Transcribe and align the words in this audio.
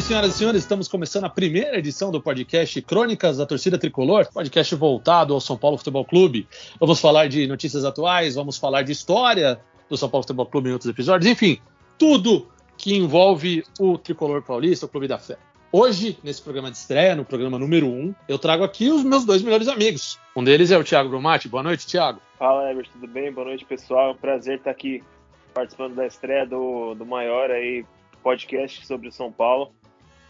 Bem, 0.00 0.06
senhoras 0.06 0.34
e 0.34 0.38
senhores, 0.38 0.62
estamos 0.62 0.88
começando 0.88 1.24
a 1.24 1.28
primeira 1.28 1.78
edição 1.78 2.10
do 2.10 2.22
podcast 2.22 2.80
Crônicas 2.80 3.36
da 3.36 3.44
Torcida 3.44 3.76
Tricolor, 3.76 4.32
podcast 4.32 4.74
voltado 4.74 5.34
ao 5.34 5.42
São 5.42 5.58
Paulo 5.58 5.76
Futebol 5.76 6.06
Clube. 6.06 6.48
Vamos 6.80 6.98
falar 6.98 7.28
de 7.28 7.46
notícias 7.46 7.84
atuais, 7.84 8.34
vamos 8.34 8.56
falar 8.56 8.80
de 8.80 8.92
história 8.92 9.60
do 9.90 9.98
São 9.98 10.08
Paulo 10.08 10.22
Futebol 10.22 10.46
Clube 10.46 10.70
em 10.70 10.72
outros 10.72 10.90
episódios, 10.90 11.30
enfim, 11.30 11.60
tudo 11.98 12.48
que 12.78 12.96
envolve 12.96 13.62
o 13.78 13.98
Tricolor 13.98 14.40
Paulista, 14.40 14.86
o 14.86 14.88
Clube 14.88 15.06
da 15.06 15.18
Fé. 15.18 15.36
Hoje, 15.70 16.18
nesse 16.24 16.40
programa 16.40 16.70
de 16.70 16.78
estreia, 16.78 17.14
no 17.14 17.22
programa 17.26 17.58
número 17.58 17.86
1, 17.86 17.90
um, 17.90 18.14
eu 18.26 18.38
trago 18.38 18.64
aqui 18.64 18.90
os 18.90 19.04
meus 19.04 19.26
dois 19.26 19.42
melhores 19.42 19.68
amigos. 19.68 20.18
Um 20.34 20.42
deles 20.42 20.70
é 20.70 20.78
o 20.78 20.82
Thiago 20.82 21.10
Brumati. 21.10 21.46
Boa 21.46 21.62
noite, 21.62 21.86
Thiago. 21.86 22.22
Fala, 22.38 22.70
Everton, 22.70 22.92
tudo 22.94 23.06
bem? 23.06 23.30
Boa 23.30 23.48
noite, 23.48 23.66
pessoal. 23.66 24.08
É 24.08 24.12
um 24.12 24.16
prazer 24.16 24.56
estar 24.56 24.70
aqui 24.70 25.04
participando 25.52 25.94
da 25.94 26.06
estreia 26.06 26.46
do, 26.46 26.94
do 26.94 27.04
maior 27.04 27.50
aí 27.50 27.84
podcast 28.22 28.86
sobre 28.86 29.08
o 29.08 29.12
São 29.12 29.30
Paulo. 29.30 29.74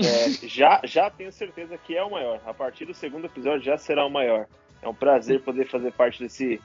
É, 0.01 0.49
já, 0.49 0.81
já 0.85 1.11
tenho 1.11 1.33
certeza 1.33 1.77
que 1.79 1.97
é 1.97 2.03
o 2.03 2.11
maior. 2.11 2.41
A 2.47 2.55
partir 2.55 2.85
do 2.85 2.95
segundo 2.95 3.27
episódio 3.27 3.63
já 3.63 3.77
será 3.77 4.05
o 4.05 4.11
maior. 4.11 4.47
É 4.83 4.89
um 4.89 4.95
prazer 4.95 5.43
poder 5.43 5.67
fazer 5.67 5.93
parte 5.93 6.23
desse, 6.23 6.61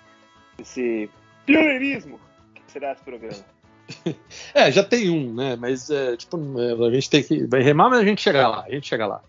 desse 0.57 1.09
pioneirismo 1.45 2.19
que 2.53 2.61
será 2.71 2.93
esse 2.93 3.03
programa. 3.03 3.37
É, 4.51 4.71
já 4.71 4.83
tem 4.83 5.11
um, 5.11 5.31
né? 5.31 5.55
Mas 5.55 5.91
é, 5.91 6.17
tipo, 6.17 6.37
é, 6.59 6.87
a 6.87 6.91
gente 6.91 7.07
tem 7.07 7.21
que. 7.21 7.45
Vai 7.45 7.61
remar, 7.61 7.89
mas 7.89 7.99
a 7.99 8.03
gente 8.03 8.19
chega 8.19 8.47
lá. 8.47 8.63
A 8.65 8.71
gente 8.71 8.87
chega 8.87 9.05
lá. 9.05 9.21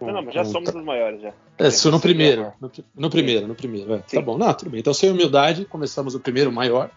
não, 0.00 0.12
não, 0.12 0.22
mas 0.22 0.32
já 0.32 0.44
somos 0.44 0.72
os 0.72 0.84
maiores 0.84 1.20
já. 1.20 1.32
É, 1.58 1.68
isso 1.68 1.90
no 1.90 1.98
primeiro, 1.98 2.52
no, 2.60 2.70
no, 2.94 3.10
primeiro, 3.10 3.48
no 3.48 3.54
primeiro. 3.54 3.94
É, 3.94 3.98
tá 3.98 4.20
bom, 4.20 4.38
não, 4.38 4.52
tudo 4.54 4.70
bem. 4.70 4.78
Então, 4.78 4.94
sem 4.94 5.10
humildade, 5.10 5.64
começamos 5.64 6.14
o 6.14 6.20
primeiro 6.20 6.52
maior. 6.52 6.90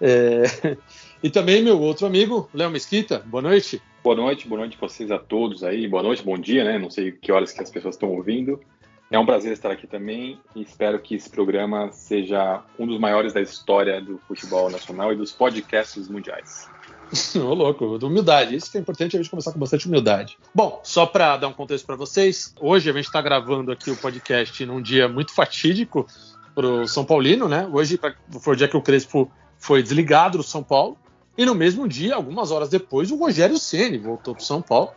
É, 0.00 0.44
e 1.24 1.30
também 1.30 1.62
meu 1.62 1.80
outro 1.80 2.06
amigo, 2.06 2.50
Léo 2.52 2.68
Mesquita. 2.68 3.22
Boa 3.24 3.40
noite. 3.40 3.80
Boa 4.02 4.14
noite, 4.14 4.46
boa 4.46 4.58
noite 4.58 4.76
vocês 4.78 5.10
a 5.10 5.18
todos 5.18 5.64
aí. 5.64 5.88
Boa 5.88 6.02
noite, 6.02 6.22
bom 6.22 6.36
dia, 6.36 6.62
né? 6.62 6.78
Não 6.78 6.90
sei 6.90 7.12
que 7.12 7.32
horas 7.32 7.50
que 7.50 7.62
as 7.62 7.70
pessoas 7.70 7.94
estão 7.94 8.10
ouvindo. 8.10 8.60
É 9.10 9.18
um 9.18 9.24
prazer 9.24 9.50
estar 9.50 9.70
aqui 9.70 9.86
também 9.86 10.38
e 10.54 10.60
espero 10.60 10.98
que 10.98 11.14
esse 11.14 11.30
programa 11.30 11.90
seja 11.92 12.62
um 12.78 12.86
dos 12.86 13.00
maiores 13.00 13.32
da 13.32 13.40
história 13.40 14.02
do 14.02 14.20
futebol 14.28 14.68
nacional 14.68 15.14
e 15.14 15.16
dos 15.16 15.32
podcasts 15.32 16.10
mundiais. 16.10 16.68
Ô, 17.36 17.54
louco, 17.54 17.96
humildade. 18.02 18.54
Isso 18.54 18.70
que 18.70 18.76
é 18.76 18.80
importante 18.82 19.16
a 19.16 19.18
gente 19.18 19.30
começar 19.30 19.50
com 19.50 19.58
bastante 19.58 19.88
humildade. 19.88 20.36
Bom, 20.54 20.78
só 20.84 21.06
para 21.06 21.38
dar 21.38 21.48
um 21.48 21.54
contexto 21.54 21.86
para 21.86 21.96
vocês, 21.96 22.54
hoje 22.60 22.90
a 22.90 22.92
gente 22.92 23.06
está 23.06 23.22
gravando 23.22 23.72
aqui 23.72 23.90
o 23.90 23.96
podcast 23.96 24.66
num 24.66 24.82
dia 24.82 25.08
muito 25.08 25.32
fatídico 25.32 26.06
para 26.54 26.66
o 26.66 26.86
São 26.86 27.02
Paulino, 27.02 27.48
né? 27.48 27.66
Hoje 27.72 27.98
foi 28.42 28.52
o 28.52 28.56
dia 28.56 28.68
que 28.68 28.76
o 28.76 28.82
Crespo 28.82 29.32
foi 29.56 29.82
desligado 29.82 30.36
do 30.36 30.44
São 30.44 30.62
Paulo. 30.62 30.98
E 31.36 31.44
no 31.44 31.54
mesmo 31.54 31.88
dia, 31.88 32.14
algumas 32.14 32.50
horas 32.50 32.68
depois, 32.68 33.10
o 33.10 33.16
Rogério 33.16 33.58
Ceni 33.58 33.98
voltou 33.98 34.34
para 34.34 34.44
São 34.44 34.62
Paulo. 34.62 34.90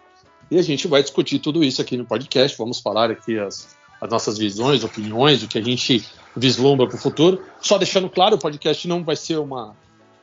E 0.50 0.58
a 0.58 0.62
gente 0.62 0.88
vai 0.88 1.02
discutir 1.02 1.40
tudo 1.40 1.64
isso 1.64 1.82
aqui 1.82 1.98
no 1.98 2.06
podcast. 2.06 2.58
Vamos 2.58 2.80
falar 2.80 3.12
aqui 3.12 3.38
as, 3.38 3.76
as 4.00 4.10
nossas 4.10 4.38
visões, 4.38 4.84
opiniões, 4.84 5.44
o 5.44 5.48
que 5.48 5.58
a 5.58 5.64
gente 5.64 6.06
vislumbra 6.36 6.88
para 6.88 6.96
o 6.96 7.00
futuro. 7.00 7.44
Só 7.60 7.78
deixando 7.78 8.10
claro, 8.10 8.36
o 8.36 8.40
podcast 8.40 8.88
não 8.88 9.04
vai 9.04 9.16
ser 9.16 9.38
uma, 9.38 9.76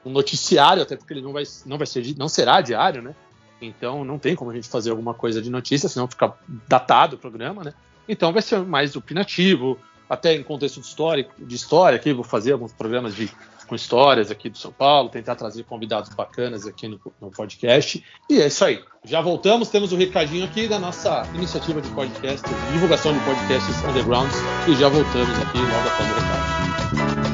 um 0.04 0.10
noticiário, 0.10 0.82
até 0.82 0.96
porque 0.96 1.12
ele 1.12 1.22
não 1.22 1.32
vai, 1.32 1.42
não 1.66 1.76
vai 1.76 1.86
ser, 1.86 2.16
não 2.16 2.28
será 2.28 2.60
diário, 2.60 3.02
né? 3.02 3.14
Então 3.60 4.04
não 4.04 4.18
tem 4.18 4.34
como 4.34 4.50
a 4.50 4.54
gente 4.54 4.68
fazer 4.68 4.90
alguma 4.90 5.14
coisa 5.14 5.42
de 5.42 5.50
notícia, 5.50 5.89
senão 5.89 6.06
fica 6.06 6.33
datado 6.68 7.16
o 7.16 7.18
programa, 7.18 7.64
né? 7.64 7.74
Então 8.08 8.33
vai 8.33 8.42
ser 8.42 8.60
mais 8.60 8.94
opinativo, 8.96 9.78
até 10.08 10.34
em 10.34 10.42
contexto 10.42 10.80
de 10.80 10.86
história, 10.86 11.28
de 11.39 11.55
história 11.55 11.96
aqui, 11.96 12.12
vou 12.12 12.24
fazer 12.24 12.52
alguns 12.52 12.72
programas 12.72 13.14
de 13.14 13.30
com 13.64 13.75
histórias 13.75 14.30
aqui 14.30 14.48
do 14.48 14.58
São 14.58 14.73
Paulo, 14.73 15.08
tentar 15.08 15.35
trazer 15.35 15.64
convidados 15.64 16.11
bacanas 16.14 16.67
aqui 16.67 16.89
no, 16.89 17.01
no, 17.20 17.30
podcast. 17.30 18.05
E 18.30 18.41
é 18.41 18.47
isso 18.47 18.64
aí. 18.64 18.83
Já 19.05 19.20
voltamos, 19.20 19.69
temos 19.69 19.92
um 19.92 19.97
recadinho 19.97 20.45
aqui 20.45 20.69
da 20.69 20.79
nossa 20.79 21.27
iniciativa 21.35 21.80
de 21.80 21.89
podcast, 21.91 22.47
divulgação 22.73 23.13
de 23.13 23.20
podcasts 23.20 23.85
undergrounds, 23.85 24.36
e 24.69 24.75
já 24.75 24.89
voltamos 24.89 25.39
aqui 25.39 25.58
logo 25.58 25.89
após 25.89 26.11
o 26.11 26.14
recado. 26.14 27.33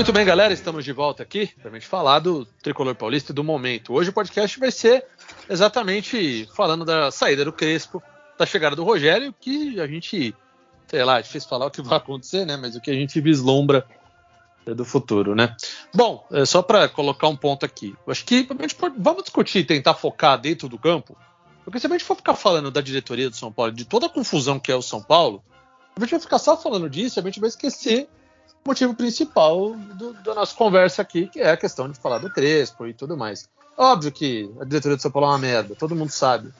Muito 0.00 0.14
bem, 0.14 0.24
galera, 0.24 0.54
estamos 0.54 0.82
de 0.82 0.92
volta 0.92 1.22
aqui 1.22 1.50
para 1.60 1.70
a 1.70 1.74
gente 1.74 1.86
falar 1.86 2.20
do 2.20 2.46
Tricolor 2.62 2.94
Paulista 2.94 3.32
e 3.32 3.34
do 3.34 3.44
momento. 3.44 3.92
Hoje 3.92 4.08
o 4.08 4.14
podcast 4.14 4.58
vai 4.58 4.70
ser 4.70 5.04
exatamente 5.46 6.48
falando 6.56 6.86
da 6.86 7.10
saída 7.10 7.44
do 7.44 7.52
Crespo, 7.52 8.02
da 8.38 8.46
chegada 8.46 8.74
do 8.74 8.82
Rogério, 8.82 9.34
que 9.38 9.78
a 9.78 9.86
gente, 9.86 10.34
sei 10.88 11.04
lá, 11.04 11.18
é 11.18 11.22
difícil 11.22 11.50
falar 11.50 11.66
o 11.66 11.70
que 11.70 11.82
vai 11.82 11.98
acontecer, 11.98 12.46
né? 12.46 12.56
Mas 12.56 12.74
o 12.74 12.80
que 12.80 12.90
a 12.90 12.94
gente 12.94 13.20
vislumbra 13.20 13.86
do 14.64 14.86
futuro, 14.86 15.34
né? 15.34 15.54
Bom, 15.94 16.26
é 16.32 16.46
só 16.46 16.62
para 16.62 16.88
colocar 16.88 17.28
um 17.28 17.36
ponto 17.36 17.66
aqui, 17.66 17.94
acho 18.08 18.24
que 18.24 18.48
pode, 18.78 18.94
vamos 18.96 19.24
discutir, 19.24 19.66
tentar 19.66 19.92
focar 19.92 20.40
dentro 20.40 20.66
do 20.66 20.78
campo, 20.78 21.14
porque 21.62 21.78
se 21.78 21.86
a 21.86 21.90
gente 21.90 22.04
for 22.04 22.16
ficar 22.16 22.36
falando 22.36 22.70
da 22.70 22.80
diretoria 22.80 23.28
do 23.28 23.36
São 23.36 23.52
Paulo, 23.52 23.70
de 23.70 23.84
toda 23.84 24.06
a 24.06 24.08
confusão 24.08 24.58
que 24.58 24.72
é 24.72 24.74
o 24.74 24.80
São 24.80 25.02
Paulo, 25.02 25.44
a 25.94 26.00
gente 26.00 26.12
vai 26.12 26.20
ficar 26.20 26.38
só 26.38 26.56
falando 26.56 26.88
disso, 26.88 27.20
a 27.20 27.22
gente 27.22 27.38
vai 27.38 27.50
esquecer 27.50 28.08
motivo 28.64 28.94
principal 28.94 29.74
do, 29.74 30.12
da 30.14 30.34
nossa 30.34 30.54
conversa 30.54 31.02
aqui, 31.02 31.26
que 31.26 31.40
é 31.40 31.50
a 31.50 31.56
questão 31.56 31.88
de 31.88 31.98
falar 31.98 32.18
do 32.18 32.30
Crespo 32.30 32.86
e 32.86 32.92
tudo 32.92 33.16
mais. 33.16 33.48
Óbvio 33.76 34.12
que 34.12 34.50
a 34.60 34.64
diretoria 34.64 34.96
do 34.96 35.02
São 35.02 35.10
Paulo 35.10 35.28
é 35.28 35.30
uma 35.30 35.38
merda, 35.38 35.74
todo 35.74 35.96
mundo 35.96 36.10
sabe. 36.10 36.52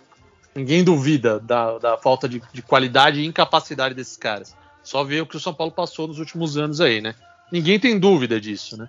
Ninguém 0.54 0.82
duvida 0.82 1.38
da, 1.38 1.78
da 1.78 1.96
falta 1.96 2.28
de, 2.28 2.42
de, 2.52 2.62
qualidade 2.62 3.20
e 3.20 3.26
incapacidade 3.26 3.94
desses 3.94 4.16
caras. 4.16 4.56
Só 4.82 5.04
ver 5.04 5.20
o 5.20 5.26
que 5.26 5.36
o 5.36 5.40
São 5.40 5.54
Paulo 5.54 5.72
passou 5.72 6.08
nos 6.08 6.18
últimos 6.18 6.56
anos 6.56 6.80
aí, 6.80 7.00
né? 7.00 7.14
Ninguém 7.52 7.78
tem 7.78 7.98
dúvida 7.98 8.41
disso, 8.41 8.76
né? 8.76 8.88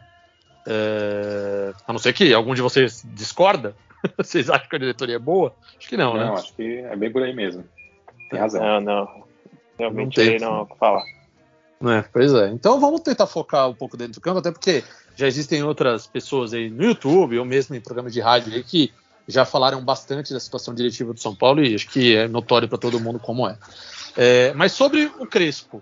É... 0.65 1.73
A 1.85 1.91
não 1.91 1.99
ser 1.99 2.13
que 2.13 2.33
algum 2.33 2.55
de 2.55 2.61
vocês 2.61 3.05
discorda. 3.13 3.75
vocês 4.17 4.49
acham 4.49 4.67
que 4.67 4.75
a 4.75 4.79
diretoria 4.79 5.17
é 5.17 5.19
boa? 5.19 5.53
Acho 5.77 5.87
que 5.87 5.97
não, 5.97 6.13
não 6.13 6.19
né? 6.19 6.25
Não, 6.27 6.33
acho 6.35 6.55
que 6.55 6.77
é 6.77 6.95
bem 6.95 7.11
por 7.11 7.21
aí 7.21 7.35
mesmo. 7.35 7.63
Tem 8.29 8.39
razão. 8.39 8.61
Não, 8.61 8.81
não. 8.81 9.23
Realmente 9.77 10.17
não 10.17 10.25
tem 10.25 10.39
não 10.39 10.61
o 10.61 10.65
que 10.65 10.77
falar. 10.77 11.03
É, 11.83 12.03
pois 12.13 12.33
é. 12.33 12.49
Então 12.49 12.79
vamos 12.79 13.01
tentar 13.01 13.25
focar 13.25 13.67
um 13.69 13.73
pouco 13.73 13.97
dentro 13.97 14.13
do 14.13 14.21
campo, 14.21 14.39
até 14.39 14.51
porque 14.51 14.83
já 15.15 15.27
existem 15.27 15.63
outras 15.63 16.05
pessoas 16.05 16.53
aí 16.53 16.69
no 16.69 16.83
YouTube 16.83 17.39
ou 17.39 17.45
mesmo 17.45 17.75
em 17.75 17.81
programas 17.81 18.13
de 18.13 18.21
rádio 18.21 18.53
aí 18.53 18.63
que 18.63 18.93
já 19.27 19.45
falaram 19.45 19.83
bastante 19.83 20.33
da 20.33 20.39
situação 20.39 20.73
diretiva 20.73 21.13
do 21.13 21.19
São 21.19 21.35
Paulo 21.35 21.63
e 21.63 21.73
acho 21.73 21.87
que 21.89 22.15
é 22.15 22.27
notório 22.27 22.67
para 22.67 22.77
todo 22.77 22.99
mundo 22.99 23.19
como 23.19 23.47
é. 23.47 23.57
é. 24.15 24.53
Mas 24.53 24.73
sobre 24.73 25.11
o 25.19 25.25
Crespo, 25.25 25.81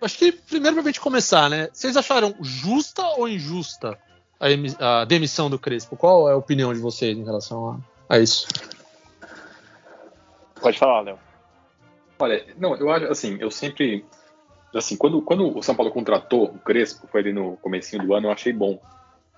acho 0.00 0.18
que 0.18 0.32
primeiro 0.32 0.76
para 0.76 0.84
a 0.84 0.86
gente 0.86 1.00
começar, 1.00 1.50
né? 1.50 1.68
Vocês 1.72 1.96
acharam 1.96 2.34
justa 2.40 3.02
ou 3.16 3.28
injusta 3.28 3.98
a, 4.40 5.00
a, 5.00 5.04
demissão 5.04 5.50
do 5.50 5.58
Crespo? 5.58 5.96
Qual 5.96 6.28
é 6.28 6.32
a 6.32 6.36
opinião 6.36 6.72
de 6.72 6.80
vocês 6.80 7.16
em 7.16 7.24
relação 7.24 7.80
a, 8.08 8.14
a 8.16 8.18
isso? 8.18 8.48
Pode 10.60 10.78
falar, 10.78 11.00
Léo. 11.00 11.18
Olha, 12.18 12.46
não, 12.56 12.76
eu 12.76 12.90
acho 12.90 13.06
assim, 13.06 13.36
eu 13.40 13.50
sempre 13.50 14.04
assim, 14.78 14.96
quando, 14.96 15.20
quando 15.22 15.56
o 15.56 15.62
São 15.62 15.74
Paulo 15.74 15.92
contratou 15.92 16.44
o 16.44 16.58
Crespo, 16.58 17.06
foi 17.06 17.20
ali 17.20 17.32
no 17.32 17.56
comecinho 17.58 18.02
do 18.02 18.14
ano, 18.14 18.28
eu 18.28 18.32
achei 18.32 18.52
bom. 18.52 18.80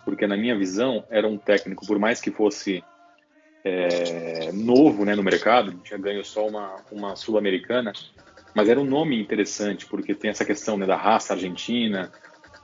Porque 0.04 0.26
na 0.26 0.36
minha 0.36 0.56
visão, 0.56 1.04
era 1.10 1.26
um 1.26 1.38
técnico, 1.38 1.86
por 1.86 1.98
mais 1.98 2.20
que 2.20 2.31
fosse 2.31 2.84
é, 3.64 4.52
novo 4.52 5.04
né, 5.04 5.14
no 5.14 5.22
mercado, 5.22 5.72
tinha 5.82 5.98
ganho 5.98 6.25
só 6.25 6.46
uma, 6.46 6.76
uma 6.92 7.16
sul-americana, 7.16 7.92
mas 8.54 8.69
era 8.69 8.78
um 8.78 8.84
nome 8.84 9.20
interessante, 9.20 9.86
porque 9.86 10.14
tem 10.14 10.31
essa 10.31 10.44
questão 10.44 10.76
né, 10.76 10.86
da 10.86 10.96
raça 10.96 11.32
argentina, 11.32 12.12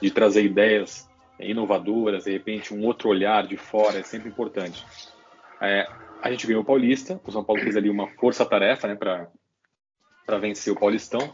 de 0.01 0.11
trazer 0.11 0.45
ideias 0.45 1.09
inovadoras, 1.39 2.25
de 2.25 2.33
repente 2.33 2.75
um 2.75 2.85
outro 2.85 3.09
olhar 3.09 3.47
de 3.47 3.57
fora, 3.57 3.99
é 3.99 4.03
sempre 4.03 4.29
importante. 4.29 4.85
É, 5.61 5.89
a 6.23 6.31
gente 6.31 6.47
ganhou 6.47 6.63
o 6.63 6.65
Paulista, 6.65 7.21
o 7.25 7.33
São 7.33 7.43
Paulo 7.43 7.63
fez 7.63 7.77
ali 7.77 7.89
uma 7.89 8.07
força-tarefa 8.07 8.87
né, 8.87 8.95
para 8.95 10.39
vencer 10.39 10.73
o 10.73 10.79
Paulistão, 10.79 11.33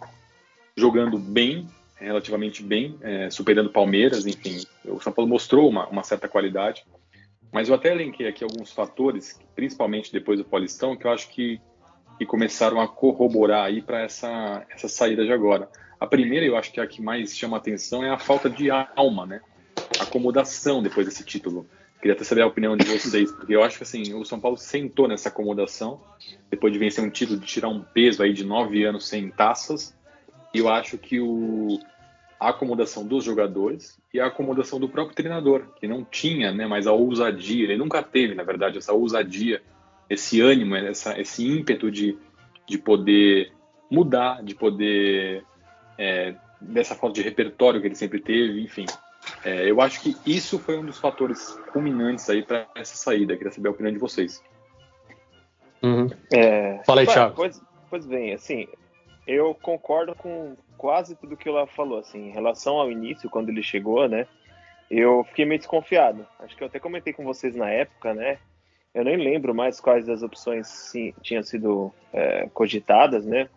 jogando 0.76 1.19
bem, 1.19 1.67
relativamente 1.96 2.62
bem, 2.62 2.99
é, 3.00 3.31
superando 3.31 3.70
Palmeiras, 3.70 4.26
enfim. 4.26 4.64
O 4.84 5.00
São 5.00 5.12
Paulo 5.12 5.28
mostrou 5.28 5.69
uma, 5.69 5.87
uma 5.88 6.02
certa 6.02 6.28
qualidade. 6.28 6.84
Mas 7.50 7.69
eu 7.69 7.75
até 7.75 7.93
elenquei 7.93 8.28
aqui 8.28 8.44
alguns 8.44 8.73
fatores, 8.73 9.38
principalmente 9.55 10.12
depois 10.12 10.38
do 10.38 10.44
Paulistão, 10.44 10.96
que 10.96 11.06
eu 11.06 11.11
acho 11.11 11.31
que, 11.31 11.61
que 12.19 12.26
começaram 12.26 12.81
a 12.81 12.87
corroborar 12.88 13.64
aí 13.64 13.81
para 13.81 14.02
essa, 14.02 14.67
essa 14.69 14.88
saída 14.88 15.25
de 15.25 15.32
agora. 15.32 15.69
A 15.99 16.06
primeira, 16.06 16.44
eu 16.44 16.56
acho 16.56 16.70
que 16.70 16.78
é 16.78 16.82
a 16.82 16.87
que 16.87 17.00
mais 17.00 17.34
chama 17.34 17.56
atenção, 17.56 18.05
é 18.05 18.11
a 18.11 18.19
falta 18.19 18.50
de 18.50 18.69
alma, 18.70 19.25
né? 19.25 19.40
Acomodação 19.99 20.82
depois 20.82 21.06
desse 21.06 21.25
título. 21.25 21.67
Queria 21.99 22.14
até 22.14 22.25
saber 22.25 22.43
a 22.43 22.46
opinião 22.46 22.76
de 22.76 22.84
vocês, 22.84 23.32
porque 23.32 23.56
eu 23.56 23.62
acho 23.62 23.78
que 23.78 23.84
assim, 23.84 24.12
o 24.12 24.25
São 24.25 24.38
Paulo 24.38 24.58
sentou 24.58 25.08
nessa 25.08 25.31
acomodação, 25.31 26.02
depois 26.50 26.73
de 26.73 26.78
vencer 26.78 27.02
um 27.02 27.08
título, 27.08 27.40
de 27.40 27.46
tirar 27.46 27.69
um 27.69 27.81
peso 27.81 28.23
aí 28.23 28.34
de 28.34 28.44
nove 28.44 28.84
anos 28.84 29.08
sem 29.08 29.31
taças. 29.31 29.96
Eu 30.55 30.69
acho 30.69 30.97
que 30.99 31.21
o, 31.21 31.79
a 32.39 32.51
acomodação 32.51 33.07
dos 33.07 33.25
jogadores 33.25 33.99
e 34.13 34.21
a 34.21 34.27
acomodação 34.27 34.79
do 34.79 34.89
próprio 34.89 35.17
treinador, 35.17 35.65
que 35.77 35.87
não 35.87 36.05
tinha 36.05 36.53
né, 36.53 36.67
mais 36.67 36.87
a 36.87 36.93
ousadia, 36.93 37.65
ele 37.65 37.77
nunca 37.77 38.03
teve, 38.03 38.35
na 38.35 38.43
verdade, 38.43 38.79
essa 38.79 38.93
ousadia, 38.93 39.63
esse 40.09 40.41
ânimo, 40.41 40.77
essa, 40.77 41.19
esse 41.21 41.47
ímpeto 41.47 41.91
de, 41.91 42.17
de 42.67 42.79
poder 42.79 43.53
mudar, 43.91 44.43
de 44.43 44.55
poder. 44.55 45.45
É, 45.99 46.35
dessa 46.61 46.95
falta 46.95 47.15
de 47.15 47.23
repertório 47.23 47.81
que 47.81 47.87
ele 47.87 47.95
sempre 47.95 48.21
teve, 48.21 48.61
enfim. 48.61 48.87
É, 49.45 49.69
eu 49.71 49.81
acho 49.81 50.01
que 50.01 50.17
isso 50.27 50.59
foi 50.59 50.79
um 50.79 50.85
dos 50.85 50.99
fatores 50.99 51.59
culminantes 51.73 52.29
aí 52.31 52.43
para 52.43 52.67
essa 52.75 52.97
saída. 52.97 53.37
Queria 53.37 53.53
saber 53.53 53.69
a 53.69 53.73
opinião 53.73 53.93
de 53.93 53.99
vocês. 53.99 54.43
Uhum. 55.83 56.09
É, 56.33 56.81
Fala 56.85 57.01
aí, 57.01 57.07
Thiago. 57.07 57.35
Pois, 57.35 57.61
pois 57.91 58.07
bem, 58.07 58.33
assim, 58.33 58.67
eu 59.26 59.55
concordo 59.55 60.14
com 60.14 60.56
quase 60.76 61.17
tudo 61.17 61.37
que 61.37 61.49
ela 61.49 61.67
falou, 61.67 61.99
assim, 61.99 62.28
em 62.28 62.32
relação 62.32 62.78
ao 62.78 62.90
início, 62.90 63.31
quando 63.31 63.49
ele 63.49 63.62
chegou, 63.62 64.08
né? 64.08 64.26
Eu 64.90 65.25
fiquei 65.25 65.44
meio 65.44 65.58
desconfiado. 65.58 66.26
Acho 66.38 66.56
que 66.56 66.62
eu 66.62 66.69
até 66.69 66.78
comentei 66.78 67.12
com 67.12 67.25
vocês 67.25 67.55
na 67.55 67.69
época, 67.69 68.14
né? 68.14 68.38
Eu 68.94 69.05
nem 69.05 69.17
lembro 69.17 69.55
mais 69.55 69.81
quais 69.81 70.06
das 70.06 70.23
opções 70.23 70.69
sim, 70.69 71.12
tinham 71.20 71.43
sido 71.43 71.93
é, 72.12 72.49
cogitadas, 72.55 73.26
né? 73.26 73.49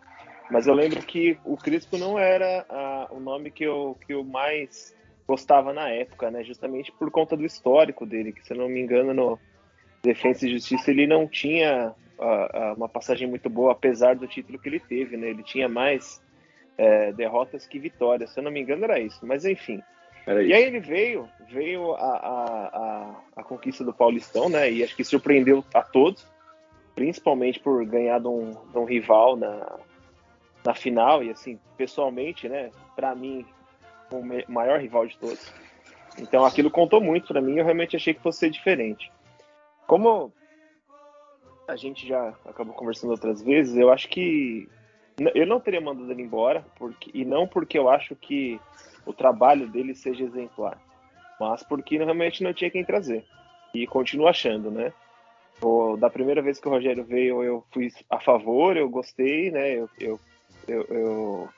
Mas 0.50 0.66
eu 0.66 0.74
lembro 0.74 1.00
que 1.02 1.38
o 1.44 1.56
Crispo 1.56 1.96
não 1.96 2.18
era 2.18 2.66
a, 2.68 3.08
o 3.12 3.20
nome 3.20 3.50
que 3.50 3.62
eu, 3.62 3.96
que 4.04 4.12
eu 4.12 4.24
mais 4.24 4.94
gostava 5.26 5.72
na 5.72 5.88
época, 5.88 6.30
né? 6.30 6.42
Justamente 6.42 6.90
por 6.90 7.10
conta 7.10 7.36
do 7.36 7.46
histórico 7.46 8.04
dele, 8.04 8.32
que 8.32 8.44
se 8.44 8.52
eu 8.52 8.56
não 8.56 8.68
me 8.68 8.80
engano 8.80 9.14
no 9.14 9.38
Defesa 10.02 10.46
e 10.46 10.50
Justiça 10.50 10.90
ele 10.90 11.06
não 11.06 11.28
tinha 11.28 11.94
uma 12.76 12.88
passagem 12.88 13.26
muito 13.26 13.48
boa, 13.48 13.72
apesar 13.72 14.14
do 14.14 14.26
título 14.26 14.58
que 14.58 14.68
ele 14.68 14.80
teve, 14.80 15.16
né? 15.16 15.30
Ele 15.30 15.42
tinha 15.42 15.68
mais 15.68 16.22
é, 16.76 17.12
derrotas 17.12 17.66
que 17.66 17.78
vitórias. 17.78 18.30
Se 18.30 18.40
eu 18.40 18.44
não 18.44 18.50
me 18.50 18.60
engano, 18.60 18.84
era 18.84 18.98
isso. 18.98 19.24
Mas 19.24 19.44
enfim. 19.44 19.82
Era 20.26 20.42
e 20.42 20.52
aí 20.52 20.62
ele 20.62 20.80
veio, 20.80 21.28
veio 21.48 21.94
a, 21.94 22.16
a, 22.16 23.40
a, 23.40 23.42
conquista 23.42 23.82
do 23.84 23.92
Paulistão, 23.92 24.48
né? 24.48 24.70
E 24.70 24.84
acho 24.84 24.94
que 24.94 25.04
surpreendeu 25.04 25.64
a 25.72 25.82
todos, 25.82 26.26
principalmente 26.94 27.58
por 27.58 27.84
ganhar 27.86 28.20
de 28.20 28.28
um, 28.28 28.50
de 28.50 28.78
um 28.78 28.84
rival 28.84 29.36
na, 29.36 29.78
na 30.64 30.74
final. 30.74 31.24
E 31.24 31.30
assim, 31.30 31.58
pessoalmente, 31.76 32.48
né? 32.48 32.70
Para 32.94 33.14
mim, 33.14 33.46
o 34.10 34.52
maior 34.52 34.78
rival 34.78 35.06
de 35.06 35.16
todos. 35.18 35.52
Então 36.18 36.44
aquilo 36.44 36.70
contou 36.70 37.00
muito 37.00 37.28
para 37.28 37.40
mim. 37.40 37.56
Eu 37.56 37.64
realmente 37.64 37.96
achei 37.96 38.12
que 38.12 38.22
fosse 38.22 38.40
ser 38.40 38.50
diferente. 38.50 39.10
Como 39.86 40.32
a 41.70 41.76
gente 41.76 42.06
já 42.06 42.34
acabou 42.44 42.74
conversando 42.74 43.10
outras 43.10 43.40
vezes, 43.42 43.76
eu 43.76 43.90
acho 43.90 44.08
que 44.08 44.68
eu 45.34 45.46
não 45.46 45.60
teria 45.60 45.80
mandado 45.80 46.10
ele 46.10 46.22
embora, 46.22 46.64
porque, 46.76 47.10
e 47.12 47.24
não 47.24 47.46
porque 47.46 47.78
eu 47.78 47.88
acho 47.88 48.16
que 48.16 48.60
o 49.04 49.12
trabalho 49.12 49.68
dele 49.68 49.94
seja 49.94 50.24
exemplar, 50.24 50.78
mas 51.38 51.62
porque 51.62 51.96
realmente 51.96 52.42
não 52.42 52.52
tinha 52.52 52.70
quem 52.70 52.84
trazer. 52.84 53.24
E 53.74 53.86
continuo 53.86 54.26
achando, 54.26 54.70
né? 54.70 54.92
O, 55.62 55.96
da 55.96 56.08
primeira 56.08 56.42
vez 56.42 56.58
que 56.58 56.66
o 56.66 56.70
Rogério 56.70 57.04
veio, 57.04 57.42
eu 57.42 57.64
fui 57.70 57.92
a 58.08 58.18
favor, 58.18 58.76
eu 58.76 58.88
gostei, 58.88 59.50
né? 59.50 59.74
Eu, 59.74 59.90
eu, 59.98 60.20
eu, 60.66 60.82
eu 60.88 61.48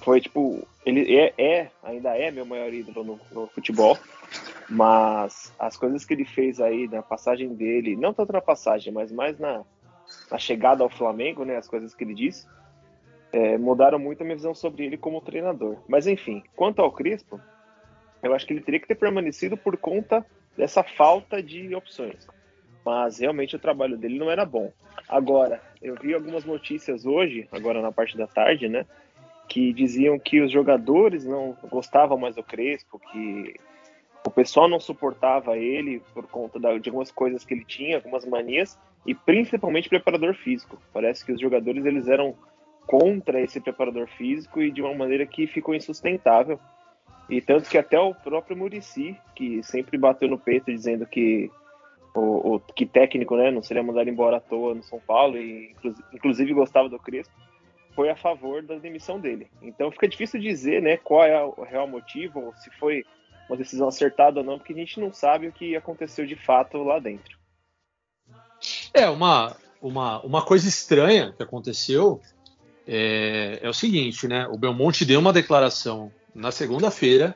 foi 0.00 0.20
tipo, 0.20 0.66
ele 0.84 1.16
é, 1.16 1.32
é, 1.38 1.70
ainda 1.82 2.16
é 2.16 2.30
meu 2.30 2.44
maior 2.44 2.72
ídolo 2.72 3.04
no, 3.04 3.20
no, 3.32 3.46
futebol, 3.48 3.98
mas 4.70 5.52
as 5.58 5.76
coisas 5.76 6.04
que 6.04 6.14
ele 6.14 6.24
fez 6.24 6.60
aí 6.60 6.86
na 6.86 7.02
passagem 7.02 7.52
dele, 7.52 7.96
não 7.96 8.14
tanto 8.14 8.32
na 8.32 8.40
passagem, 8.40 8.92
mas 8.92 9.10
mais 9.10 9.36
na, 9.36 9.64
na 10.30 10.38
chegada 10.38 10.84
ao 10.84 10.88
Flamengo, 10.88 11.44
né? 11.44 11.56
As 11.56 11.66
coisas 11.66 11.92
que 11.92 12.04
ele 12.04 12.14
disse, 12.14 12.46
é, 13.32 13.58
mudaram 13.58 13.98
muito 13.98 14.20
a 14.20 14.24
minha 14.24 14.36
visão 14.36 14.54
sobre 14.54 14.84
ele 14.84 14.96
como 14.96 15.20
treinador. 15.20 15.78
Mas 15.88 16.06
enfim, 16.06 16.44
quanto 16.54 16.80
ao 16.80 16.92
Crispo, 16.92 17.40
eu 18.22 18.32
acho 18.32 18.46
que 18.46 18.52
ele 18.52 18.60
teria 18.60 18.78
que 18.78 18.86
ter 18.86 18.94
permanecido 18.94 19.56
por 19.56 19.76
conta 19.76 20.24
dessa 20.56 20.84
falta 20.84 21.42
de 21.42 21.74
opções. 21.74 22.28
Mas 22.86 23.18
realmente 23.18 23.56
o 23.56 23.60
trabalho 23.60 23.98
dele 23.98 24.20
não 24.20 24.30
era 24.30 24.44
bom. 24.44 24.72
Agora, 25.08 25.60
eu 25.82 25.96
vi 25.96 26.14
algumas 26.14 26.44
notícias 26.44 27.04
hoje, 27.04 27.48
agora 27.50 27.82
na 27.82 27.90
parte 27.90 28.16
da 28.16 28.28
tarde, 28.28 28.68
né? 28.68 28.86
Que 29.48 29.72
diziam 29.72 30.16
que 30.16 30.40
os 30.40 30.52
jogadores 30.52 31.24
não 31.24 31.56
gostavam 31.68 32.16
mais 32.16 32.36
do 32.36 32.42
Crespo, 32.44 33.00
que 33.00 33.54
o 34.26 34.30
pessoal 34.30 34.68
não 34.68 34.78
suportava 34.78 35.56
ele 35.56 36.02
por 36.12 36.26
conta 36.26 36.58
de 36.58 36.88
algumas 36.88 37.10
coisas 37.10 37.44
que 37.44 37.54
ele 37.54 37.64
tinha, 37.64 37.96
algumas 37.96 38.24
manias, 38.26 38.78
e 39.06 39.14
principalmente 39.14 39.88
preparador 39.88 40.34
físico. 40.34 40.78
Parece 40.92 41.24
que 41.24 41.32
os 41.32 41.40
jogadores 41.40 41.84
eles 41.84 42.06
eram 42.06 42.34
contra 42.86 43.40
esse 43.40 43.60
preparador 43.60 44.08
físico 44.08 44.60
e 44.60 44.70
de 44.70 44.82
uma 44.82 44.94
maneira 44.94 45.24
que 45.26 45.46
ficou 45.46 45.74
insustentável. 45.74 46.58
E 47.28 47.40
tanto 47.40 47.70
que 47.70 47.78
até 47.78 47.98
o 47.98 48.14
próprio 48.14 48.56
Murici, 48.56 49.16
que 49.34 49.62
sempre 49.62 49.96
bateu 49.96 50.28
no 50.28 50.38
peito 50.38 50.66
dizendo 50.66 51.06
que 51.06 51.50
o, 52.14 52.56
o 52.56 52.60
que 52.60 52.84
técnico 52.84 53.36
né, 53.36 53.50
não 53.50 53.62
seria 53.62 53.82
mandado 53.82 54.10
embora 54.10 54.38
à 54.38 54.40
toa 54.40 54.74
no 54.74 54.82
São 54.82 54.98
Paulo, 54.98 55.38
e 55.38 55.74
inclusive 56.12 56.52
gostava 56.52 56.88
do 56.88 56.98
Crespo, 56.98 57.32
foi 57.94 58.10
a 58.10 58.16
favor 58.16 58.62
da 58.62 58.76
demissão 58.76 59.20
dele. 59.20 59.48
Então 59.62 59.90
fica 59.92 60.08
difícil 60.08 60.40
dizer 60.40 60.82
né, 60.82 60.96
qual 60.96 61.24
é 61.24 61.42
o 61.42 61.62
real 61.62 61.86
motivo, 61.86 62.40
ou 62.40 62.54
se 62.56 62.70
foi 62.78 63.04
uma 63.50 63.56
decisão 63.56 63.88
acertada 63.88 64.38
ou 64.38 64.46
não, 64.46 64.58
porque 64.58 64.72
a 64.72 64.76
gente 64.76 65.00
não 65.00 65.12
sabe 65.12 65.48
o 65.48 65.52
que 65.52 65.74
aconteceu 65.74 66.24
de 66.24 66.36
fato 66.36 66.78
lá 66.84 67.00
dentro. 67.00 67.36
É, 68.94 69.10
uma, 69.10 69.56
uma, 69.82 70.20
uma 70.20 70.42
coisa 70.42 70.68
estranha 70.68 71.34
que 71.36 71.42
aconteceu 71.42 72.20
é, 72.86 73.58
é 73.60 73.68
o 73.68 73.74
seguinte, 73.74 74.28
né? 74.28 74.46
O 74.46 74.56
Belmonte 74.56 75.04
deu 75.04 75.18
uma 75.18 75.32
declaração 75.32 76.12
na 76.32 76.52
segunda-feira 76.52 77.34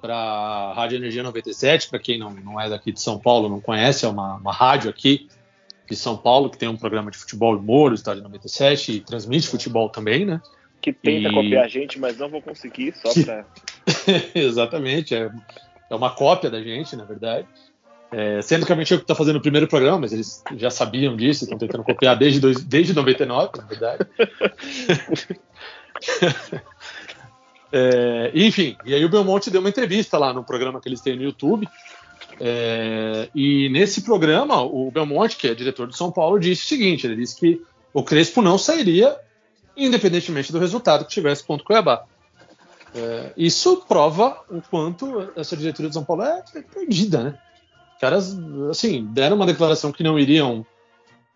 para 0.00 0.16
a 0.16 0.72
Rádio 0.72 0.96
Energia 0.96 1.22
97, 1.22 1.90
para 1.90 1.98
quem 1.98 2.18
não, 2.18 2.30
não 2.30 2.58
é 2.58 2.70
daqui 2.70 2.90
de 2.90 3.00
São 3.00 3.18
Paulo, 3.18 3.48
não 3.48 3.60
conhece, 3.60 4.06
é 4.06 4.08
uma, 4.08 4.36
uma 4.36 4.52
rádio 4.52 4.88
aqui 4.88 5.28
de 5.88 5.94
São 5.94 6.16
Paulo 6.16 6.48
que 6.48 6.56
tem 6.56 6.68
um 6.68 6.76
programa 6.76 7.10
de 7.10 7.18
futebol 7.18 7.54
humor, 7.56 7.92
o 7.92 7.94
Estádio 7.94 8.22
97, 8.22 8.92
e 8.92 9.00
transmite 9.00 9.48
futebol 9.48 9.90
também, 9.90 10.24
né? 10.24 10.40
Que 10.80 10.94
tenta 10.94 11.28
e... 11.28 11.32
copiar 11.32 11.66
a 11.66 11.68
gente, 11.68 12.00
mas 12.00 12.16
não 12.16 12.30
vou 12.30 12.40
conseguir, 12.40 12.94
só 12.96 13.12
para. 13.22 13.46
Exatamente, 14.34 15.14
é, 15.14 15.30
é 15.90 15.94
uma 15.94 16.10
cópia 16.10 16.50
da 16.50 16.62
gente, 16.62 16.96
na 16.96 17.04
verdade. 17.04 17.46
É, 18.12 18.42
sendo 18.42 18.66
que 18.66 18.72
a 18.72 18.76
gente 18.76 18.94
está 18.94 19.14
fazendo 19.14 19.36
o 19.36 19.40
primeiro 19.40 19.66
programa, 19.66 20.00
mas 20.00 20.12
eles 20.12 20.44
já 20.56 20.68
sabiam 20.70 21.16
disso, 21.16 21.44
estão 21.44 21.56
tentando 21.56 21.82
copiar 21.82 22.14
desde, 22.14 22.40
dois, 22.40 22.62
desde 22.62 22.92
99, 22.92 23.50
na 23.56 23.64
verdade. 23.64 24.06
é, 27.72 28.30
enfim, 28.34 28.76
e 28.84 28.94
aí 28.94 29.02
o 29.02 29.08
Belmonte 29.08 29.50
deu 29.50 29.60
uma 29.60 29.70
entrevista 29.70 30.18
lá 30.18 30.34
no 30.34 30.44
programa 30.44 30.78
que 30.78 30.90
eles 30.90 31.00
têm 31.00 31.16
no 31.16 31.22
YouTube. 31.22 31.66
É, 32.38 33.30
e 33.34 33.70
nesse 33.70 34.02
programa, 34.02 34.62
o 34.62 34.90
Belmonte, 34.90 35.36
que 35.36 35.48
é 35.48 35.54
diretor 35.54 35.86
de 35.86 35.96
São 35.96 36.12
Paulo, 36.12 36.38
disse 36.38 36.64
o 36.64 36.68
seguinte: 36.68 37.06
ele 37.06 37.16
disse 37.16 37.36
que 37.36 37.62
o 37.94 38.02
Crespo 38.02 38.42
não 38.42 38.58
sairia, 38.58 39.16
independentemente 39.74 40.52
do 40.52 40.58
resultado 40.58 41.06
que 41.06 41.12
tivesse 41.12 41.44
contra 41.44 41.64
o 41.64 41.66
Cuiabá. 41.66 42.04
É, 42.94 43.32
isso 43.36 43.84
prova 43.88 44.42
o 44.50 44.60
quanto 44.60 45.30
essa 45.34 45.56
diretoria 45.56 45.88
de 45.88 45.94
São 45.94 46.04
Paulo 46.04 46.22
é 46.22 46.42
perdida, 46.74 47.24
né? 47.24 47.38
caras, 48.02 48.36
assim, 48.68 49.06
deram 49.12 49.36
uma 49.36 49.46
declaração 49.46 49.92
que 49.92 50.02
não 50.02 50.18
iriam 50.18 50.66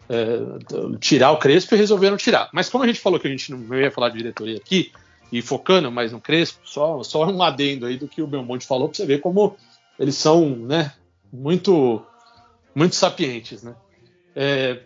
é, 0.08 0.98
tirar 0.98 1.30
o 1.30 1.38
Crespo 1.38 1.76
e 1.76 1.78
resolveram 1.78 2.16
tirar. 2.16 2.50
Mas 2.52 2.68
como 2.68 2.82
a 2.82 2.86
gente 2.88 2.98
falou 2.98 3.20
que 3.20 3.28
a 3.28 3.30
gente 3.30 3.52
não 3.52 3.78
ia 3.78 3.88
falar 3.88 4.08
de 4.08 4.18
diretoria 4.18 4.56
aqui, 4.56 4.90
e 5.30 5.40
focando 5.40 5.92
mais 5.92 6.10
no 6.10 6.20
Crespo, 6.20 6.58
só, 6.64 7.04
só 7.04 7.24
um 7.24 7.40
adendo 7.40 7.86
aí 7.86 7.96
do 7.96 8.08
que 8.08 8.20
o 8.20 8.26
Belmonte 8.26 8.66
falou 8.66 8.88
para 8.88 8.96
você 8.96 9.06
ver 9.06 9.20
como 9.20 9.56
eles 9.96 10.16
são, 10.16 10.56
né, 10.56 10.92
muito, 11.32 12.04
muito 12.74 12.96
sapientes, 12.96 13.62
né. 13.62 13.76
É, 14.34 14.80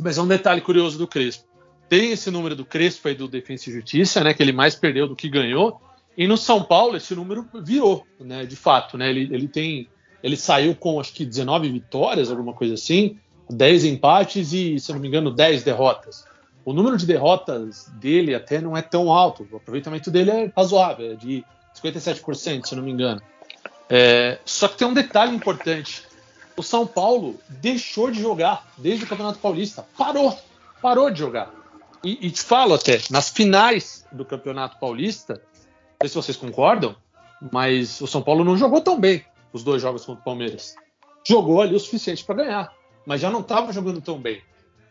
mas 0.00 0.16
é 0.16 0.22
um 0.22 0.26
detalhe 0.26 0.62
curioso 0.62 0.96
do 0.96 1.06
Crespo. 1.06 1.44
Tem 1.88 2.10
esse 2.10 2.30
número 2.30 2.56
do 2.56 2.64
Crespo 2.64 3.08
aí 3.08 3.14
do 3.14 3.28
Defensa 3.28 3.70
e 3.70 3.72
Justiça, 3.72 4.22
né, 4.22 4.34
que 4.34 4.42
ele 4.42 4.52
mais 4.52 4.74
perdeu 4.74 5.06
do 5.06 5.16
que 5.16 5.28
ganhou, 5.28 5.80
e 6.16 6.26
no 6.26 6.36
São 6.36 6.62
Paulo 6.62 6.96
esse 6.96 7.14
número 7.14 7.46
virou, 7.62 8.06
né, 8.18 8.44
de 8.44 8.56
fato, 8.56 8.96
né, 8.98 9.10
ele, 9.10 9.28
ele 9.32 9.48
tem 9.48 9.88
ele 10.22 10.36
saiu 10.36 10.74
com 10.74 10.98
acho 10.98 11.12
que 11.12 11.24
19 11.24 11.70
vitórias, 11.70 12.30
alguma 12.30 12.52
coisa 12.52 12.74
assim, 12.74 13.16
10 13.48 13.84
empates 13.84 14.52
e, 14.52 14.78
se 14.80 14.92
não 14.92 14.98
me 14.98 15.06
engano, 15.06 15.30
10 15.30 15.62
derrotas. 15.62 16.24
O 16.64 16.72
número 16.72 16.96
de 16.96 17.06
derrotas 17.06 17.88
dele 17.94 18.34
até 18.34 18.60
não 18.60 18.76
é 18.76 18.82
tão 18.82 19.12
alto. 19.12 19.46
O 19.52 19.56
aproveitamento 19.56 20.10
dele 20.10 20.30
é 20.30 20.52
razoável, 20.56 21.12
é 21.12 21.14
de 21.14 21.44
57%, 21.80 22.66
se 22.66 22.74
não 22.74 22.82
me 22.82 22.90
engano. 22.90 23.22
É, 23.88 24.38
só 24.44 24.66
que 24.66 24.76
tem 24.76 24.88
um 24.88 24.94
detalhe 24.94 25.34
importante. 25.34 26.02
O 26.56 26.62
São 26.62 26.86
Paulo 26.86 27.38
deixou 27.48 28.10
de 28.10 28.20
jogar 28.20 28.66
desde 28.76 29.04
o 29.04 29.06
Campeonato 29.06 29.38
Paulista. 29.38 29.86
Parou. 29.96 30.36
Parou 30.82 31.08
de 31.08 31.20
jogar. 31.20 31.52
E, 32.06 32.28
e 32.28 32.30
te 32.30 32.40
falo 32.40 32.72
até, 32.72 33.00
nas 33.10 33.30
finais 33.30 34.06
do 34.12 34.24
Campeonato 34.24 34.78
Paulista, 34.78 35.34
não 35.34 36.02
sei 36.02 36.08
se 36.08 36.14
vocês 36.14 36.36
concordam, 36.36 36.94
mas 37.52 38.00
o 38.00 38.06
São 38.06 38.22
Paulo 38.22 38.44
não 38.44 38.56
jogou 38.56 38.80
tão 38.80 38.98
bem 38.98 39.24
os 39.52 39.64
dois 39.64 39.82
jogos 39.82 40.04
contra 40.04 40.20
o 40.20 40.24
Palmeiras. 40.24 40.76
Jogou 41.26 41.60
ali 41.60 41.74
o 41.74 41.80
suficiente 41.80 42.24
para 42.24 42.36
ganhar, 42.36 42.72
mas 43.04 43.20
já 43.20 43.28
não 43.28 43.40
estava 43.40 43.72
jogando 43.72 44.00
tão 44.00 44.20
bem. 44.20 44.40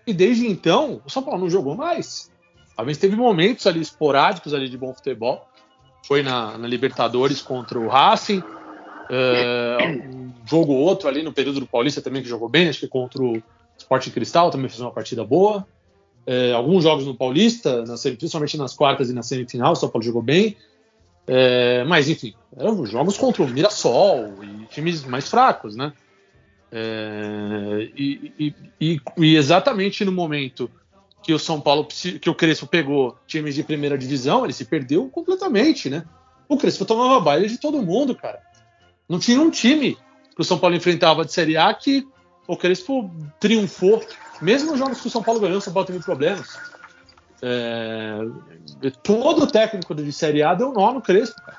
E 0.05 0.13
desde 0.13 0.45
então, 0.45 1.01
o 1.05 1.09
São 1.09 1.23
Paulo 1.23 1.39
não 1.39 1.49
jogou 1.49 1.73
mais. 1.73 2.29
Gente 2.85 2.99
teve 2.99 3.15
momentos 3.15 3.65
ali 3.65 3.79
esporádicos 3.79 4.53
ali 4.53 4.67
de 4.67 4.77
bom 4.77 4.93
futebol. 4.93 5.47
Foi 6.05 6.21
na, 6.21 6.57
na 6.57 6.67
Libertadores 6.67 7.41
contra 7.41 7.79
o 7.79 7.87
Racing. 7.87 8.39
Uh, 8.39 10.17
um 10.17 10.33
jogo 10.45 10.73
ou 10.73 10.79
outro 10.79 11.07
ali 11.07 11.23
no 11.23 11.31
período 11.31 11.61
do 11.61 11.65
Paulista 11.65 12.01
também 12.01 12.21
que 12.21 12.27
jogou 12.27 12.49
bem, 12.49 12.67
acho 12.67 12.81
que 12.81 12.87
contra 12.87 13.23
o 13.23 13.41
Sport 13.77 14.09
Cristal 14.09 14.49
também 14.49 14.67
fez 14.67 14.81
uma 14.81 14.91
partida 14.91 15.23
boa. 15.23 15.65
Uh, 16.27 16.55
alguns 16.55 16.83
jogos 16.83 17.05
no 17.05 17.15
Paulista, 17.15 17.85
na, 17.85 17.95
principalmente 17.97 18.57
nas 18.57 18.73
quartas 18.73 19.09
e 19.09 19.13
na 19.13 19.21
semifinal, 19.21 19.73
o 19.73 19.75
São 19.75 19.89
Paulo 19.89 20.03
jogou 20.03 20.21
bem. 20.21 20.57
Uh, 21.27 21.87
mas 21.87 22.09
enfim, 22.09 22.33
eram 22.57 22.85
jogos 22.85 23.17
contra 23.17 23.43
o 23.43 23.47
Mirassol 23.47 24.43
e 24.43 24.65
times 24.67 25.03
mais 25.05 25.29
fracos, 25.29 25.75
né? 25.75 25.93
É, 26.71 27.89
e, 27.95 28.33
e, 28.37 28.55
e, 28.81 29.01
e, 29.17 29.35
exatamente 29.37 30.03
no 30.03 30.11
momento 30.11 30.69
que 31.23 31.33
o 31.33 31.39
São 31.39 31.61
Paulo, 31.61 31.87
que 32.19 32.29
o 32.29 32.35
Crespo 32.35 32.67
pegou 32.67 33.17
times 33.25 33.55
de 33.55 33.63
primeira 33.63 33.97
divisão, 33.97 34.43
ele 34.43 34.51
se 34.51 34.65
perdeu 34.65 35.07
completamente, 35.09 35.89
né? 35.89 36.03
O 36.49 36.57
Crespo 36.57 36.83
tomava 36.83 37.19
baile 37.19 37.47
de 37.47 37.57
todo 37.57 37.81
mundo, 37.81 38.13
cara. 38.13 38.41
Não 39.07 39.19
tinha 39.19 39.39
um 39.39 39.49
time 39.49 39.97
que 40.35 40.41
o 40.41 40.43
São 40.43 40.57
Paulo 40.57 40.75
enfrentava 40.75 41.23
de 41.23 41.31
Série 41.31 41.55
A 41.55 41.73
que 41.73 42.05
o 42.47 42.57
Crespo 42.57 43.09
triunfou. 43.39 44.03
Mesmo 44.41 44.71
nos 44.71 44.79
jogos 44.79 45.01
que 45.01 45.07
o 45.07 45.11
São 45.11 45.23
Paulo 45.23 45.39
ganhou, 45.39 45.57
o 45.57 45.61
São 45.61 45.73
Paulo 45.73 45.87
teve 45.87 45.99
problemas. 45.99 46.57
É, 47.41 48.17
todo 49.03 49.47
técnico 49.47 49.93
de 49.93 50.11
Série 50.11 50.43
A 50.43 50.53
deu 50.53 50.71
nó 50.71 50.91
no 50.93 51.01
Crespo, 51.01 51.41
cara. 51.41 51.57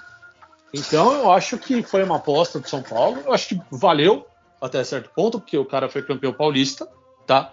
Então 0.73 1.12
eu 1.12 1.30
acho 1.30 1.59
que 1.59 1.83
foi 1.83 2.02
uma 2.02 2.16
aposta 2.16 2.59
do 2.59 2.68
São 2.68 2.83
Paulo. 2.83 3.23
Eu 3.25 3.33
acho 3.33 3.49
que 3.49 3.61
valeu 3.71 4.26
até 4.61 4.83
certo 4.85 5.11
ponto, 5.14 5.40
porque 5.40 5.56
o 5.56 5.64
cara 5.64 5.88
foi 5.88 6.02
campeão 6.02 6.33
paulista, 6.33 6.88
tá? 7.26 7.52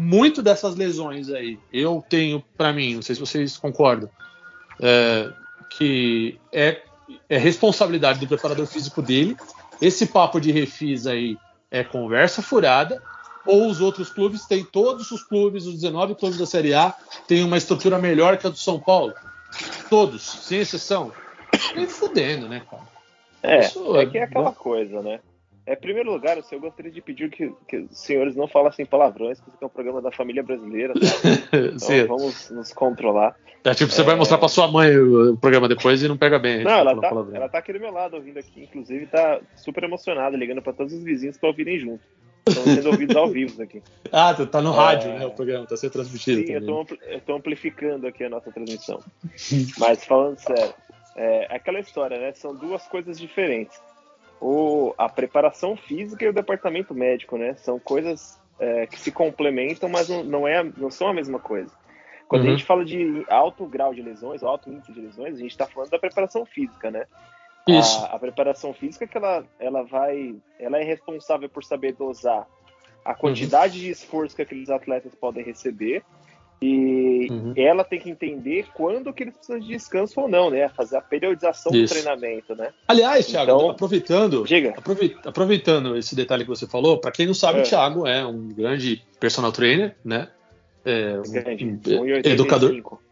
Muito 0.00 0.42
dessas 0.42 0.74
lesões 0.74 1.30
aí, 1.30 1.58
eu 1.72 2.04
tenho 2.08 2.42
para 2.56 2.72
mim, 2.72 2.96
não 2.96 3.02
sei 3.02 3.14
se 3.14 3.20
vocês 3.20 3.56
concordam, 3.56 4.10
é, 4.80 5.32
que 5.70 6.38
é, 6.52 6.82
é 7.28 7.38
responsabilidade 7.38 8.18
do 8.18 8.26
preparador 8.26 8.66
físico 8.66 9.00
dele. 9.00 9.36
Esse 9.80 10.06
papo 10.06 10.40
de 10.40 10.50
refis 10.50 11.06
aí 11.06 11.36
é 11.70 11.84
conversa 11.84 12.42
furada, 12.42 13.02
ou 13.46 13.66
os 13.68 13.80
outros 13.80 14.10
clubes 14.10 14.46
têm, 14.46 14.64
todos 14.64 15.10
os 15.10 15.22
clubes, 15.22 15.66
os 15.66 15.74
19 15.74 16.14
clubes 16.14 16.38
da 16.38 16.46
Série 16.46 16.74
A, 16.74 16.94
têm 17.26 17.44
uma 17.44 17.56
estrutura 17.56 17.98
melhor 17.98 18.36
que 18.38 18.46
a 18.46 18.50
do 18.50 18.56
São 18.56 18.78
Paulo. 18.78 19.14
Todos, 19.88 20.22
sem 20.22 20.60
exceção. 20.60 21.12
Nem 21.74 21.86
fudendo, 21.86 22.48
né, 22.48 22.62
cara? 22.68 22.82
É, 23.42 23.60
Isso 23.60 23.96
é 23.96 24.06
que 24.06 24.18
é 24.18 24.22
aquela 24.22 24.52
coisa, 24.52 25.02
né? 25.02 25.20
É, 25.66 25.72
em 25.72 25.76
primeiro 25.76 26.12
lugar, 26.12 26.36
eu 26.36 26.60
gostaria 26.60 26.90
de 26.90 27.00
pedir 27.00 27.30
que, 27.30 27.50
que 27.66 27.78
os 27.78 27.98
senhores 27.98 28.36
não 28.36 28.46
falassem 28.46 28.84
palavrões, 28.84 29.40
porque 29.40 29.62
é 29.62 29.66
um 29.66 29.70
programa 29.70 30.00
da 30.00 30.10
família 30.10 30.42
brasileira. 30.42 30.92
Tá? 30.94 31.00
Então 31.74 32.18
vamos 32.18 32.50
nos 32.50 32.72
controlar. 32.72 33.34
É 33.64 33.72
tipo, 33.72 33.90
você 33.90 34.02
é... 34.02 34.04
vai 34.04 34.14
mostrar 34.14 34.36
pra 34.36 34.48
sua 34.48 34.68
mãe 34.68 34.94
o 34.96 35.36
programa 35.38 35.68
depois 35.68 36.02
e 36.02 36.08
não 36.08 36.18
pega 36.18 36.38
bem. 36.38 36.62
Não, 36.62 36.70
ela 36.70 37.00
tá, 37.00 37.08
ela 37.32 37.48
tá 37.48 37.58
aqui 37.58 37.72
do 37.72 37.80
meu 37.80 37.92
lado 37.92 38.16
ouvindo 38.16 38.38
aqui, 38.38 38.64
inclusive 38.64 39.06
tá 39.06 39.40
super 39.56 39.84
emocionada, 39.84 40.36
ligando 40.36 40.60
para 40.60 40.74
todos 40.74 40.92
os 40.92 41.02
vizinhos 41.02 41.38
para 41.38 41.48
ouvirem 41.48 41.78
junto. 41.78 42.02
Estão 42.58 42.74
sendo 42.74 42.90
ouvidos 42.90 43.16
ao 43.16 43.28
vivo 43.28 43.62
aqui. 43.62 43.82
Ah, 44.16 44.32
tá 44.32 44.62
no 44.62 44.70
rádio, 44.70 45.10
é... 45.10 45.18
né? 45.18 45.26
O 45.26 45.32
programa 45.32 45.66
tá 45.66 45.76
sendo 45.76 45.90
transmitido. 45.90 46.46
Sim, 46.46 46.54
também. 46.54 46.98
eu 47.08 47.20
tô 47.20 47.34
amplificando 47.34 48.06
aqui 48.06 48.22
a 48.22 48.28
nossa 48.28 48.52
transmissão. 48.52 49.00
Mas 49.76 50.04
falando 50.04 50.38
sério, 50.38 50.72
é 51.16 51.48
aquela 51.52 51.80
história, 51.80 52.16
né? 52.16 52.32
São 52.32 52.54
duas 52.54 52.86
coisas 52.86 53.18
diferentes 53.18 53.76
o, 54.44 54.94
a 54.98 55.08
preparação 55.08 55.74
física 55.74 56.22
e 56.22 56.28
o 56.28 56.32
departamento 56.32 56.94
médico, 56.94 57.38
né? 57.38 57.54
São 57.54 57.78
coisas 57.78 58.38
é, 58.60 58.86
que 58.86 59.00
se 59.00 59.10
complementam, 59.10 59.88
mas 59.88 60.08
não, 60.10 60.22
não, 60.22 60.48
é, 60.48 60.62
não 60.76 60.90
são 60.90 61.08
a 61.08 61.14
mesma 61.14 61.38
coisa. 61.38 61.72
Quando 62.28 62.42
uhum. 62.42 62.48
a 62.48 62.50
gente 62.52 62.64
fala 62.64 62.84
de 62.84 63.24
alto 63.28 63.64
grau 63.66 63.94
de 63.94 64.02
lesões, 64.02 64.42
alto 64.42 64.70
índice 64.70 64.92
de 64.92 65.00
lesões, 65.00 65.36
a 65.36 65.38
gente 65.38 65.50
está 65.50 65.66
falando 65.66 65.90
da 65.90 65.98
preparação 65.98 66.44
física, 66.44 66.90
né? 66.90 67.06
A, 67.66 68.16
a, 68.16 68.18
preparação 68.18 68.74
física 68.74 69.06
que 69.06 69.16
ela, 69.16 69.44
ela 69.58 69.82
vai, 69.82 70.34
ela 70.58 70.78
é 70.78 70.84
responsável 70.84 71.48
por 71.48 71.64
saber 71.64 71.94
dosar 71.94 72.46
a 73.04 73.14
quantidade 73.14 73.78
uhum. 73.78 73.84
de 73.84 73.90
esforço 73.90 74.36
que 74.36 74.42
aqueles 74.42 74.68
atletas 74.70 75.14
podem 75.14 75.44
receber 75.44 76.02
e 76.60 77.28
uhum. 77.30 77.52
ela 77.56 77.84
tem 77.84 78.00
que 78.00 78.08
entender 78.08 78.66
quando 78.72 79.12
que 79.12 79.22
eles 79.22 79.34
precisam 79.34 79.60
de 79.60 79.68
descanso 79.68 80.18
ou 80.20 80.28
não, 80.28 80.50
né? 80.50 80.68
Fazer 80.70 80.96
a 80.96 81.00
periodização 81.00 81.72
Isso. 81.72 81.94
do 81.94 82.00
treinamento, 82.00 82.54
né? 82.54 82.72
Aliás, 82.88 83.26
Thiago, 83.26 83.52
então, 83.52 83.70
aproveitando, 83.70 84.44
aproveitando 85.26 85.96
esse 85.96 86.16
detalhe 86.16 86.44
que 86.44 86.48
você 86.48 86.66
falou, 86.66 86.98
para 86.98 87.10
quem 87.10 87.26
não 87.26 87.34
sabe, 87.34 87.58
é. 87.58 87.62
o 87.62 87.64
Thiago 87.64 88.06
é 88.06 88.24
um 88.24 88.48
grande 88.48 89.02
personal 89.20 89.52
trainer, 89.52 89.94
né? 90.02 90.28
É, 90.84 91.18
um, 91.18 92.02
um 92.02 92.06
educador. 92.24 93.02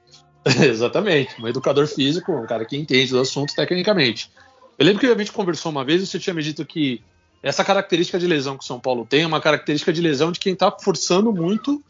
Exatamente, 0.65 1.41
um 1.41 1.49
educador 1.49 1.87
físico, 1.87 2.33
um 2.33 2.47
cara 2.47 2.65
que 2.65 2.77
entende 2.77 3.13
do 3.13 3.21
assunto 3.21 3.55
tecnicamente. 3.55 4.31
Eu 4.79 4.87
lembro 4.87 5.01
que 5.01 5.07
a 5.07 5.17
gente 5.17 5.33
conversou 5.33 5.71
uma 5.71 5.85
vez 5.85 6.03
e 6.03 6.07
você 6.07 6.19
tinha 6.19 6.35
me 6.35 6.43
dito 6.43 6.65
que 6.65 7.03
essa 7.43 7.65
característica 7.65 8.19
de 8.19 8.27
lesão 8.27 8.57
que 8.57 8.65
o 8.65 8.67
São 8.67 8.81
Paulo 8.81 9.05
tem 9.05 9.23
é 9.23 9.27
uma 9.27 9.41
característica 9.41 9.93
de 9.93 10.01
lesão 10.01 10.33
de 10.33 10.41
quem 10.41 10.53
está 10.53 10.71
forçando 10.71 11.33
muito 11.33 11.83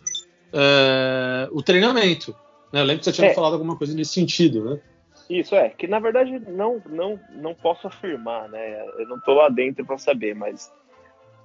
é, 0.53 1.49
o 1.53 1.63
treinamento. 1.63 2.35
Né? 2.73 2.81
Eu 2.81 2.85
lembro 2.85 3.01
que 3.01 3.05
você 3.05 3.13
tinha 3.13 3.29
é. 3.29 3.35
falado 3.35 3.55
alguma 3.55 3.77
coisa 3.77 3.95
nesse 3.95 4.13
sentido, 4.13 4.65
né? 4.65 4.81
Isso 5.31 5.55
é, 5.55 5.71
que 5.71 5.87
na 5.87 5.99
verdade 5.99 6.39
não 6.51 6.83
não 6.87 7.19
não 7.31 7.55
posso 7.55 7.87
afirmar, 7.87 8.49
né? 8.49 8.85
Eu 8.99 9.07
não 9.07 9.17
estou 9.17 9.35
lá 9.35 9.49
dentro 9.49 9.85
para 9.85 9.97
saber, 9.97 10.35
mas 10.35 10.71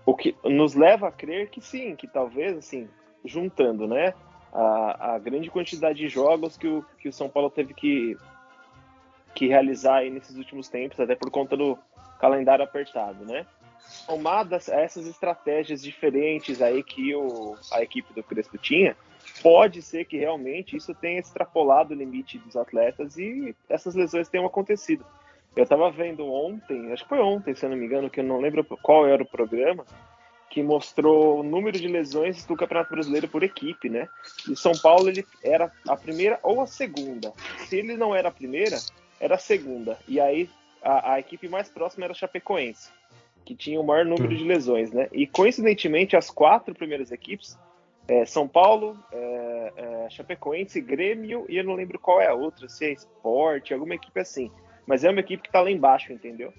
o 0.06 0.16
que 0.16 0.36
nos 0.44 0.74
leva 0.74 1.08
a 1.08 1.12
crer 1.12 1.50
que 1.50 1.62
sim, 1.62 1.96
que 1.96 2.08
talvez 2.08 2.58
assim, 2.58 2.88
juntando, 3.24 3.88
né, 3.88 4.14
a, 4.54 5.16
a 5.16 5.20
grande 5.20 5.50
quantidade 5.50 6.00
de 6.00 6.08
jogos 6.08 6.58
que 6.58 6.68
o, 6.68 6.86
que 7.00 7.10
o 7.10 7.13
São 7.13 7.30
Paulo 7.30 7.50
teve 7.50 7.74
que 7.74 8.18
que 9.36 9.46
realizar 9.46 10.04
nesses 10.10 10.36
últimos 10.36 10.68
tempos, 10.68 11.00
até 11.00 11.13
por 11.13 11.30
conta 11.30 11.56
do 11.56 11.77
calendário 12.20 12.63
apertado, 12.63 13.24
né? 13.24 13.46
somadas 13.88 14.70
a 14.70 14.82
essas 14.82 15.08
estratégias 15.08 15.82
diferentes 15.82 16.62
aí 16.62 16.84
que 16.84 17.16
o, 17.16 17.56
a 17.72 17.82
equipe 17.82 18.13
do 18.13 18.24
Crespo 18.24 18.58
tinha, 18.58 18.96
pode 19.42 19.82
ser 19.82 20.06
que 20.06 20.18
realmente 20.18 20.75
isso 20.75 20.94
tenha 20.94 21.20
extrapolado 21.20 21.94
o 21.94 21.98
limite 21.98 22.38
dos 22.38 22.56
atletas 22.56 23.18
e 23.18 23.56
essas 23.70 23.96
lesões 23.96 24.30
tenham 24.30 24.46
acontecido. 24.46 25.06
Eu 25.56 25.63
estava 25.63 25.89
vendo 25.89 26.25
ontem, 26.32 26.92
acho 26.92 27.04
que 27.04 27.10
foi 27.10 27.20
ontem, 27.20 27.56
se 27.56 27.66
eu 27.66 27.70
não 27.70 27.77
me 27.77 27.86
engano, 27.86 28.10
que 28.10 28.20
eu 28.20 28.24
não 28.24 28.39
lembro 28.39 28.63
qual 28.63 29.08
era 29.08 29.24
o 29.24 29.27
programa, 29.27 29.86
que 30.50 30.63
mostrou 30.63 31.39
o 31.39 31.44
número 31.44 31.80
de 31.80 31.88
lesões 31.88 32.46
do 32.46 32.56
Campeonato 32.56 32.92
Brasileiro 32.92 33.27
por 33.27 33.44
equipe, 33.44 33.89
né? 33.89 34.08
E 34.50 34.56
São 34.56 34.72
Paulo 34.74 35.10
ele 35.10 35.25
era 35.44 35.72
a 35.88 35.96
primeira 35.96 36.39
ou 36.44 36.62
a 36.62 36.68
segunda. 36.68 37.34
Se 37.68 37.77
ele 37.77 37.98
não 37.98 38.16
era 38.16 38.30
a 38.30 38.32
primeira, 38.32 38.77
era 39.20 39.36
a 39.36 39.39
segunda. 39.39 39.98
E 40.08 40.20
aí 40.20 40.50
a, 40.82 41.13
a 41.13 41.20
equipe 41.20 41.48
mais 41.48 41.70
próxima 41.70 42.06
era 42.06 42.13
a 42.13 42.16
Chapecoense 42.16 42.89
que 43.48 43.56
tinha 43.56 43.80
o 43.80 43.84
maior 43.84 44.04
número 44.04 44.36
de 44.36 44.44
lesões, 44.44 44.92
né? 44.92 45.08
E 45.13 45.25
coincidentemente, 45.25 46.18
as 46.18 46.30
quatro 46.30 46.75
primeiras 46.75 47.13
equipes, 47.13 47.58
é, 48.06 48.25
São 48.25 48.46
Paulo, 48.46 48.98
é, 49.10 49.74
é, 49.77 50.10
Chapecoense, 50.10 50.82
Grêmio, 50.82 51.46
e 51.48 51.56
eu 51.56 51.63
não 51.63 51.74
lembro 51.74 51.98
qual 51.98 52.20
é 52.20 52.27
a 52.27 52.34
outra, 52.34 52.68
se 52.68 52.86
é 52.86 52.92
Esporte, 52.92 53.74
alguma 53.74 53.96
equipe 53.96 54.20
assim. 54.20 54.51
Mas 54.86 55.06
é 55.06 55.10
uma 55.10 55.22
equipe 55.22 55.44
que 55.44 55.48
está 55.48 55.62
lá 55.62 55.72
embaixo, 55.72 56.12
entendeu? 56.12 56.54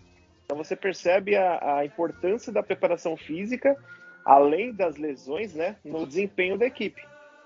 Então 0.51 0.65
você 0.65 0.75
percebe 0.75 1.37
a, 1.37 1.77
a 1.77 1.85
importância 1.85 2.51
da 2.51 2.63
preparação 2.63 3.19
física, 3.19 3.77
além 4.25 4.73
das 4.73 4.97
lesões, 4.97 5.55
né, 5.55 5.77
no 5.85 6.07
desempenho 6.07 6.57
da 6.57 6.65
equipe. 6.65 7.03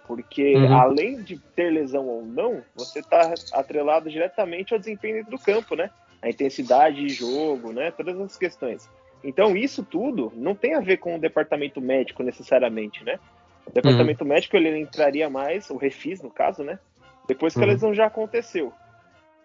Porque 0.07 0.55
uhum. 0.55 0.73
além 0.73 1.21
de 1.21 1.37
ter 1.37 1.71
lesão 1.71 2.07
ou 2.07 2.25
não, 2.25 2.63
você 2.77 3.01
está 3.01 3.35
atrelado 3.55 4.09
diretamente 4.09 4.73
ao 4.73 4.79
desempenho 4.79 5.17
dentro 5.17 5.33
do 5.33 5.39
campo, 5.39 5.75
né? 5.75 5.91
A 6.23 6.29
intensidade 6.29 7.05
de 7.05 7.09
jogo, 7.09 7.73
né? 7.73 7.91
Todas 7.91 8.21
as 8.21 8.39
questões. 8.39 8.89
Então, 9.25 9.57
isso 9.57 9.83
tudo 9.83 10.33
não 10.37 10.55
tem 10.55 10.75
a 10.77 10.81
ver 10.81 10.99
com 10.99 11.17
o 11.17 11.21
departamento 11.21 11.81
médico 11.81 12.23
necessariamente, 12.23 13.03
né? 13.03 13.19
O 13.67 13.73
departamento 13.73 14.23
uhum. 14.23 14.31
médico 14.31 14.57
ele 14.57 14.79
entraria 14.79 15.29
mais, 15.29 15.71
o 15.71 15.77
refis 15.77 16.23
no 16.23 16.31
caso, 16.31 16.63
né? 16.63 16.79
Depois 17.27 17.53
que 17.53 17.59
uhum. 17.59 17.65
a 17.65 17.69
lesão 17.69 17.95
já 17.95 18.07
aconteceu. 18.07 18.73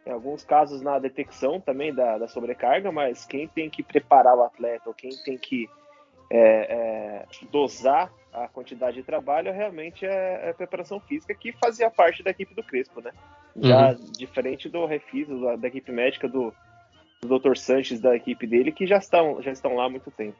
Em 0.07 0.11
alguns 0.11 0.41
casos 0.45 0.81
na 0.81 0.97
detecção 0.97 1.59
também 1.59 1.93
da, 1.93 2.17
da, 2.17 2.29
sobrecarga, 2.29 2.93
mas 2.93 3.25
quem 3.25 3.45
tem 3.45 3.69
que 3.69 3.83
preparar 3.83 4.37
o 4.37 4.43
atleta, 4.43 4.83
ou 4.87 4.93
quem 4.93 5.11
tem 5.25 5.37
que 5.37 5.69
é, 6.31 6.39
é, 6.39 7.25
dosar 7.51 8.09
a 8.31 8.47
quantidade 8.47 8.95
de 8.95 9.03
trabalho 9.03 9.51
realmente 9.51 10.05
é, 10.05 10.49
é, 10.49 10.53
preparação 10.53 11.01
física 11.01 11.35
que 11.35 11.51
fazia 11.51 11.89
parte 11.89 12.23
da 12.23 12.31
equipe 12.31 12.55
do 12.55 12.63
Crespo, 12.63 13.01
né? 13.01 13.11
Já 13.57 13.89
uhum. 13.89 14.11
diferente 14.17 14.69
do 14.69 14.85
Refiso, 14.85 15.41
da, 15.41 15.57
da, 15.57 15.67
equipe 15.67 15.91
médica 15.91 16.29
do, 16.29 16.53
do 17.21 17.39
Dr. 17.39 17.57
Sanches, 17.57 17.99
da 17.99 18.15
equipe 18.15 18.47
dele, 18.47 18.71
que 18.71 18.87
já 18.87 18.99
estão, 18.99 19.41
já 19.41 19.51
estão 19.51 19.75
lá 19.75 19.87
há 19.87 19.89
muito 19.89 20.09
tempo. 20.11 20.37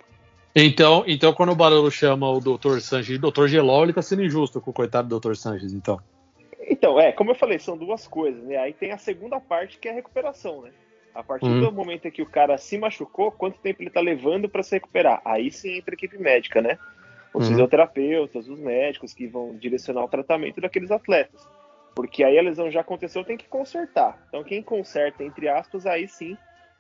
Então, 0.55 1.03
então 1.05 1.33
quando 1.33 1.51
o 1.51 1.55
Barolo 1.55 1.91
chama 1.91 2.29
o 2.29 2.39
Dr. 2.39 2.79
Sanches 2.79 3.07
de 3.07 3.17
Dr. 3.17 3.47
Gelol, 3.47 3.83
ele 3.83 3.93
tá 3.93 4.01
sendo 4.01 4.23
injusto 4.23 4.61
com 4.61 4.71
o 4.71 4.73
coitado 4.73 5.09
do 5.09 5.19
Dr. 5.19 5.35
Sanches, 5.35 5.73
então. 5.73 5.99
Então, 6.69 6.99
é, 6.99 7.13
como 7.13 7.31
eu 7.31 7.35
falei, 7.35 7.57
são 7.57 7.77
duas 7.77 8.05
coisas, 8.05 8.43
né? 8.43 8.57
Aí 8.57 8.73
tem 8.73 8.91
a 8.91 8.97
segunda 8.97 9.39
parte 9.39 9.79
que 9.79 9.87
é 9.87 9.91
a 9.91 9.95
recuperação, 9.95 10.61
né? 10.61 10.71
A 11.15 11.23
partir 11.23 11.47
hum. 11.47 11.61
do 11.61 11.71
momento 11.71 12.11
que 12.11 12.21
o 12.21 12.29
cara 12.29 12.57
se 12.57 12.77
machucou, 12.77 13.31
quanto 13.31 13.59
tempo 13.59 13.81
ele 13.81 13.89
tá 13.89 14.01
levando 14.01 14.49
para 14.49 14.61
se 14.61 14.75
recuperar? 14.75 15.21
Aí 15.23 15.49
sim 15.49 15.77
entra 15.77 15.93
a 15.93 15.95
equipe 15.95 16.17
médica, 16.17 16.61
né? 16.61 16.77
Os 17.33 17.45
hum. 17.45 17.49
fisioterapeutas, 17.49 18.49
os 18.49 18.59
médicos 18.59 19.13
que 19.13 19.25
vão 19.27 19.55
direcionar 19.55 20.03
o 20.03 20.09
tratamento 20.09 20.59
daqueles 20.59 20.91
atletas. 20.91 21.47
Porque 21.95 22.23
aí 22.23 22.37
a 22.37 22.41
lesão 22.41 22.69
já 22.69 22.81
aconteceu, 22.81 23.23
tem 23.23 23.37
que 23.37 23.47
consertar. 23.47 24.21
Então 24.27 24.43
quem 24.43 24.61
conserta, 24.61 25.23
entre 25.23 25.47
aspas, 25.47 25.85
aí 25.87 26.07
sim 26.07 26.37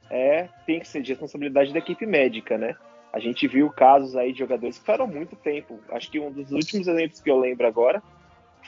é, 0.09 0.49
tem 0.65 0.79
que 0.79 0.87
ser 0.87 1.01
de 1.01 1.13
responsabilidade 1.13 1.73
da 1.73 1.79
equipe 1.79 2.05
médica, 2.05 2.57
né? 2.57 2.75
A 3.11 3.19
gente 3.19 3.47
viu 3.47 3.69
casos 3.69 4.15
aí 4.15 4.33
de 4.33 4.39
jogadores 4.39 4.75
que 4.75 4.81
ficaram 4.81 5.07
muito 5.07 5.35
tempo. 5.37 5.79
Acho 5.89 6.11
que 6.11 6.19
um 6.19 6.29
dos 6.29 6.51
últimos 6.51 6.87
exemplos 6.87 7.21
que 7.21 7.31
eu 7.31 7.39
lembro 7.39 7.65
agora 7.65 8.03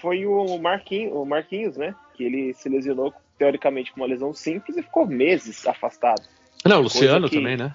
foi 0.01 0.25
o 0.25 0.57
Marquinhos, 0.57 1.13
o 1.13 1.25
Marquinhos, 1.25 1.77
né? 1.77 1.95
Que 2.13 2.23
ele 2.23 2.53
se 2.53 2.69
lesionou 2.69 3.13
teoricamente 3.37 3.91
com 3.91 4.01
uma 4.01 4.07
lesão 4.07 4.33
simples 4.33 4.77
e 4.77 4.83
ficou 4.83 5.07
meses 5.07 5.65
afastado. 5.65 6.21
Não, 6.65 6.79
o 6.79 6.83
Luciano 6.83 7.29
que... 7.29 7.37
também, 7.37 7.57
né? 7.57 7.73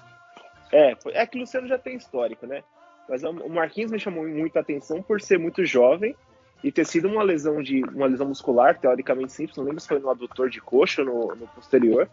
É, 0.71 0.95
é 1.13 1.25
que 1.25 1.37
o 1.37 1.41
Luciano 1.41 1.67
já 1.67 1.77
tem 1.77 1.95
histórico, 1.95 2.45
né? 2.45 2.63
Mas 3.07 3.23
o 3.23 3.49
Marquinhos 3.49 3.91
me 3.91 3.99
chamou 3.99 4.27
muita 4.27 4.59
atenção 4.59 5.01
por 5.01 5.21
ser 5.21 5.37
muito 5.37 5.63
jovem 5.63 6.15
e 6.63 6.71
ter 6.71 6.85
sido 6.85 7.07
uma 7.07 7.21
lesão 7.21 7.61
de 7.61 7.83
uma 7.83 8.07
lesão 8.07 8.27
muscular, 8.27 8.79
teoricamente 8.79 9.31
simples, 9.31 9.57
não 9.57 9.65
lembro 9.65 9.79
se 9.79 9.87
foi 9.87 9.99
no 9.99 10.09
adutor 10.09 10.49
de 10.49 10.59
coxa 10.59 11.03
ou 11.03 11.07
no, 11.07 11.35
no 11.35 11.47
posterior, 11.47 12.09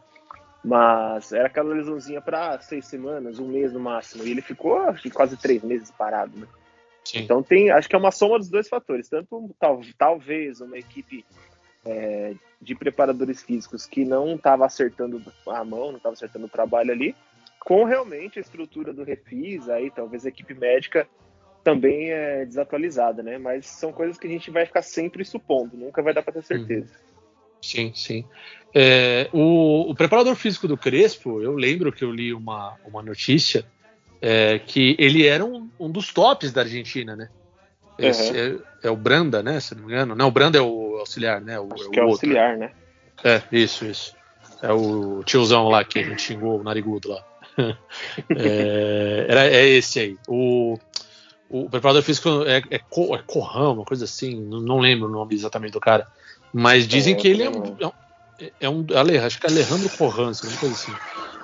mas 0.62 1.32
era 1.32 1.46
aquela 1.46 1.74
lesãozinha 1.74 2.20
para 2.20 2.60
seis 2.60 2.86
semanas, 2.86 3.38
um 3.38 3.48
mês 3.48 3.72
no 3.72 3.80
máximo, 3.80 4.24
e 4.24 4.30
ele 4.30 4.42
ficou 4.42 4.78
acho, 4.82 5.08
quase 5.10 5.36
três 5.36 5.62
meses 5.62 5.90
parado, 5.90 6.38
né? 6.38 6.46
Sim. 7.04 7.20
Então 7.20 7.42
tem, 7.42 7.70
acho 7.70 7.88
que 7.88 7.96
é 7.96 7.98
uma 7.98 8.10
soma 8.10 8.38
dos 8.38 8.48
dois 8.48 8.68
fatores, 8.68 9.08
tanto 9.08 9.54
tal, 9.58 9.80
talvez 9.98 10.60
uma 10.60 10.78
equipe 10.78 11.24
é, 11.84 12.34
de 12.60 12.74
preparadores 12.74 13.42
físicos 13.42 13.86
que 13.86 14.04
não 14.04 14.36
estava 14.36 14.64
acertando 14.64 15.22
a 15.48 15.64
mão, 15.64 15.90
não 15.90 15.96
estava 15.96 16.14
acertando 16.14 16.46
o 16.46 16.50
trabalho 16.50 16.92
ali, 16.92 17.14
com 17.58 17.84
realmente 17.84 18.38
a 18.38 18.42
estrutura 18.42 18.92
do 18.92 19.04
Refis, 19.04 19.68
aí 19.68 19.90
talvez 19.90 20.24
a 20.24 20.28
equipe 20.28 20.54
médica 20.54 21.06
também 21.62 22.10
é 22.10 22.44
desatualizada, 22.44 23.22
né? 23.22 23.38
Mas 23.38 23.66
são 23.66 23.92
coisas 23.92 24.18
que 24.18 24.26
a 24.26 24.30
gente 24.30 24.50
vai 24.50 24.66
ficar 24.66 24.82
sempre 24.82 25.24
supondo, 25.24 25.76
nunca 25.76 26.02
vai 26.02 26.12
dar 26.12 26.22
para 26.22 26.34
ter 26.34 26.42
certeza. 26.42 26.92
Sim, 27.60 27.92
sim. 27.94 28.24
É, 28.74 29.28
o, 29.32 29.90
o, 29.90 29.94
preparador 29.94 30.34
físico 30.34 30.66
do 30.66 30.76
Crespo, 30.76 31.40
eu 31.40 31.54
lembro 31.54 31.92
que 31.92 32.02
eu 32.02 32.10
li 32.10 32.34
uma, 32.34 32.76
uma 32.84 33.02
notícia 33.02 33.64
é, 34.22 34.60
que 34.60 34.94
ele 35.00 35.26
era 35.26 35.44
um, 35.44 35.68
um, 35.80 35.90
dos 35.90 36.12
tops 36.12 36.52
da 36.52 36.60
Argentina, 36.60 37.16
né? 37.16 37.28
Esse 37.98 38.30
uhum. 38.30 38.60
é, 38.82 38.86
é, 38.86 38.90
o 38.90 38.96
Branda, 38.96 39.42
né? 39.42 39.58
Se 39.58 39.74
não 39.74 39.82
me 39.82 39.92
engano. 39.92 40.14
Não, 40.14 40.28
o 40.28 40.30
Branda 40.30 40.56
é 40.56 40.60
o 40.60 40.96
auxiliar, 41.00 41.40
né? 41.40 41.58
O, 41.58 41.68
Acho 41.74 41.88
é 41.88 41.90
que 41.90 41.98
é 41.98 42.04
o 42.04 42.08
auxiliar, 42.08 42.56
né? 42.56 42.70
É, 43.24 43.42
isso, 43.50 43.84
isso. 43.84 44.14
É 44.62 44.72
o 44.72 45.24
tiozão 45.24 45.68
lá 45.68 45.84
que 45.84 45.98
a 45.98 46.04
gente 46.04 46.22
xingou, 46.22 46.60
o 46.60 46.62
narigudo 46.62 47.08
lá. 47.08 47.24
é, 48.30 49.26
era, 49.28 49.46
é 49.48 49.66
esse 49.66 49.98
aí. 49.98 50.16
O, 50.28 50.78
o 51.50 51.68
preparador 51.68 52.02
físico 52.02 52.44
é, 52.46 52.62
é, 52.70 52.78
Co, 52.78 53.16
é 53.16 53.22
Corrão, 53.26 53.74
uma 53.74 53.84
coisa 53.84 54.04
assim, 54.04 54.40
não, 54.40 54.60
não, 54.60 54.78
lembro 54.78 55.08
o 55.08 55.10
nome 55.10 55.34
exatamente 55.34 55.72
do 55.72 55.80
cara. 55.80 56.06
Mas 56.52 56.86
dizem 56.86 57.14
é, 57.14 57.16
que 57.16 57.26
ele 57.26 57.42
é 57.42 57.50
um, 57.50 57.76
é 57.80 57.86
um, 57.88 57.92
é 58.60 58.68
um 58.70 58.86
acho 59.26 59.40
que 59.40 59.46
é 59.46 59.50
Alejandro 59.50 59.90
Corrão, 59.90 60.26
uma 60.26 60.58
coisa 60.58 60.74
assim. 60.74 60.94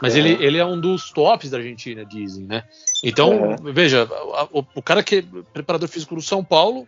Mas 0.00 0.14
ele, 0.16 0.32
ele 0.44 0.58
é 0.58 0.64
um 0.64 0.80
dos 0.80 1.10
tops 1.10 1.50
da 1.50 1.58
Argentina, 1.58 2.04
dizem, 2.04 2.44
né? 2.44 2.64
Então, 3.02 3.56
veja, 3.62 4.08
o, 4.52 4.64
o, 4.74 4.82
cara 4.82 5.02
que 5.02 5.16
é 5.16 5.24
preparador 5.52 5.88
físico 5.88 6.14
do 6.14 6.22
São 6.22 6.44
Paulo 6.44 6.86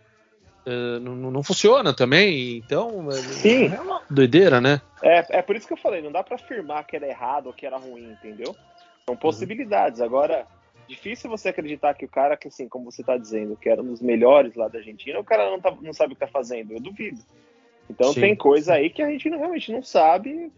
uh, 0.65 0.99
não, 0.99 1.31
não, 1.31 1.43
funciona 1.43 1.93
também, 1.93 2.57
então 2.57 3.11
Sim. 3.11 3.73
é 3.73 3.81
uma 3.81 4.01
doideira, 4.09 4.61
né? 4.61 4.81
É, 5.01 5.39
é 5.39 5.41
por 5.41 5.55
isso 5.55 5.67
que 5.67 5.73
eu 5.73 5.77
falei, 5.77 6.01
não 6.01 6.11
dá 6.11 6.23
para 6.23 6.35
afirmar 6.35 6.85
que 6.85 6.95
era 6.95 7.07
errado 7.07 7.47
ou 7.47 7.53
que 7.53 7.65
era 7.65 7.77
ruim, 7.77 8.11
entendeu? 8.11 8.55
São 9.05 9.15
possibilidades. 9.15 9.99
Uhum. 9.99 10.05
Agora, 10.05 10.45
difícil 10.87 11.29
você 11.29 11.49
acreditar 11.49 11.93
que 11.93 12.05
o 12.05 12.09
cara 12.09 12.37
que, 12.37 12.47
assim, 12.47 12.67
como 12.67 12.91
você 12.91 13.01
está 13.01 13.17
dizendo, 13.17 13.55
que 13.55 13.69
era 13.69 13.81
um 13.81 13.87
dos 13.87 14.01
melhores 14.01 14.55
lá 14.55 14.67
da 14.67 14.79
Argentina, 14.79 15.19
o 15.19 15.23
cara 15.23 15.49
não, 15.49 15.59
tá, 15.59 15.75
não 15.81 15.93
sabe 15.93 16.13
o 16.13 16.15
que 16.15 16.23
está 16.23 16.27
fazendo. 16.27 16.73
Eu 16.73 16.79
duvido. 16.79 17.19
Então 17.89 18.13
Sim. 18.13 18.21
tem 18.21 18.35
coisa 18.35 18.73
aí 18.73 18.89
que 18.89 19.01
a 19.01 19.09
gente 19.09 19.27
realmente 19.29 19.71
não 19.71 19.83
sabe 19.83 20.51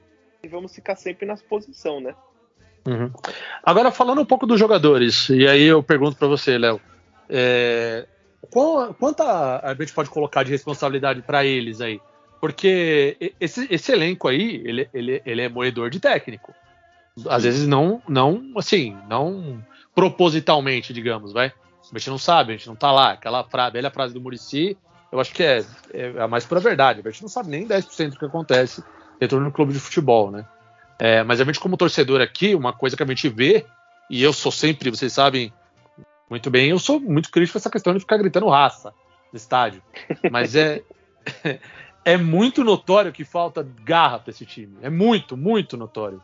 e 0.44 0.48
vamos 0.48 0.76
ficar 0.76 0.96
sempre 0.96 1.26
na 1.26 1.38
posição, 1.38 2.00
né? 2.00 2.16
Uhum. 2.86 3.12
Agora 3.64 3.92
falando 3.92 4.22
um 4.22 4.26
pouco 4.26 4.46
dos 4.46 4.60
jogadores, 4.60 5.30
e 5.30 5.48
aí 5.48 5.64
eu 5.64 5.82
pergunto 5.82 6.18
para 6.18 6.28
você, 6.28 6.58
Léo, 6.58 6.82
é, 7.30 8.06
quanta 9.00 9.62
a 9.64 9.74
gente 9.74 9.94
pode 9.94 10.10
colocar 10.10 10.44
de 10.44 10.52
responsabilidade 10.52 11.22
para 11.22 11.46
eles 11.46 11.80
aí? 11.80 12.02
Porque 12.42 13.34
esse, 13.40 13.68
esse 13.72 13.92
elenco 13.92 14.28
aí, 14.28 14.62
ele, 14.66 14.90
ele, 14.94 15.22
ele 15.26 15.42
é 15.42 15.48
moedor 15.48 15.90
de 15.90 16.00
técnico 16.00 16.54
às 17.30 17.44
vezes 17.44 17.68
não, 17.68 18.02
não, 18.08 18.54
assim, 18.58 18.98
não 19.08 19.64
propositalmente, 19.94 20.94
digamos, 20.94 21.32
vai. 21.32 21.54
A 21.94 21.98
gente 21.98 22.10
não 22.10 22.18
sabe, 22.18 22.54
a 22.54 22.58
gente 22.58 22.68
não 22.68 22.76
tá 22.76 22.92
lá. 22.92 23.12
Aquela 23.12 23.44
fra 23.44 23.70
velha 23.70 23.92
frase 23.92 24.14
do 24.14 24.22
Murici, 24.22 24.78
eu 25.12 25.20
acho 25.20 25.32
que 25.34 25.44
é, 25.44 25.64
é 25.94 26.22
a 26.22 26.28
mais 26.28 26.46
pura 26.46 26.60
verdade. 26.60 27.02
A 27.06 27.10
gente 27.12 27.22
não 27.22 27.30
sabe 27.30 27.50
nem 27.50 27.68
10% 27.68 28.12
do 28.12 28.18
que 28.18 28.26
acontece 28.26 28.84
dentro 29.20 29.44
do 29.44 29.52
clube 29.52 29.74
de 29.74 29.80
futebol, 29.80 30.32
né? 30.32 30.46
É, 31.00 31.24
mas 31.24 31.42
a 31.42 31.44
gente, 31.44 31.60
como 31.60 31.78
torcedor 31.78 32.22
aqui, 32.22 32.56
uma 32.56 32.74
coisa 32.74 32.96
que 32.96 33.04
a 33.04 33.06
gente 33.06 33.30
vê, 33.30 33.66
e 34.10 34.22
eu 34.22 34.32
sou 34.32 34.52
sempre, 34.52 34.90
vocês 34.90 35.14
sabem 35.14 35.52
muito 36.30 36.50
bem, 36.50 36.70
eu 36.70 36.80
sou 36.80 37.00
muito 37.00 37.30
crítico 37.32 37.58
a 37.58 37.60
essa 37.60 37.70
questão 37.70 37.94
de 37.94 38.00
ficar 38.00 38.18
gritando 38.18 38.48
raça 38.48 38.94
no 39.32 39.38
estádio. 39.38 39.82
Mas 40.32 40.56
é, 40.56 40.82
é 42.06 42.18
muito 42.18 42.64
notório 42.64 43.12
que 43.12 43.24
falta 43.24 43.68
garra 43.84 44.20
para 44.20 44.32
esse 44.32 44.46
time. 44.46 44.78
É 44.82 44.90
muito, 44.90 45.36
muito 45.36 45.78
notório. 45.78 46.22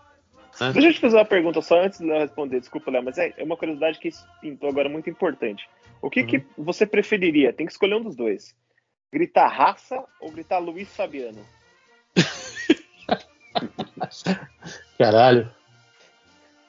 Né? 0.60 0.74
Deixa 0.74 0.90
eu 0.90 0.94
te 0.94 1.00
fazer 1.00 1.18
uma 1.18 1.26
pergunta 1.26 1.62
só 1.62 1.82
antes 1.82 2.00
de 2.00 2.08
eu 2.08 2.20
responder, 2.20 2.60
desculpa, 2.60 2.92
Léo, 2.92 3.04
mas 3.04 3.18
é, 3.18 3.34
é 3.38 3.44
uma 3.44 3.56
curiosidade 3.56 4.00
que 4.00 4.10
pintou 4.42 4.70
agora 4.70 4.90
muito 4.90 5.10
importante. 5.10 5.68
O 6.02 6.10
que, 6.10 6.22
uhum. 6.22 6.28
que 6.28 6.46
você 6.58 6.86
preferiria? 6.86 7.54
Tem 7.54 7.66
que 7.66 7.72
escolher 7.72 7.96
um 7.96 8.04
dos 8.04 8.16
dois. 8.16 8.56
Gritar 9.12 9.48
raça 9.48 10.04
ou 10.20 10.32
gritar 10.32 10.60
Luiz 10.60 10.96
Fabiano? 10.96 11.46
Caralho. 14.98 15.50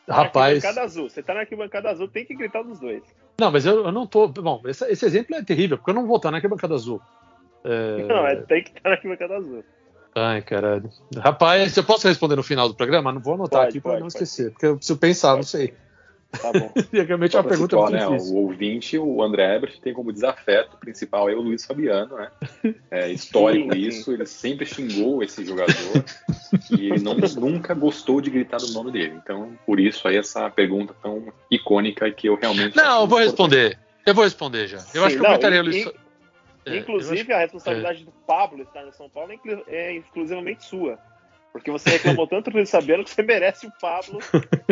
Rapaz. 0.09 0.57
Arquibancada 0.65 0.85
azul. 0.85 1.09
Você 1.09 1.23
tá 1.23 1.35
na 1.35 1.41
arquibancada 1.41 1.91
azul, 1.91 2.09
tem 2.09 2.25
que 2.25 2.35
gritar 2.35 2.63
dos 2.63 2.81
dois. 2.81 3.03
Não, 3.39 3.51
mas 3.51 3.65
eu, 3.65 3.85
eu 3.85 3.93
não 3.93 4.07
tô. 4.07 4.29
Bom, 4.29 4.61
esse, 4.67 4.85
esse, 4.91 5.07
exemplo 5.07 5.37
é 5.37 5.43
terrível, 5.43 5.79
porque 5.79 5.91
eu 5.91 5.95
não 5.95 6.07
vou 6.07 6.17
estar 6.17 6.31
na 6.31 6.39
arquibancada 6.39 6.75
azul. 6.75 7.01
É... 7.65 8.03
Não, 8.03 8.27
é, 8.27 8.37
tem 8.37 8.65
que 8.65 8.71
estar 8.71 8.89
na 8.89 8.95
arquibancada 8.97 9.37
azul. 9.37 9.65
Ai, 10.15 10.43
caralho. 10.43 10.91
Rapaz, 11.17 11.77
eu 11.77 11.85
posso 11.85 12.09
responder 12.09 12.37
no 12.37 12.43
final 12.43 12.69
do 12.69 12.75
programa? 12.75 13.13
Não 13.13 13.21
vou 13.21 13.35
anotar 13.35 13.61
pode, 13.61 13.69
aqui 13.71 13.81
para 13.81 14.01
não 14.01 14.09
esquecer, 14.09 14.45
pode. 14.45 14.53
porque 14.53 14.67
eu 14.67 14.77
preciso 14.77 14.99
pensar, 14.99 15.29
pode. 15.29 15.39
não 15.39 15.45
sei. 15.45 15.75
Tá 16.31 16.53
bom. 16.53 16.73
realmente 16.93 17.37
é 17.37 17.41
uma 17.41 17.49
pergunta 17.49 17.77
situar, 17.77 17.91
muito 17.91 18.03
né, 18.03 18.17
difícil. 18.17 18.37
O 18.37 18.43
ouvinte, 18.43 18.99
o 18.99 19.23
André 19.23 19.57
Ebert, 19.57 19.81
tem 19.81 19.93
como 19.93 20.13
desafeto 20.13 20.77
principal 20.77 21.27
aí 21.27 21.35
o 21.35 21.41
Luiz 21.41 21.65
Fabiano, 21.65 22.17
né? 22.17 22.31
É 22.91 23.11
histórico 23.11 23.73
sim, 23.75 23.81
isso, 23.81 24.05
sim. 24.05 24.13
ele 24.13 24.27
sempre 24.27 24.67
xingou 24.67 25.23
esse 25.23 25.45
jogador 25.45 26.05
e 26.71 26.91
ele 26.91 27.01
não, 27.01 27.15
nunca 27.15 27.75
gostou 27.75 28.21
de 28.21 28.31
gritar 28.31 28.61
o 28.61 28.73
nome 28.73 28.93
dele. 28.93 29.15
Então, 29.23 29.53
por 29.67 29.81
isso 29.81 30.07
aí 30.07 30.17
essa 30.17 30.49
pergunta 30.51 30.95
tão 31.03 31.33
icônica 31.51 32.11
que 32.11 32.29
eu 32.29 32.37
realmente... 32.37 32.77
Não, 32.77 33.03
eu 33.03 33.07
vou 33.07 33.19
responder. 33.19 33.79
Eu 34.07 34.15
vou 34.15 34.25
responder 34.25 34.67
já. 34.67 34.79
Eu 34.79 34.83
sim, 34.83 34.99
acho 34.99 35.17
que 35.17 35.23
não, 35.23 35.31
eu 35.31 35.33
gritaria 35.33 35.61
o 35.61 35.65
Luiz... 35.65 35.87
E 36.67 36.71
é, 36.71 36.77
Inclusive, 36.77 37.33
a 37.33 37.39
responsabilidade 37.39 38.03
é. 38.03 38.05
do 38.05 38.13
Pablo 38.27 38.63
estar 38.63 38.85
no 38.85 38.93
São 38.93 39.09
Paulo 39.09 39.33
é, 39.33 39.39
é 39.69 39.97
exclusivamente 39.97 40.65
sua. 40.65 40.99
Porque 41.53 41.71
você 41.71 41.91
reclamou 41.91 42.27
tanto 42.27 42.51
do 42.51 42.57
Luiz 42.57 42.71
Fabiano 42.71 43.05
que 43.05 43.11
você 43.11 43.23
merece 43.23 43.67
o 43.67 43.73
Pablo 43.81 44.21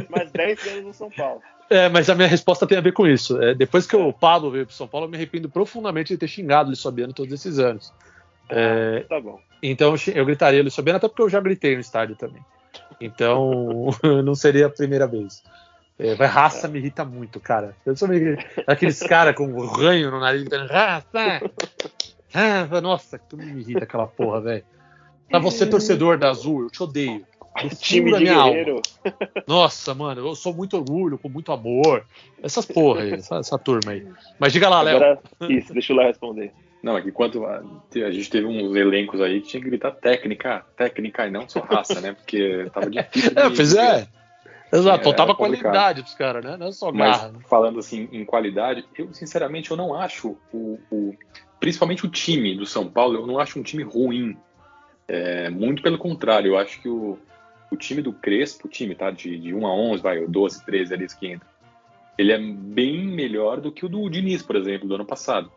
mais 0.08 0.30
10 0.30 0.66
anos 0.68 0.84
no 0.84 0.94
São 0.94 1.10
Paulo. 1.10 1.42
É, 1.70 1.88
mas 1.88 2.08
a 2.08 2.14
minha 2.14 2.28
resposta 2.28 2.66
tem 2.66 2.78
a 2.78 2.80
ver 2.80 2.92
com 2.92 3.06
isso. 3.06 3.40
É, 3.42 3.54
depois 3.54 3.86
que 3.86 3.96
o 3.96 4.12
Pablo 4.12 4.50
veio 4.50 4.64
para 4.64 4.74
São 4.74 4.88
Paulo, 4.88 5.06
eu 5.06 5.10
me 5.10 5.16
arrependo 5.16 5.48
profundamente 5.48 6.14
de 6.14 6.18
ter 6.18 6.28
xingado 6.28 6.64
o 6.64 6.68
Luiz 6.68 6.82
Fabiano 6.82 7.12
todos 7.12 7.32
esses 7.32 7.58
anos. 7.58 7.92
É, 8.48 9.00
tá 9.08 9.20
bom. 9.20 9.38
Então 9.62 9.94
eu 10.14 10.24
gritaria 10.24 10.62
Luiz 10.62 10.74
Fabiano, 10.74 10.96
até 10.96 11.08
porque 11.08 11.22
eu 11.22 11.28
já 11.28 11.40
gritei 11.40 11.74
no 11.74 11.80
estádio 11.80 12.16
também. 12.16 12.42
Então 13.00 13.90
não 14.24 14.34
seria 14.34 14.66
a 14.66 14.70
primeira 14.70 15.06
vez. 15.06 15.42
É, 15.98 16.14
vai, 16.14 16.28
raça 16.28 16.68
me 16.68 16.78
irrita 16.78 17.04
muito, 17.04 17.40
cara. 17.40 17.74
Eu 17.84 17.96
sou 17.96 18.08
meio 18.08 18.38
aqueles 18.66 19.00
caras 19.00 19.34
com 19.34 19.52
ranho 19.66 20.10
no 20.12 20.20
nariz, 20.20 20.46
raça! 20.70 21.50
raça! 22.32 22.80
Nossa, 22.80 23.18
tudo 23.18 23.44
me 23.44 23.60
irrita 23.60 23.82
aquela 23.82 24.06
porra, 24.06 24.40
velho. 24.40 24.64
Pra 25.28 25.38
você, 25.38 25.66
torcedor 25.66 26.18
da 26.18 26.30
Azul, 26.30 26.62
eu 26.62 26.70
te 26.70 26.82
odeio. 26.82 27.26
Do 27.62 27.68
Time 27.76 28.12
da 28.12 28.18
de 28.18 28.24
minha 28.24 28.36
alma. 28.36 28.80
Nossa, 29.46 29.92
mano, 29.92 30.20
eu 30.28 30.34
sou 30.36 30.54
muito 30.54 30.76
orgulho, 30.76 31.18
com 31.18 31.28
muito 31.28 31.50
amor. 31.50 32.04
Essas 32.40 32.64
porra 32.64 33.02
aí, 33.02 33.14
essa, 33.14 33.36
essa 33.36 33.58
turma 33.58 33.92
aí. 33.92 34.06
Mas 34.38 34.52
diga 34.52 34.68
lá, 34.68 34.80
Léo. 34.82 35.18
Isso, 35.48 35.72
deixa 35.72 35.92
o 35.92 35.96
Léo 35.96 36.06
responder. 36.06 36.52
Não, 36.82 36.96
é 36.96 37.02
que 37.02 37.08
enquanto 37.08 37.44
a, 37.44 37.60
a 37.96 38.10
gente 38.12 38.30
teve 38.30 38.46
uns 38.46 38.76
elencos 38.76 39.20
aí 39.20 39.40
que 39.40 39.48
tinha 39.48 39.60
que 39.62 39.68
gritar 39.68 39.90
técnica, 39.90 40.64
técnica 40.76 41.26
e 41.26 41.30
não 41.32 41.48
só 41.48 41.58
raça, 41.60 42.00
né? 42.00 42.12
Porque 42.12 42.70
tava 42.72 42.88
difícil. 42.88 43.32
É, 43.34 43.48
de- 43.50 43.56
pois 43.56 43.74
é. 43.74 44.06
Exato, 44.72 45.00
É, 45.00 45.04
faltava 45.04 45.32
é 45.32 45.34
qualidade 45.34 46.02
pros 46.02 46.14
caras, 46.14 46.44
né? 46.44 46.56
Não 46.56 46.68
é 46.68 46.72
só 46.72 46.92
Mas 46.92 47.16
garra. 47.16 47.32
né? 47.32 47.38
falando 47.48 47.78
assim 47.80 48.08
em 48.12 48.24
qualidade, 48.24 48.84
eu 48.96 49.12
sinceramente 49.14 49.70
eu 49.70 49.76
não 49.76 49.94
acho 49.94 50.36
o, 50.52 50.78
o- 50.90 51.14
principalmente 51.58 52.04
o 52.06 52.08
time 52.08 52.54
do 52.54 52.66
São 52.66 52.86
Paulo, 52.88 53.16
eu 53.16 53.26
não 53.26 53.38
acho 53.40 53.58
um 53.58 53.62
time 53.62 53.82
ruim. 53.82 54.36
É, 55.09 55.49
muito 55.49 55.83
pelo 55.83 55.97
contrário, 55.99 56.49
eu 56.53 56.59
acho 56.59 56.81
que 56.83 56.88
o, 56.88 57.18
o 57.71 57.77
time 57.77 58.03
do 58.03 58.12
Crespo, 58.12 58.68
o 58.68 58.71
time 58.71 58.94
tá 58.94 59.11
de, 59.11 59.38
de 59.38 59.55
1 59.55 59.66
a 59.66 59.75
11, 59.75 60.03
vai, 60.03 60.18
ou 60.21 60.29
12, 60.29 60.62
13 60.64 60.92
ali 60.94 61.07
que 61.07 61.27
entra, 61.27 61.49
ele 62.18 62.31
é 62.33 62.38
bem 62.38 63.07
melhor 63.07 63.61
do 63.61 63.73
que 63.73 63.87
o 63.87 63.88
do 63.88 64.09
Diniz, 64.11 64.42
por 64.42 64.57
exemplo, 64.57 64.87
do 64.87 64.94
ano 64.94 65.07
passado. 65.07 65.51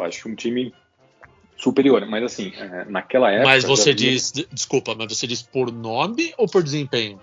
Eu 0.00 0.06
acho 0.06 0.22
que 0.22 0.28
um 0.28 0.34
time 0.36 0.72
superior, 1.56 2.06
mas 2.06 2.22
assim, 2.24 2.52
é, 2.56 2.84
naquela 2.86 3.30
época. 3.30 3.48
Mas 3.48 3.64
você 3.64 3.90
havia- 3.90 4.10
diz, 4.12 4.32
de- 4.32 4.46
desculpa, 4.52 4.94
mas 4.94 5.12
você 5.16 5.26
diz 5.26 5.42
por 5.42 5.72
nome 5.72 6.32
ou 6.38 6.46
por 6.48 6.62
desempenho? 6.62 7.20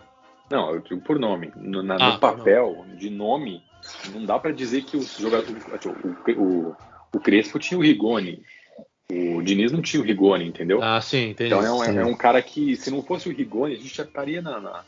Não, 0.49 0.73
eu 0.75 0.81
digo 0.81 1.01
por 1.01 1.17
nome. 1.19 1.51
No, 1.55 1.81
na- 1.81 1.95
Ah, 1.95 2.13
no 2.13 2.19
papel, 2.19 2.85
de 2.97 3.09
nome, 3.09 3.61
não 4.13 4.25
dá 4.25 4.37
pra 4.39 4.51
dizer 4.51 4.83
que 4.83 4.95
os 4.97 5.17
jogadores. 5.17 5.63
O, 5.85 6.41
o, 6.41 6.75
o 7.15 7.19
Crespo 7.19 7.57
tinha 7.59 7.77
o 7.77 7.81
Rigoni. 7.81 8.43
O 9.09 9.41
Diniz 9.41 9.71
não 9.71 9.81
tinha 9.81 10.01
o 10.01 10.05
Rigoni, 10.05 10.45
entendeu? 10.45 10.83
Ah, 10.83 10.99
sim, 10.99 11.29
entendi. 11.29 11.53
então 11.53 11.63
é 11.65 11.71
um, 11.71 11.83
é 11.83 12.05
um 12.05 12.15
cara 12.15 12.41
que, 12.41 12.75
se 12.75 12.91
não 12.91 13.01
fosse 13.01 13.29
o 13.29 13.31
Rigoni, 13.33 13.75
a 13.75 13.77
gente 13.77 13.95
já 13.95 14.03
estaria 14.03 14.41
na, 14.41 14.59
na- 14.59 14.83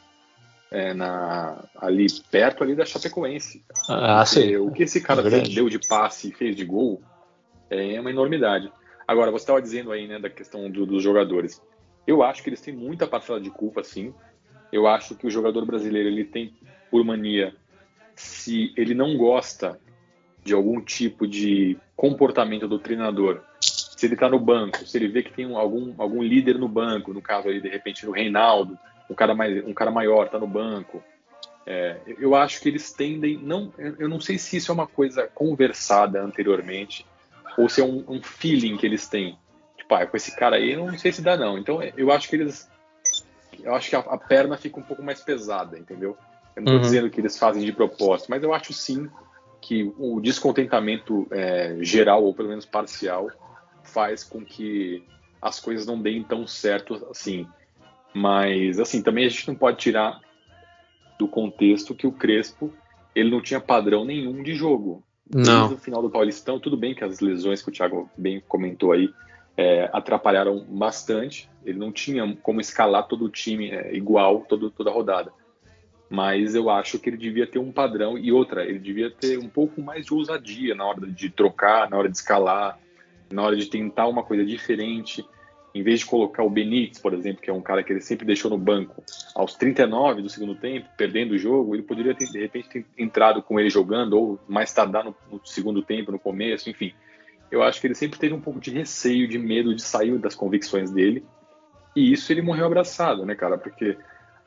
é, 0.69 0.93
na- 0.93 1.63
ali 1.77 2.05
perto 2.29 2.61
ali 2.61 2.75
da 2.75 2.85
Chapecoense. 2.85 3.63
Ah, 3.87 4.25
sim. 4.25 4.57
O 4.57 4.71
que 4.71 4.83
esse 4.83 4.99
cara 4.99 5.25
É 5.25 5.29
fez- 5.29 5.49
deu 5.55 5.69
de 5.69 5.79
passe 5.87 6.29
e 6.29 6.33
fez 6.33 6.53
de 6.55 6.65
gol 6.65 7.01
é 7.69 7.99
uma 7.99 8.09
enormidade. 8.09 8.69
Agora, 9.07 9.31
você 9.31 9.43
estava 9.43 9.61
dizendo 9.61 9.91
aí, 9.91 10.05
né, 10.05 10.19
da 10.19 10.29
questão 10.29 10.69
do- 10.69 10.85
dos 10.85 11.01
jogadores. 11.01 11.61
Eu 12.05 12.21
acho 12.21 12.43
que 12.43 12.49
eles 12.49 12.59
têm 12.61 12.73
muita 12.75 13.07
parcela 13.07 13.39
de 13.39 13.49
culpa, 13.49 13.83
sim. 13.85 14.13
Eu 14.71 14.85
acho 14.85 15.15
que 15.15 15.25
o 15.27 15.31
jogador 15.31 15.65
brasileiro 15.65 16.09
ele 16.09 16.25
tem, 16.25 16.53
por 16.91 17.03
mania, 17.05 17.55
se 18.17 18.73
ele 18.75 18.93
não 18.93 19.15
gosta 19.17 19.79
de 20.43 20.53
algum 20.53 20.81
tipo 20.81 21.25
de 21.25 21.77
comportamento 21.95 22.67
do 22.67 22.79
treinador, 22.79 23.41
se 23.99 24.05
ele 24.05 24.13
está 24.13 24.29
no 24.29 24.39
banco, 24.39 24.85
se 24.85 24.97
ele 24.97 25.09
vê 25.09 25.21
que 25.21 25.33
tem 25.33 25.45
um- 25.45 25.57
algum, 25.57 25.93
algum 25.97 26.23
líder 26.23 26.57
no 26.57 26.69
banco, 26.69 27.13
no 27.13 27.21
caso 27.21 27.49
aí, 27.49 27.59
de 27.59 27.67
repente, 27.67 28.05
no 28.05 28.13
Reinaldo, 28.13 28.79
um 29.09 29.13
cara, 29.13 29.35
mais, 29.35 29.61
um 29.65 29.73
cara 29.73 29.91
maior 29.91 30.25
está 30.27 30.39
no 30.39 30.47
banco, 30.47 31.03
é, 31.67 31.99
eu 32.17 32.33
acho 32.33 32.61
que 32.61 32.69
eles 32.69 32.93
tendem, 32.93 33.37
não, 33.37 33.73
eu 33.77 34.07
não 34.07 34.21
sei 34.21 34.37
se 34.37 34.55
isso 34.55 34.71
é 34.71 34.73
uma 34.73 34.87
coisa 34.87 35.27
conversada 35.27 36.21
anteriormente 36.23 37.05
ou 37.57 37.67
se 37.67 37.81
é 37.81 37.83
um, 37.83 38.05
um 38.07 38.23
feeling 38.23 38.77
que 38.77 38.85
eles 38.85 39.05
têm. 39.05 39.37
Tipo, 39.77 39.95
ah, 39.95 40.05
com 40.05 40.15
esse 40.15 40.33
cara 40.33 40.55
aí, 40.55 40.71
eu 40.71 40.85
não 40.85 40.97
sei 40.97 41.11
se 41.11 41.21
dá 41.21 41.35
não. 41.35 41.57
Então, 41.57 41.83
eu 41.97 42.09
acho 42.09 42.29
que 42.29 42.37
eles, 42.37 42.69
eu 43.61 43.75
acho 43.75 43.89
que 43.89 43.97
a, 43.97 43.99
a 43.99 44.17
perna 44.17 44.55
fica 44.55 44.79
um 44.79 44.83
pouco 44.83 45.03
mais 45.03 45.19
pesada, 45.19 45.77
entendeu? 45.77 46.17
Eu 46.55 46.61
não 46.61 46.67
estou 46.67 46.79
Uhum. 46.79 46.81
dizendo 46.81 47.09
que 47.09 47.19
eles 47.19 47.37
fazem 47.37 47.65
de 47.65 47.73
propósito, 47.73 48.27
mas 48.29 48.41
eu 48.43 48.53
acho 48.53 48.71
sim 48.71 49.09
que 49.61 49.93
o 49.97 50.21
descontentamento 50.21 51.27
é, 51.31 51.75
geral 51.81 52.23
ou 52.23 52.33
pelo 52.33 52.47
menos 52.47 52.65
parcial 52.65 53.29
faz 53.89 54.23
com 54.23 54.43
que 54.43 55.03
as 55.41 55.59
coisas 55.59 55.85
não 55.85 56.01
deem 56.01 56.23
tão 56.23 56.45
certo 56.47 56.95
assim. 57.09 57.47
Mas 58.13 58.79
assim, 58.79 59.01
também 59.01 59.25
a 59.25 59.29
gente 59.29 59.47
não 59.47 59.55
pode 59.55 59.77
tirar 59.77 60.19
do 61.17 61.27
contexto 61.27 61.95
que 61.95 62.07
o 62.07 62.11
Crespo 62.11 62.73
ele 63.13 63.29
não 63.29 63.41
tinha 63.41 63.59
padrão 63.59 64.05
nenhum 64.05 64.41
de 64.41 64.55
jogo. 64.55 65.03
Desde 65.25 65.51
Não. 65.51 65.73
o 65.73 65.77
final 65.77 66.01
do 66.01 66.09
Paulistão, 66.09 66.59
tudo 66.59 66.75
bem 66.75 66.95
que 66.95 67.03
as 67.03 67.19
lesões 67.19 67.61
que 67.61 67.69
o 67.69 67.71
Thiago 67.71 68.09
bem 68.17 68.41
comentou 68.47 68.91
aí 68.91 69.09
é, 69.55 69.89
atrapalharam 69.93 70.65
bastante. 70.67 71.49
Ele 71.63 71.77
não 71.77 71.91
tinha 71.91 72.35
como 72.41 72.61
escalar 72.61 73.07
todo 73.07 73.25
o 73.25 73.29
time 73.29 73.69
é, 73.69 73.95
igual 73.95 74.45
todo, 74.47 74.71
toda 74.71 74.89
a 74.89 74.93
rodada. 74.93 75.31
Mas 76.09 76.55
eu 76.55 76.69
acho 76.69 76.97
que 76.97 77.09
ele 77.09 77.17
devia 77.17 77.45
ter 77.45 77.59
um 77.59 77.71
padrão 77.71 78.17
e 78.17 78.31
outra, 78.31 78.65
ele 78.65 78.79
devia 78.79 79.11
ter 79.11 79.37
um 79.37 79.47
pouco 79.47 79.79
mais 79.81 80.07
de 80.07 80.13
ousadia 80.13 80.73
na 80.73 80.85
hora 80.85 81.05
de 81.05 81.29
trocar, 81.29 81.87
na 81.87 81.97
hora 81.97 82.09
de 82.09 82.17
escalar, 82.17 82.79
na 83.31 83.43
hora 83.43 83.55
de 83.55 83.67
tentar 83.67 84.07
uma 84.07 84.23
coisa 84.23 84.45
diferente. 84.45 85.25
Em 85.73 85.83
vez 85.83 85.99
de 85.99 86.05
colocar 86.07 86.43
o 86.43 86.49
Benítez, 86.49 86.99
por 86.99 87.13
exemplo, 87.13 87.43
que 87.43 87.49
é 87.49 87.53
um 87.53 87.61
cara 87.61 87.83
que 87.83 87.93
ele 87.93 88.01
sempre 88.01 88.25
deixou 88.25 88.49
no 88.49 88.57
banco 88.57 89.03
aos 89.35 89.53
39 89.53 90.23
do 90.23 90.29
segundo 90.29 90.55
tempo, 90.55 90.89
perdendo 90.97 91.33
o 91.33 91.37
jogo, 91.37 91.75
ele 91.75 91.83
poderia 91.83 92.15
ter, 92.15 92.25
de 92.25 92.39
repente 92.39 92.69
ter 92.69 92.85
entrado 92.97 93.43
com 93.43 93.59
ele 93.59 93.69
jogando 93.69 94.13
ou 94.13 94.39
mais 94.47 94.73
tardar 94.73 95.05
no, 95.05 95.15
no 95.31 95.39
segundo 95.45 95.83
tempo, 95.83 96.11
no 96.11 96.17
começo, 96.17 96.69
enfim. 96.69 96.91
Eu 97.51 97.61
acho 97.61 97.79
que 97.79 97.87
ele 97.87 97.95
sempre 97.95 98.19
teve 98.19 98.33
um 98.33 98.41
pouco 98.41 98.59
de 98.59 98.71
receio, 98.71 99.27
de 99.27 99.37
medo 99.37 99.75
de 99.75 99.81
sair 99.81 100.17
das 100.17 100.33
convicções 100.33 100.89
dele. 100.91 101.23
E 101.95 102.11
isso 102.13 102.31
ele 102.31 102.41
morreu 102.41 102.65
abraçado, 102.65 103.25
né, 103.25 103.35
cara? 103.35 103.57
Porque 103.57 103.97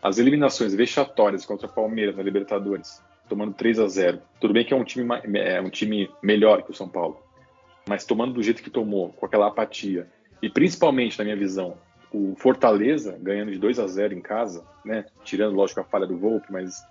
as 0.02 0.18
eliminações 0.18 0.74
vexatórias 0.74 1.46
contra 1.46 1.66
o 1.66 1.72
Palmeiras 1.72 2.16
na 2.16 2.22
Libertadores, 2.22 3.00
tomando 3.28 3.54
3 3.54 3.78
a 3.78 3.86
0 3.86 4.20
Tudo 4.40 4.52
bem 4.52 4.64
que 4.64 4.74
é 4.74 4.76
um 4.76 4.84
time, 4.84 5.06
é 5.36 5.60
um 5.60 5.70
time 5.70 6.10
melhor 6.20 6.62
que 6.62 6.72
o 6.72 6.74
São 6.74 6.88
Paulo, 6.88 7.22
mas 7.88 8.04
tomando 8.04 8.34
do 8.34 8.42
jeito 8.42 8.62
que 8.62 8.70
tomou, 8.70 9.10
com 9.12 9.26
aquela 9.26 9.48
apatia, 9.48 10.08
e 10.42 10.48
principalmente, 10.50 11.18
na 11.18 11.24
minha 11.24 11.36
visão, 11.36 11.78
o 12.12 12.34
Fortaleza 12.36 13.16
ganhando 13.20 13.52
de 13.52 13.58
2 13.58 13.78
a 13.78 13.86
0 13.86 14.14
em 14.14 14.20
casa, 14.20 14.64
né? 14.84 15.06
Tirando, 15.24 15.54
lógico, 15.54 15.80
a 15.80 15.84
falha 15.84 16.06
do 16.06 16.18
Volpe, 16.18 16.52
mas 16.52 16.84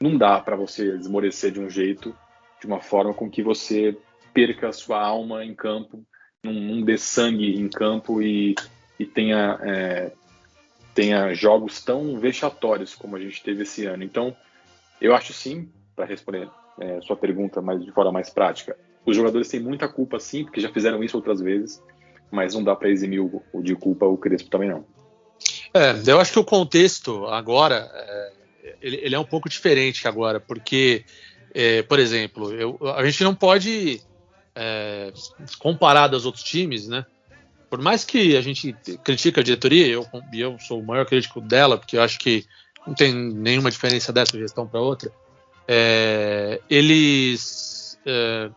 não 0.00 0.16
dá 0.16 0.40
para 0.40 0.56
você 0.56 0.96
esmorecer 0.96 1.52
de 1.52 1.60
um 1.60 1.68
jeito, 1.68 2.16
de 2.60 2.66
uma 2.66 2.80
forma 2.80 3.14
com 3.14 3.30
que 3.30 3.42
você 3.42 3.96
perca 4.32 4.68
a 4.68 4.72
sua 4.72 5.00
alma 5.00 5.44
em 5.44 5.54
campo, 5.54 6.04
não, 6.42 6.52
não 6.52 6.82
dê 6.82 6.96
sangue 6.96 7.58
em 7.58 7.68
campo 7.68 8.22
e, 8.22 8.54
e 8.98 9.04
tenha, 9.04 9.58
é, 9.62 10.12
tenha 10.94 11.34
jogos 11.34 11.84
tão 11.84 12.18
vexatórios 12.18 12.94
como 12.94 13.16
a 13.16 13.20
gente 13.20 13.42
teve 13.42 13.62
esse 13.62 13.86
ano. 13.86 14.02
Então, 14.02 14.36
eu 15.00 15.14
acho 15.14 15.32
sim, 15.32 15.70
para 15.94 16.04
responder 16.04 16.48
é, 16.80 17.00
sua 17.00 17.16
pergunta 17.16 17.60
mas 17.60 17.84
de 17.84 17.90
forma 17.90 18.12
mais 18.12 18.30
prática, 18.30 18.76
os 19.06 19.16
jogadores 19.16 19.48
têm 19.48 19.60
muita 19.60 19.88
culpa 19.88 20.18
sim, 20.20 20.44
porque 20.44 20.60
já 20.60 20.70
fizeram 20.72 21.02
isso 21.02 21.16
outras 21.16 21.40
vezes, 21.40 21.82
mas 22.30 22.54
não 22.54 22.62
dá 22.62 22.76
para 22.76 22.90
eximir 22.90 23.20
o, 23.20 23.42
o 23.52 23.62
de 23.62 23.74
culpa 23.74 24.06
o 24.06 24.16
Crespo 24.16 24.50
também 24.50 24.68
não. 24.68 24.84
É, 25.74 26.10
eu 26.10 26.20
acho 26.20 26.32
que 26.32 26.38
o 26.38 26.44
contexto 26.44 27.26
agora 27.26 27.90
é, 27.94 28.32
ele, 28.80 28.96
ele 29.02 29.14
é 29.14 29.18
um 29.18 29.24
pouco 29.24 29.48
diferente 29.48 30.06
agora, 30.06 30.40
porque, 30.40 31.04
é, 31.54 31.82
por 31.82 31.98
exemplo, 31.98 32.52
eu- 32.52 32.78
a 32.96 33.04
gente 33.04 33.22
não 33.24 33.34
pode 33.34 34.00
é, 34.54 35.12
comparar 35.58 36.08
dos 36.08 36.26
outros 36.26 36.42
times, 36.42 36.88
né? 36.88 37.04
Por 37.70 37.80
mais 37.80 38.04
que 38.04 38.36
a 38.36 38.40
gente 38.40 38.74
critique 39.04 39.38
a 39.38 39.42
diretoria, 39.42 39.86
eu, 39.86 40.06
eu 40.32 40.58
sou 40.58 40.80
o 40.80 40.86
maior 40.86 41.06
crítico 41.06 41.40
dela, 41.40 41.76
porque 41.78 41.96
eu 41.96 42.02
acho 42.02 42.18
que 42.18 42.44
não 42.86 42.94
tem 42.94 43.12
nenhuma 43.14 43.70
diferença 43.70 44.12
dessa 44.12 44.38
gestão 44.38 44.66
para 44.66 44.80
outra. 44.80 45.12
é, 45.68 46.60
eles, 46.70 47.98
é, 48.06 48.50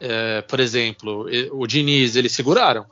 é, 0.00 0.42
por 0.42 0.58
exemplo, 0.60 1.26
o 1.52 1.66
Diniz, 1.66 2.16
eles 2.16 2.32
seguraram, 2.32 2.86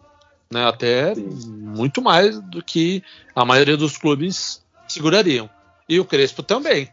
né? 0.52 0.64
Até 0.66 1.14
muito 1.14 2.00
mais 2.02 2.38
do 2.40 2.62
que 2.62 3.02
a 3.34 3.44
maioria 3.44 3.76
dos 3.76 3.96
clubes 3.96 4.64
segurariam. 4.86 5.48
E 5.88 5.98
o 5.98 6.04
Crespo 6.04 6.42
também. 6.42 6.88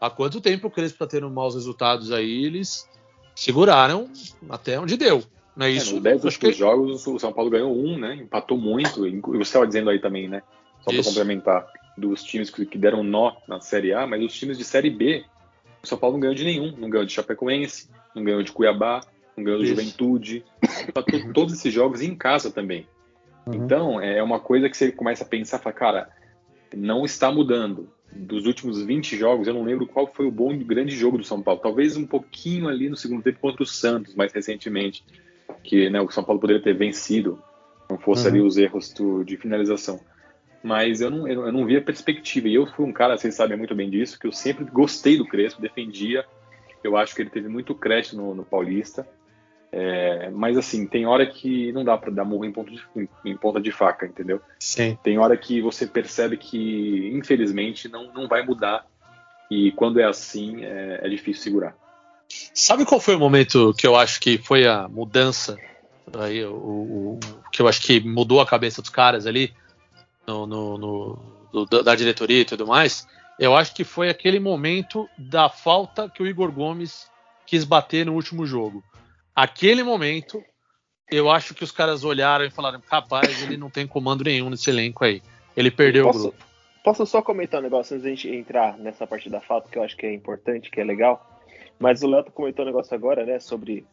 Há 0.00 0.10
quanto 0.10 0.40
tempo 0.40 0.66
o 0.66 0.70
Crespo 0.70 0.96
está 1.04 1.06
tendo 1.06 1.30
maus 1.30 1.54
resultados 1.54 2.10
aí? 2.10 2.44
Eles 2.44 2.88
seguraram 3.34 4.08
até 4.48 4.78
onde 4.80 4.96
deu. 4.96 5.22
Não 5.56 5.66
é 5.66 5.70
É, 5.70 5.72
isso? 5.74 5.94
nos 5.94 6.02
10 6.02 6.26
acho 6.26 6.38
que- 6.38 6.46
últimos 6.46 6.56
jogos, 6.56 7.06
o 7.06 7.18
São 7.18 7.32
Paulo 7.32 7.50
ganhou 7.50 7.76
um, 7.76 7.98
né? 7.98 8.14
Empatou 8.16 8.56
muito. 8.58 9.06
E 9.06 9.20
você 9.20 9.42
estava 9.42 9.66
dizendo 9.66 9.90
aí 9.90 9.98
também, 10.00 10.28
né? 10.28 10.42
Só 10.82 10.90
para 10.92 11.04
complementar, 11.04 11.66
dos 11.96 12.22
times 12.24 12.50
que, 12.50 12.64
deram 12.78 13.04
nó 13.04 13.32
na 13.46 13.60
Série 13.60 13.92
A, 13.92 14.06
mas 14.06 14.22
os 14.24 14.32
times 14.32 14.56
de 14.58 14.64
Série 14.64 14.90
B, 14.90 15.24
o 15.82 15.86
São 15.86 15.98
Paulo 15.98 16.14
não 16.16 16.20
ganhou 16.20 16.34
de 16.34 16.42
nenhum. 16.44 16.74
Não 16.76 16.88
ganhou 16.90 17.06
de 17.06 17.12
Chapecoense, 17.12 17.88
não 18.14 18.24
ganhou 18.24 18.42
de 18.42 18.50
Cuiabá, 18.50 19.02
ganhou 19.36 19.58
do 19.58 19.64
Isso. 19.64 19.74
Juventude. 19.74 20.44
Empatou 20.88 21.20
todos 21.32 21.54
esses 21.54 21.72
jogos 21.72 22.02
em 22.02 22.14
casa 22.14 22.50
também. 22.50 22.86
Uhum. 23.46 23.54
Então, 23.54 24.00
é 24.00 24.22
uma 24.22 24.38
coisa 24.40 24.68
que 24.68 24.76
você 24.76 24.92
começa 24.92 25.24
a 25.24 25.26
pensar, 25.26 25.58
fala, 25.58 25.74
cara, 25.74 26.08
não 26.74 27.04
está 27.04 27.30
mudando. 27.30 27.88
Dos 28.14 28.44
últimos 28.46 28.82
20 28.82 29.16
jogos, 29.16 29.48
eu 29.48 29.54
não 29.54 29.64
lembro 29.64 29.86
qual 29.86 30.06
foi 30.06 30.26
o 30.26 30.30
bom 30.30 30.52
e 30.52 30.58
grande 30.62 30.94
jogo 30.94 31.16
do 31.16 31.24
São 31.24 31.40
Paulo. 31.42 31.60
Talvez 31.62 31.96
um 31.96 32.06
pouquinho 32.06 32.68
ali 32.68 32.90
no 32.90 32.96
segundo 32.96 33.22
tempo 33.22 33.38
contra 33.40 33.62
o 33.62 33.66
Santos, 33.66 34.14
mais 34.14 34.32
recentemente, 34.32 35.02
que 35.64 35.88
né, 35.88 35.98
o 36.00 36.10
São 36.10 36.22
Paulo 36.22 36.38
poderia 36.40 36.62
ter 36.62 36.74
vencido, 36.74 37.42
não 37.90 37.96
fosse 37.98 38.24
Uhum. 38.24 38.28
ali 38.34 38.40
os 38.42 38.58
erros 38.58 38.92
do- 38.92 39.24
de 39.24 39.36
finalização. 39.38 39.98
Mas 40.62 41.00
eu 41.00 41.10
não, 41.10 41.26
eu, 41.26 41.36
não- 41.36 41.46
eu 41.46 41.52
não 41.52 41.64
via 41.66 41.80
perspectiva. 41.82 42.48
E 42.48 42.54
eu 42.54 42.66
fui 42.66 42.84
um 42.84 42.92
cara, 42.92 43.16
vocês 43.16 43.34
sabem 43.34 43.56
muito 43.56 43.74
bem 43.74 43.88
disso, 43.90 44.18
que 44.18 44.26
eu 44.26 44.32
sempre 44.32 44.64
gostei 44.66 45.16
do 45.16 45.26
Crespo, 45.26 45.60
defendia. 45.62 46.24
Eu 46.84 46.96
acho 46.96 47.14
que 47.14 47.22
ele 47.22 47.30
teve 47.30 47.48
muito 47.48 47.74
crédito 47.74 48.14
no, 48.16 48.34
no 48.34 48.44
Paulista. 48.44 49.08
É, 49.74 50.28
mas 50.28 50.58
assim, 50.58 50.86
tem 50.86 51.06
hora 51.06 51.24
que 51.24 51.72
não 51.72 51.82
dá 51.82 51.96
para 51.96 52.12
dar 52.12 52.26
murro 52.26 52.44
em, 52.44 52.52
ponto 52.52 52.70
de, 52.70 52.82
em, 52.94 53.08
em, 53.24 53.36
ponta 53.38 53.58
de 53.58 53.72
faca, 53.72 54.04
entendeu? 54.04 54.38
Sim. 54.58 54.98
Tem 55.02 55.18
hora 55.18 55.34
que 55.34 55.62
você 55.62 55.86
percebe 55.86 56.36
que, 56.36 57.10
infelizmente, 57.14 57.88
não, 57.88 58.12
não 58.12 58.28
vai 58.28 58.44
mudar. 58.44 58.84
E 59.50 59.72
quando 59.72 59.98
é 59.98 60.04
assim, 60.04 60.62
é, 60.62 61.00
é 61.02 61.08
difícil 61.08 61.42
segurar. 61.42 61.74
Sabe 62.52 62.84
qual 62.84 63.00
foi 63.00 63.16
o 63.16 63.18
momento 63.18 63.72
que 63.72 63.86
eu 63.86 63.96
acho 63.96 64.20
que 64.20 64.36
foi 64.36 64.66
a 64.66 64.86
mudança? 64.88 65.56
Aí, 66.18 66.44
o, 66.44 66.52
o 66.54 67.20
que 67.50 67.62
eu 67.62 67.68
acho 67.68 67.80
que 67.80 67.98
mudou 67.98 68.42
a 68.42 68.46
cabeça 68.46 68.82
dos 68.82 68.90
caras 68.90 69.26
ali, 69.26 69.54
no, 70.26 70.46
no, 70.46 71.18
no, 71.50 71.66
da 71.66 71.94
diretoria 71.94 72.42
e 72.42 72.44
tudo 72.44 72.66
mais? 72.66 73.06
Eu 73.38 73.56
acho 73.56 73.74
que 73.74 73.84
foi 73.84 74.10
aquele 74.10 74.38
momento 74.38 75.08
da 75.16 75.48
falta 75.48 76.10
que 76.10 76.22
o 76.22 76.26
Igor 76.26 76.52
Gomes 76.52 77.10
quis 77.46 77.64
bater 77.64 78.04
no 78.04 78.12
último 78.12 78.44
jogo 78.44 78.84
aquele 79.34 79.82
momento, 79.82 80.42
eu 81.10 81.30
acho 81.30 81.54
que 81.54 81.64
os 81.64 81.72
caras 81.72 82.04
olharam 82.04 82.44
e 82.44 82.50
falaram: 82.50 82.80
capaz, 82.80 83.42
ele 83.42 83.56
não 83.56 83.70
tem 83.70 83.86
comando 83.86 84.24
nenhum 84.24 84.50
nesse 84.50 84.70
elenco 84.70 85.04
aí. 85.04 85.22
Ele 85.56 85.70
perdeu 85.70 86.04
posso, 86.04 86.18
o 86.18 86.22
grupo. 86.22 86.44
Posso 86.84 87.06
só 87.06 87.22
comentar 87.22 87.60
um 87.60 87.62
negócio 87.62 87.94
antes 87.94 88.04
da 88.04 88.10
gente 88.10 88.28
entrar 88.28 88.78
nessa 88.78 89.06
parte 89.06 89.28
da 89.28 89.40
falta, 89.40 89.68
que 89.68 89.78
eu 89.78 89.82
acho 89.82 89.96
que 89.96 90.06
é 90.06 90.12
importante, 90.12 90.70
que 90.70 90.80
é 90.80 90.84
legal. 90.84 91.40
Mas 91.78 92.02
o 92.02 92.08
Léo 92.08 92.30
comentou 92.32 92.64
um 92.64 92.68
negócio 92.68 92.94
agora, 92.94 93.24
né, 93.24 93.40
sobre 93.40 93.84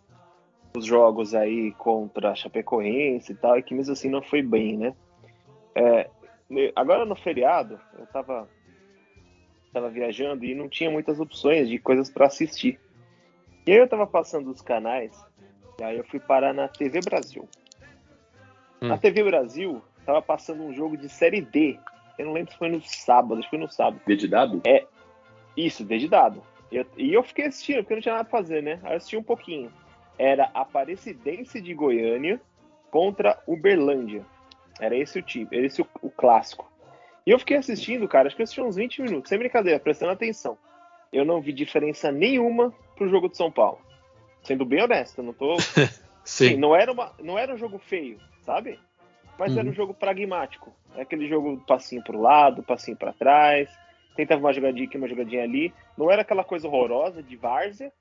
os 0.76 0.86
jogos 0.86 1.34
aí 1.34 1.72
contra 1.74 2.32
a 2.32 2.36
Chapecoense 2.36 3.32
e 3.32 3.36
tal, 3.36 3.58
e 3.58 3.64
que 3.64 3.74
mesmo 3.74 3.94
assim 3.94 4.10
não 4.10 4.22
foi 4.22 4.42
bem, 4.42 4.78
né? 4.78 4.96
É, 5.76 6.10
agora 6.76 7.06
no 7.06 7.16
feriado, 7.16 7.80
eu 7.98 8.06
tava, 8.08 8.48
tava 9.74 9.90
viajando 9.90 10.46
e 10.46 10.54
não 10.54 10.70
tinha 10.70 10.92
muitas 10.92 11.20
opções 11.20 11.68
de 11.68 11.80
coisas 11.80 12.10
para 12.10 12.28
assistir. 12.28 12.80
E 13.66 13.72
aí 13.72 13.78
eu 13.78 13.88
tava 13.88 14.06
passando 14.06 14.50
os 14.50 14.62
canais 14.62 15.16
Aí 15.82 15.98
eu 15.98 16.04
fui 16.04 16.20
parar 16.20 16.54
na 16.54 16.68
TV 16.68 17.00
Brasil. 17.02 17.48
Hum. 18.82 18.88
Na 18.88 18.98
TV 18.98 19.24
Brasil, 19.24 19.82
tava 20.06 20.22
passando 20.22 20.64
um 20.64 20.74
jogo 20.74 20.98
de 20.98 21.10
Série 21.10 21.42
D. 21.42 21.80
Eu 22.18 22.26
não 22.26 22.34
lembro 22.34 22.52
se 22.52 22.58
foi 22.58 22.70
no 22.70 22.82
sábado, 22.82 23.40
acho 23.40 23.44
que 23.44 23.56
foi 23.56 23.60
no 23.60 23.70
sábado. 23.70 24.02
D 24.06 24.16
de 24.16 24.28
dado? 24.28 24.62
É. 24.66 24.86
Isso, 25.56 25.84
D 25.84 25.98
de 25.98 26.08
dado. 26.08 26.44
Eu, 26.72 26.86
e 26.98 27.14
eu 27.14 27.24
fiquei 27.24 27.46
assistindo, 27.46 27.78
porque 27.78 27.96
não 27.96 28.02
tinha 28.02 28.16
nada 28.16 28.30
pra 28.30 28.40
fazer, 28.40 28.62
né? 28.62 28.80
Aí 28.84 28.92
eu 28.92 28.98
assisti 28.98 29.18
um 29.18 29.24
pouquinho. 29.24 29.72
Era 30.18 30.50
Aparecidense 30.54 31.62
de 31.62 31.74
Goiânia 31.74 32.40
contra 32.92 33.42
Uberlândia. 33.48 34.26
Era 34.80 34.96
esse 34.96 35.20
o 35.20 35.22
time, 35.22 35.48
era 35.52 35.66
esse 35.66 35.82
o, 35.82 35.88
o 36.02 36.10
clássico. 36.10 36.70
E 37.26 37.32
eu 37.32 37.40
fiquei 37.40 37.58
assistindo, 37.58 38.08
cara, 38.08 38.28
acho 38.28 38.36
que 38.36 38.42
eu 38.42 38.44
assisti 38.44 38.62
uns 38.62 38.76
20 38.76 39.02
minutos, 39.02 39.30
sem 39.30 39.38
brincadeira, 39.38 39.80
prestando 39.80 40.12
atenção. 40.12 40.58
Eu 41.12 41.26
não 41.26 41.42
vi 41.42 41.52
diferença 41.52 42.12
nenhuma 42.12 42.74
pro 42.96 43.10
jogo 43.10 43.30
de 43.30 43.38
São 43.38 43.52
Paulo. 43.52 43.80
Sendo 44.44 44.66
bem 44.66 44.82
honesto, 44.82 45.22
não 45.22 45.34
tô. 45.34 45.58
Sim. 46.24 46.50
Sim. 46.50 46.58
não, 46.58 46.76
era 46.76 46.92
uma, 46.92 47.14
não 47.22 47.38
era 47.38 47.54
um 47.54 47.58
jogo 47.58 47.80
feio, 47.80 48.20
sabe? 48.42 48.80
Mas 49.38 49.54
uhum. 49.54 49.60
era 49.60 49.70
um 49.70 49.74
jogo 49.74 49.94
pragmático. 49.94 50.74
É 50.96 51.02
aquele 51.02 51.28
jogo 51.28 51.58
passinho 51.66 52.04
pro 52.04 52.22
lado, 52.22 52.62
passinho 52.62 52.98
para 52.98 53.14
trás. 53.14 53.70
Tentava 54.16 54.42
uma 54.42 54.54
jogadinha 54.54 54.86
aqui, 54.86 54.98
uma 54.98 55.08
jogadinha 55.08 55.44
ali. 55.44 55.74
Não 55.98 56.12
era 56.12 56.22
aquela 56.22 56.44
coisa 56.44 56.68
horrorosa 56.68 57.24
de 57.24 57.36
várzea, 57.38 57.92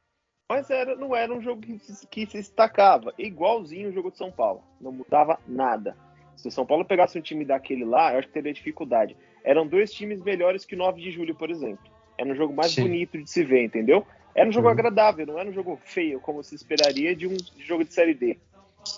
mas 0.48 0.68
era, 0.68 0.96
não 0.96 1.14
era 1.14 1.32
um 1.32 1.40
jogo 1.40 1.60
que, 1.60 1.78
que 2.10 2.26
se 2.26 2.38
destacava. 2.38 3.14
Igualzinho 3.16 3.90
o 3.90 3.92
jogo 3.92 4.10
de 4.10 4.18
São 4.18 4.32
Paulo. 4.32 4.62
Não 4.80 4.90
mudava 4.90 5.38
nada. 5.46 5.96
Se 6.36 6.48
o 6.48 6.50
São 6.50 6.66
Paulo 6.66 6.84
pegasse 6.84 7.18
um 7.18 7.22
time 7.22 7.44
daquele 7.44 7.84
lá, 7.84 8.12
eu 8.12 8.18
acho 8.18 8.28
que 8.28 8.34
teria 8.34 8.52
dificuldade. 8.52 9.16
Eram 9.44 9.66
dois 9.66 9.92
times 9.92 10.22
melhores 10.22 10.64
que 10.64 10.74
o 10.74 10.78
9 10.78 11.00
de 11.00 11.10
julho, 11.10 11.34
por 11.34 11.50
exemplo. 11.50 11.90
Era 12.16 12.30
um 12.30 12.34
jogo 12.34 12.52
mais 12.52 12.72
Sim. 12.72 12.82
bonito 12.82 13.16
de 13.16 13.30
se 13.30 13.44
ver, 13.44 13.64
entendeu? 13.64 14.06
Era 14.38 14.48
um 14.48 14.52
jogo 14.52 14.66
uhum. 14.66 14.72
agradável, 14.72 15.26
não 15.26 15.38
era 15.38 15.50
um 15.50 15.52
jogo 15.52 15.80
feio, 15.84 16.20
como 16.20 16.44
se 16.44 16.54
esperaria 16.54 17.14
de 17.14 17.26
um 17.26 17.36
jogo 17.58 17.84
de 17.84 17.92
Série 17.92 18.14
D. 18.14 18.38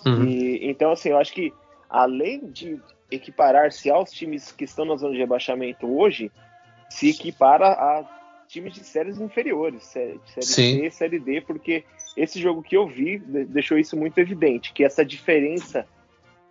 Uhum. 0.05 0.25
E, 0.25 0.69
então, 0.69 0.91
assim, 0.91 1.09
eu 1.09 1.17
acho 1.17 1.33
que 1.33 1.51
além 1.89 2.45
de 2.51 2.79
equiparar-se 3.09 3.89
aos 3.89 4.11
times 4.11 4.51
que 4.51 4.63
estão 4.63 4.85
na 4.85 4.95
zona 4.95 5.13
de 5.13 5.19
rebaixamento 5.19 5.87
hoje, 5.87 6.31
se 6.89 7.09
equipara 7.09 7.69
a 7.69 8.05
times 8.47 8.73
de 8.73 8.83
séries 8.83 9.19
inferiores, 9.19 9.83
série, 9.85 10.19
série 10.25 10.45
C, 10.45 10.89
Série 10.91 11.19
D, 11.19 11.41
porque 11.41 11.85
esse 12.15 12.39
jogo 12.39 12.61
que 12.61 12.77
eu 12.77 12.87
vi 12.87 13.17
deixou 13.17 13.77
isso 13.77 13.97
muito 13.97 14.17
evidente, 14.19 14.73
que 14.73 14.83
essa 14.83 15.03
diferença 15.03 15.87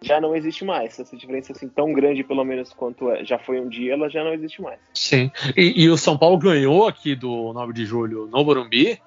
já 0.02 0.20
não 0.20 0.34
existe 0.34 0.64
mais. 0.64 0.98
Essa 0.98 1.16
diferença 1.16 1.52
assim 1.52 1.68
tão 1.68 1.92
grande, 1.92 2.24
pelo 2.24 2.44
menos 2.44 2.72
quanto 2.72 3.10
é, 3.10 3.24
já 3.24 3.38
foi 3.38 3.60
um 3.60 3.68
dia, 3.68 3.92
ela 3.92 4.08
já 4.08 4.24
não 4.24 4.32
existe 4.32 4.62
mais. 4.62 4.78
Sim. 4.94 5.30
E, 5.56 5.84
e 5.84 5.90
o 5.90 5.96
São 5.96 6.16
Paulo 6.16 6.38
ganhou 6.38 6.88
aqui 6.88 7.14
do 7.14 7.52
9 7.52 7.72
de 7.72 7.84
julho 7.84 8.28
no 8.32 8.44
Morumbi 8.44 9.00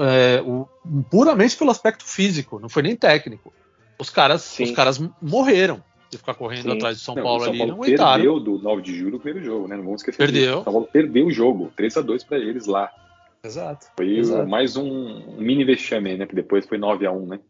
é, 0.00 0.42
o, 0.42 0.68
puramente 1.10 1.56
pelo 1.56 1.70
aspecto 1.70 2.04
físico, 2.04 2.58
não 2.58 2.68
foi 2.68 2.82
nem 2.82 2.96
técnico. 2.96 3.52
Os 3.98 4.10
caras, 4.10 4.58
os 4.58 4.70
caras 4.72 5.02
morreram 5.20 5.82
de 6.10 6.18
ficar 6.18 6.34
correndo 6.34 6.70
Sim. 6.70 6.76
atrás 6.76 6.98
do 6.98 7.02
São 7.02 7.14
não, 7.14 7.22
Paulo, 7.22 7.40
São 7.40 7.50
ali. 7.50 7.58
Paulo 7.58 7.72
não 7.76 7.80
perdeu 7.80 8.40
do 8.40 8.58
9 8.58 8.82
de 8.82 8.94
julho 8.94 9.16
o 9.16 9.20
primeiro 9.20 9.46
jogo, 9.46 9.68
né? 9.68 9.76
Não 9.76 9.84
vamos 9.84 10.00
esquecer. 10.00 10.18
Perdeu. 10.18 10.42
Disso. 10.42 10.64
São 10.64 10.72
Paulo 10.72 10.88
perdeu 10.92 11.26
o 11.26 11.30
jogo, 11.30 11.72
3 11.76 11.96
a 11.96 12.00
2 12.02 12.24
para 12.24 12.38
eles 12.38 12.66
lá. 12.66 12.90
Exato. 13.44 13.86
Foi 13.96 14.18
Exato. 14.18 14.48
mais 14.48 14.76
um 14.76 15.36
mini 15.38 15.64
vexame, 15.64 16.16
né? 16.16 16.26
Que 16.26 16.34
depois 16.34 16.66
foi 16.66 16.78
9 16.78 17.06
a 17.06 17.12
1 17.12 17.26
né? 17.26 17.40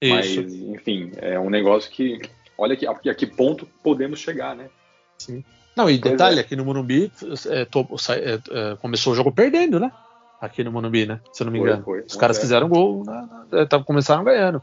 Isso. 0.00 0.42
Mas, 0.42 0.52
enfim, 0.52 1.12
é 1.16 1.38
um 1.38 1.50
negócio 1.50 1.90
que. 1.90 2.20
Olha 2.58 2.76
que, 2.76 2.86
a, 2.86 3.14
que 3.14 3.26
ponto 3.26 3.66
podemos 3.82 4.18
chegar, 4.18 4.56
né? 4.56 4.68
Sim. 5.18 5.44
Não, 5.76 5.90
e 5.90 5.98
detalhe, 5.98 6.38
é. 6.38 6.40
aqui 6.40 6.56
no 6.56 6.64
Morumbi 6.64 7.12
é, 7.50 7.64
to, 7.66 7.86
é, 8.10 8.34
é, 8.34 8.76
começou 8.76 9.12
o 9.12 9.16
jogo 9.16 9.30
perdendo, 9.30 9.78
né? 9.78 9.92
Aqui 10.40 10.64
no 10.64 10.72
Morumbi, 10.72 11.04
né? 11.04 11.20
Se 11.32 11.42
eu 11.42 11.46
não 11.46 11.52
me 11.52 11.58
engano. 11.58 11.82
Foi, 11.82 11.98
foi. 11.98 12.06
Os 12.06 12.16
caras 12.16 12.38
fizeram 12.38 12.68
gol, 12.68 13.04
né? 13.04 13.28
É, 13.52 13.78
começaram 13.84 14.24
ganhando. 14.24 14.62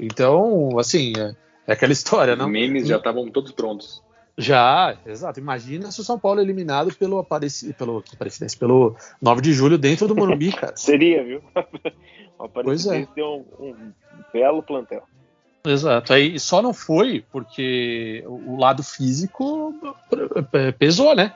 Então, 0.00 0.76
assim, 0.78 1.12
é, 1.16 1.34
é 1.68 1.72
aquela 1.72 1.92
história, 1.92 2.34
não? 2.34 2.46
Os 2.46 2.52
memes 2.52 2.88
já 2.88 2.96
estavam 2.96 3.28
todos 3.30 3.52
prontos. 3.52 4.02
Já, 4.38 4.96
exato. 5.04 5.40
Imagina 5.40 5.90
se 5.90 6.00
o 6.00 6.04
São 6.04 6.16
Paulo 6.16 6.38
é 6.38 6.44
eliminado 6.44 6.94
pelo 6.94 7.18
Apareci, 7.18 7.72
pelo 7.72 8.04
Aparecidense, 8.14 8.56
pelo 8.56 8.94
9 9.20 9.42
de 9.42 9.52
julho 9.52 9.76
dentro 9.76 10.06
do 10.06 10.14
Morumbi, 10.14 10.52
cara. 10.56 10.76
Seria, 10.76 11.24
viu? 11.24 11.42
o 12.38 12.44
Aparecidense 12.44 13.10
é. 13.10 13.14
tem 13.16 13.24
um, 13.24 13.44
um 13.58 13.92
belo 14.32 14.62
plantel. 14.62 15.02
Exato. 15.66 16.12
Aí 16.12 16.38
só 16.38 16.62
não 16.62 16.72
foi 16.72 17.24
porque 17.32 18.22
o 18.26 18.56
lado 18.56 18.84
físico 18.84 19.74
pesou, 20.78 21.16
né? 21.16 21.32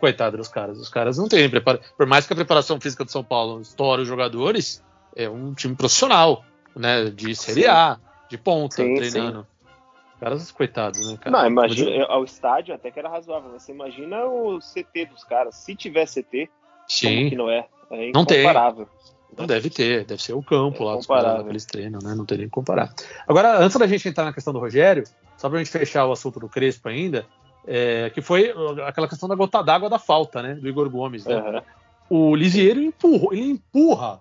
Coitado 0.00 0.38
dos 0.38 0.48
caras. 0.48 0.78
Os 0.78 0.88
caras 0.88 1.18
não 1.18 1.28
têm 1.28 1.50
preparo. 1.50 1.80
Por 1.98 2.06
mais 2.06 2.26
que 2.26 2.32
a 2.32 2.36
preparação 2.36 2.80
física 2.80 3.04
do 3.04 3.10
São 3.10 3.22
Paulo 3.22 3.60
estoure 3.60 4.02
os 4.02 4.08
jogadores, 4.08 4.82
é 5.14 5.28
um 5.28 5.52
time 5.52 5.76
profissional, 5.76 6.44
né? 6.74 7.04
De 7.10 7.36
Série 7.36 7.66
A, 7.66 7.98
de 8.30 8.38
ponta, 8.38 8.76
sim, 8.76 8.94
treinando. 8.94 9.40
Sim. 9.42 9.57
Caras, 10.20 10.50
coitados, 10.50 11.10
né, 11.10 11.16
cara? 11.16 11.30
Não, 11.30 11.46
imagina, 11.46 12.06
o 12.16 12.24
estádio 12.24 12.74
até 12.74 12.90
que 12.90 12.98
era 12.98 13.08
razoável. 13.08 13.52
Você 13.52 13.72
imagina 13.72 14.24
o 14.24 14.58
CT 14.58 15.06
dos 15.06 15.22
caras. 15.22 15.54
Se 15.54 15.76
tiver 15.76 16.06
CT, 16.06 16.50
sim. 16.88 17.30
que 17.30 17.36
não 17.36 17.48
é? 17.48 17.66
É 17.90 18.10
não 18.12 18.24
tem. 18.24 18.44
Não 19.36 19.46
deve 19.46 19.70
ter, 19.70 20.04
deve 20.04 20.20
ser 20.20 20.32
o 20.32 20.42
campo 20.42 20.82
é 20.82 20.86
lá 20.86 20.96
dos 20.96 21.06
caras 21.06 21.44
que 21.44 21.48
eles 21.48 21.64
treinam, 21.64 22.00
né? 22.02 22.14
Não 22.14 22.26
tem 22.26 22.38
nem 22.38 22.46
que 22.48 22.52
comparar. 22.52 22.92
Agora, 23.28 23.58
antes 23.58 23.76
da 23.76 23.86
gente 23.86 24.08
entrar 24.08 24.24
na 24.24 24.32
questão 24.32 24.52
do 24.52 24.58
Rogério, 24.58 25.04
só 25.36 25.48
pra 25.48 25.58
gente 25.58 25.70
fechar 25.70 26.06
o 26.06 26.12
assunto 26.12 26.40
do 26.40 26.48
Crespo 26.48 26.88
ainda, 26.88 27.24
é, 27.64 28.10
que 28.10 28.20
foi 28.20 28.52
aquela 28.84 29.06
questão 29.06 29.28
da 29.28 29.36
gota 29.36 29.62
d'água 29.62 29.88
da 29.88 29.98
falta, 29.98 30.42
né? 30.42 30.54
Do 30.54 30.68
Igor 30.68 30.90
Gomes. 30.90 31.24
Né? 31.24 31.36
Uhum. 31.36 32.30
O 32.30 32.34
Lisieiro 32.34 32.80
empurra, 32.80 33.28
ele 33.32 33.50
empurra 33.50 34.20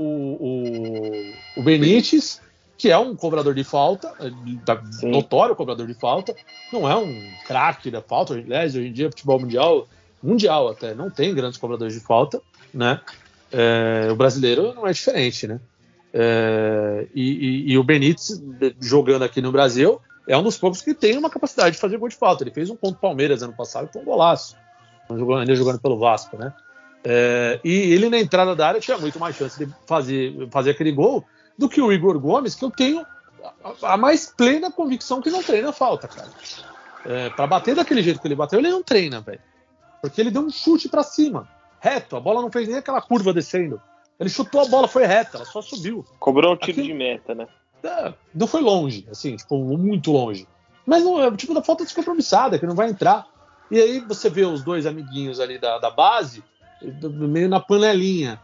o, 0.00 0.04
o, 0.04 1.60
o 1.60 1.62
Benítez, 1.62 2.40
que 2.78 2.90
é 2.90 2.98
um 2.98 3.16
cobrador 3.16 3.54
de 3.54 3.64
falta, 3.64 4.12
é, 4.20 5.06
notório 5.06 5.56
cobrador 5.56 5.86
de 5.86 5.94
falta, 5.94 6.34
não 6.72 6.88
é 6.88 6.94
um 6.96 7.30
craque 7.46 7.90
da 7.90 8.02
falta. 8.02 8.34
Aliás, 8.34 8.74
hoje 8.74 8.88
em 8.88 8.92
dia, 8.92 9.10
futebol 9.10 9.40
mundial, 9.40 9.88
mundial 10.22 10.68
até, 10.68 10.94
não 10.94 11.10
tem 11.10 11.34
grandes 11.34 11.58
cobradores 11.58 11.94
de 11.94 12.00
falta, 12.00 12.40
né? 12.72 13.00
É, 13.50 14.08
o 14.10 14.16
brasileiro 14.16 14.74
não 14.74 14.86
é 14.86 14.92
diferente, 14.92 15.46
né? 15.46 15.60
É, 16.12 17.06
e, 17.14 17.22
e, 17.22 17.72
e, 17.72 17.78
o 17.78 17.84
Benítez, 17.84 18.42
jogando 18.80 19.22
aqui 19.22 19.40
no 19.40 19.52
Brasil, 19.52 20.00
é 20.28 20.36
um 20.36 20.42
dos 20.42 20.58
poucos 20.58 20.82
que 20.82 20.94
tem 20.94 21.16
uma 21.16 21.30
capacidade 21.30 21.72
de 21.72 21.80
fazer 21.80 21.98
gol 21.98 22.08
de 22.08 22.16
falta. 22.16 22.42
Ele 22.42 22.50
fez 22.50 22.68
um 22.68 22.76
ponto 22.76 22.98
Palmeiras 22.98 23.42
ano 23.42 23.52
passado 23.52 23.88
com 23.92 24.00
um 24.00 24.04
golaço, 24.04 24.56
ainda 25.08 25.54
jogando 25.54 25.80
pelo 25.80 25.98
Vasco, 25.98 26.36
né? 26.36 26.52
É, 27.04 27.60
e 27.62 27.92
ele 27.92 28.08
na 28.08 28.18
entrada 28.18 28.56
da 28.56 28.66
área 28.66 28.80
tinha 28.80 28.98
muito 28.98 29.18
mais 29.18 29.36
chance 29.36 29.64
de 29.64 29.72
fazer, 29.86 30.48
fazer 30.50 30.70
aquele 30.70 30.90
gol 30.90 31.24
do 31.58 31.68
que 31.68 31.80
o 31.80 31.92
Igor 31.92 32.18
Gomes, 32.18 32.54
que 32.54 32.64
eu 32.64 32.70
tenho 32.70 33.04
a, 33.82 33.96
mais 33.96 34.32
plena 34.36 34.70
convicção 34.70 35.20
que 35.20 35.30
não 35.30 35.42
treina 35.42 35.72
falta, 35.72 36.08
cara. 36.08 36.28
É, 37.04 37.30
para 37.30 37.46
bater 37.46 37.74
daquele 37.74 38.02
jeito 38.02 38.20
que 38.20 38.26
ele 38.26 38.34
bateu, 38.34 38.58
ele 38.58 38.70
não 38.70 38.82
treina, 38.82 39.20
velho. 39.20 39.40
Porque 40.02 40.20
ele 40.20 40.30
deu 40.30 40.42
um 40.42 40.50
chute 40.50 40.88
para 40.88 41.02
cima 41.02 41.48
reto. 41.86 42.16
A 42.16 42.20
bola 42.20 42.42
não 42.42 42.50
fez 42.50 42.68
nem 42.68 42.78
aquela 42.78 43.00
curva 43.00 43.32
descendo. 43.32 43.80
Ele 44.18 44.30
chutou 44.30 44.62
a 44.62 44.66
bola, 44.66 44.88
foi 44.88 45.04
reta, 45.06 45.36
ela 45.36 45.46
só 45.46 45.60
subiu. 45.60 46.04
Cobrou 46.18 46.54
um 46.54 46.56
tiro 46.56 46.82
de 46.82 46.94
meta, 46.94 47.34
né? 47.34 47.46
É, 47.82 48.12
não 48.34 48.46
foi 48.46 48.62
longe, 48.62 49.06
assim, 49.10 49.36
tipo, 49.36 49.58
muito 49.58 50.10
longe. 50.10 50.48
Mas 50.86 51.04
não 51.04 51.20
é 51.20 51.28
o 51.28 51.36
tipo 51.36 51.52
da 51.54 51.62
falta 51.62 51.84
descompromissada, 51.84 52.58
que 52.58 52.66
não 52.66 52.74
vai 52.74 52.88
entrar. 52.88 53.26
E 53.70 53.78
aí 53.78 54.00
você 54.00 54.30
vê 54.30 54.44
os 54.44 54.62
dois 54.62 54.86
amiguinhos 54.86 55.38
ali 55.38 55.58
da, 55.58 55.78
da 55.78 55.90
base, 55.90 56.42
meio 57.02 57.48
na 57.48 57.60
panelinha. 57.60 58.40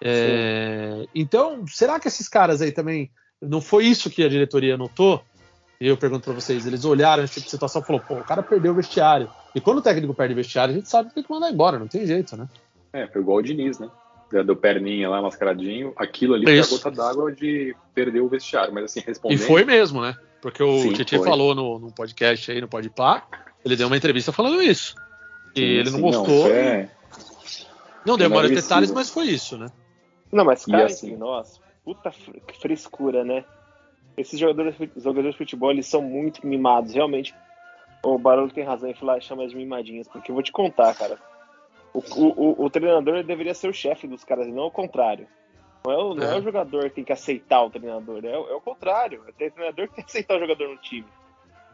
É, 0.00 1.06
então, 1.14 1.66
será 1.66 1.98
que 1.98 2.08
esses 2.08 2.28
caras 2.28 2.62
aí 2.62 2.72
também 2.72 3.10
não 3.40 3.60
foi 3.60 3.86
isso 3.86 4.10
que 4.10 4.22
a 4.22 4.28
diretoria 4.28 4.76
notou? 4.76 5.22
E 5.80 5.86
eu 5.86 5.96
pergunto 5.96 6.24
para 6.24 6.34
vocês, 6.34 6.66
eles 6.66 6.84
olharam 6.84 7.22
esse 7.22 7.34
tipo 7.34 7.44
de 7.44 7.50
situação 7.50 7.82
e 7.82 7.84
falaram, 7.84 8.04
pô, 8.04 8.14
o 8.14 8.24
cara 8.24 8.42
perdeu 8.42 8.72
o 8.72 8.74
vestiário. 8.74 9.30
E 9.54 9.60
quando 9.60 9.78
o 9.78 9.82
técnico 9.82 10.12
perde 10.12 10.32
o 10.32 10.36
vestiário, 10.36 10.74
a 10.74 10.76
gente 10.76 10.88
sabe 10.88 11.08
que 11.08 11.14
tem 11.14 11.24
que 11.24 11.30
mandar 11.30 11.50
embora, 11.50 11.78
não 11.78 11.86
tem 11.86 12.04
jeito, 12.04 12.36
né? 12.36 12.48
É, 12.92 13.06
foi 13.06 13.20
igual 13.20 13.38
o 13.38 13.42
Diniz, 13.42 13.78
né? 13.78 13.88
Do 14.44 14.56
perninha 14.56 15.08
lá, 15.08 15.22
mascaradinho. 15.22 15.92
Aquilo 15.96 16.34
ali 16.34 16.44
foi 16.44 16.58
a 16.58 16.66
gota 16.66 16.90
d'água 16.90 17.32
de 17.32 17.74
perder 17.94 18.20
o 18.20 18.28
vestiário. 18.28 18.74
Mas 18.74 18.84
assim, 18.84 19.00
respondendo... 19.06 19.38
E 19.38 19.42
foi 19.42 19.64
mesmo, 19.64 20.02
né? 20.02 20.16
Porque 20.40 20.62
o 20.62 20.92
Titi 20.92 21.16
falou 21.18 21.54
no, 21.54 21.78
no, 21.78 21.92
podcast 21.92 22.50
aí, 22.50 22.60
no 22.60 22.68
Podpah, 22.68 23.26
ele 23.64 23.76
deu 23.76 23.86
uma 23.86 23.96
entrevista 23.96 24.32
falando 24.32 24.60
isso. 24.60 24.94
E 25.54 25.60
sim, 25.60 25.64
ele 25.64 25.90
não 25.90 25.98
sim, 25.98 26.02
gostou. 26.02 26.48
Não, 26.48 26.54
é... 26.54 26.90
não 28.04 28.16
deu 28.16 28.28
maiores 28.28 28.50
detalhes, 28.50 28.90
mas 28.90 29.10
foi 29.10 29.26
isso, 29.26 29.56
né? 29.56 29.68
Não, 30.32 30.44
mas 30.44 30.64
cara, 30.64 30.86
assim, 30.86 31.16
nossa, 31.16 31.60
puta 31.84 32.12
frescura, 32.60 33.24
né? 33.24 33.44
Esses 34.16 34.38
jogadores, 34.38 34.74
jogadores 34.96 35.32
de 35.32 35.38
futebol, 35.38 35.70
eles 35.70 35.86
são 35.86 36.02
muito 36.02 36.46
mimados, 36.46 36.92
realmente. 36.92 37.34
O 38.02 38.18
Barulho 38.18 38.52
tem 38.52 38.64
razão 38.64 38.90
em 38.90 38.94
falar, 38.94 39.20
chama 39.20 39.44
as 39.44 39.54
mimadinhas, 39.54 40.08
porque 40.08 40.30
eu 40.30 40.34
vou 40.34 40.42
te 40.42 40.52
contar, 40.52 40.94
cara. 40.94 41.18
O, 41.94 42.00
o, 42.16 42.64
o 42.64 42.70
treinador 42.70 43.24
deveria 43.24 43.54
ser 43.54 43.68
o 43.68 43.72
chefe 43.72 44.06
dos 44.06 44.24
caras, 44.24 44.46
e 44.46 44.52
não 44.52 44.66
o 44.66 44.70
contrário. 44.70 45.26
Não 45.86 45.92
é 45.92 45.96
o, 45.96 46.14
não 46.14 46.24
é. 46.24 46.34
é 46.34 46.38
o 46.38 46.42
jogador 46.42 46.84
que 46.84 46.96
tem 46.96 47.04
que 47.04 47.12
aceitar 47.12 47.62
o 47.62 47.70
treinador, 47.70 48.24
é, 48.24 48.32
é 48.32 48.54
o 48.54 48.60
contrário. 48.60 49.22
É 49.26 49.30
o 49.30 49.50
treinador 49.50 49.88
que 49.88 49.94
tem 49.94 50.04
que 50.04 50.10
aceitar 50.10 50.36
o 50.36 50.40
jogador 50.40 50.68
no 50.68 50.76
time. 50.76 51.06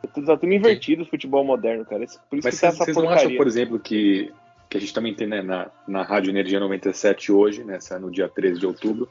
É 0.02 0.06
tudo, 0.06 0.26
tá 0.26 0.36
tudo 0.36 0.52
invertido 0.52 1.02
o 1.02 1.06
futebol 1.06 1.44
moderno, 1.44 1.84
cara. 1.84 2.04
Por 2.28 2.38
isso 2.38 2.46
Mas 2.46 2.54
vocês, 2.54 2.78
tá 2.78 2.92
não 2.92 3.08
acham, 3.08 3.36
por 3.36 3.46
exemplo, 3.46 3.78
que, 3.78 4.32
que 4.74 4.78
a 4.78 4.80
gente 4.80 4.92
também 4.92 5.14
tem 5.14 5.28
né, 5.28 5.40
na, 5.40 5.70
na 5.86 6.02
Rádio 6.02 6.30
Energia 6.30 6.58
97 6.58 7.30
hoje, 7.30 7.62
nessa, 7.62 7.96
no 7.96 8.10
dia 8.10 8.28
13 8.28 8.58
de 8.58 8.66
outubro, 8.66 9.08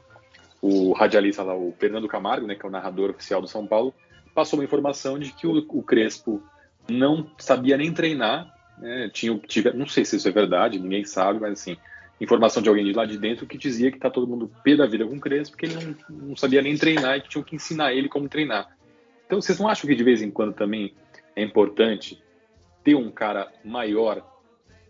o 0.60 0.92
radialista 0.92 1.42
lá, 1.42 1.56
o 1.56 1.74
Fernando 1.78 2.06
Camargo, 2.06 2.46
né, 2.46 2.54
que 2.54 2.66
é 2.66 2.68
o 2.68 2.72
narrador 2.72 3.08
oficial 3.08 3.40
do 3.40 3.48
São 3.48 3.66
Paulo, 3.66 3.94
passou 4.34 4.58
uma 4.58 4.64
informação 4.64 5.18
de 5.18 5.32
que 5.32 5.46
o, 5.46 5.64
o 5.70 5.82
Crespo 5.82 6.42
não 6.86 7.30
sabia 7.38 7.78
nem 7.78 7.94
treinar, 7.94 8.54
né, 8.76 9.08
tinha, 9.10 9.38
tive, 9.38 9.72
não 9.72 9.86
sei 9.86 10.04
se 10.04 10.16
isso 10.16 10.28
é 10.28 10.32
verdade, 10.32 10.78
ninguém 10.78 11.02
sabe, 11.02 11.40
mas 11.40 11.52
assim, 11.52 11.78
informação 12.20 12.62
de 12.62 12.68
alguém 12.68 12.84
de 12.84 12.92
lá 12.92 13.06
de 13.06 13.16
dentro 13.16 13.46
que 13.46 13.56
dizia 13.56 13.90
que 13.90 13.98
tá 13.98 14.10
todo 14.10 14.26
mundo 14.26 14.52
pé 14.62 14.76
da 14.76 14.84
vida 14.84 15.06
com 15.06 15.16
o 15.16 15.20
Crespo, 15.20 15.56
porque 15.56 15.64
ele 15.64 15.96
não, 16.10 16.28
não 16.28 16.36
sabia 16.36 16.60
nem 16.60 16.76
treinar 16.76 17.16
e 17.16 17.22
que 17.22 17.30
tinham 17.30 17.42
que 17.42 17.56
ensinar 17.56 17.94
ele 17.94 18.10
como 18.10 18.28
treinar. 18.28 18.68
Então, 19.24 19.40
vocês 19.40 19.58
não 19.58 19.66
acham 19.66 19.88
que 19.88 19.96
de 19.96 20.04
vez 20.04 20.20
em 20.20 20.30
quando 20.30 20.52
também 20.52 20.92
é 21.34 21.42
importante 21.42 22.22
ter 22.84 22.94
um 22.94 23.10
cara 23.10 23.50
maior 23.64 24.33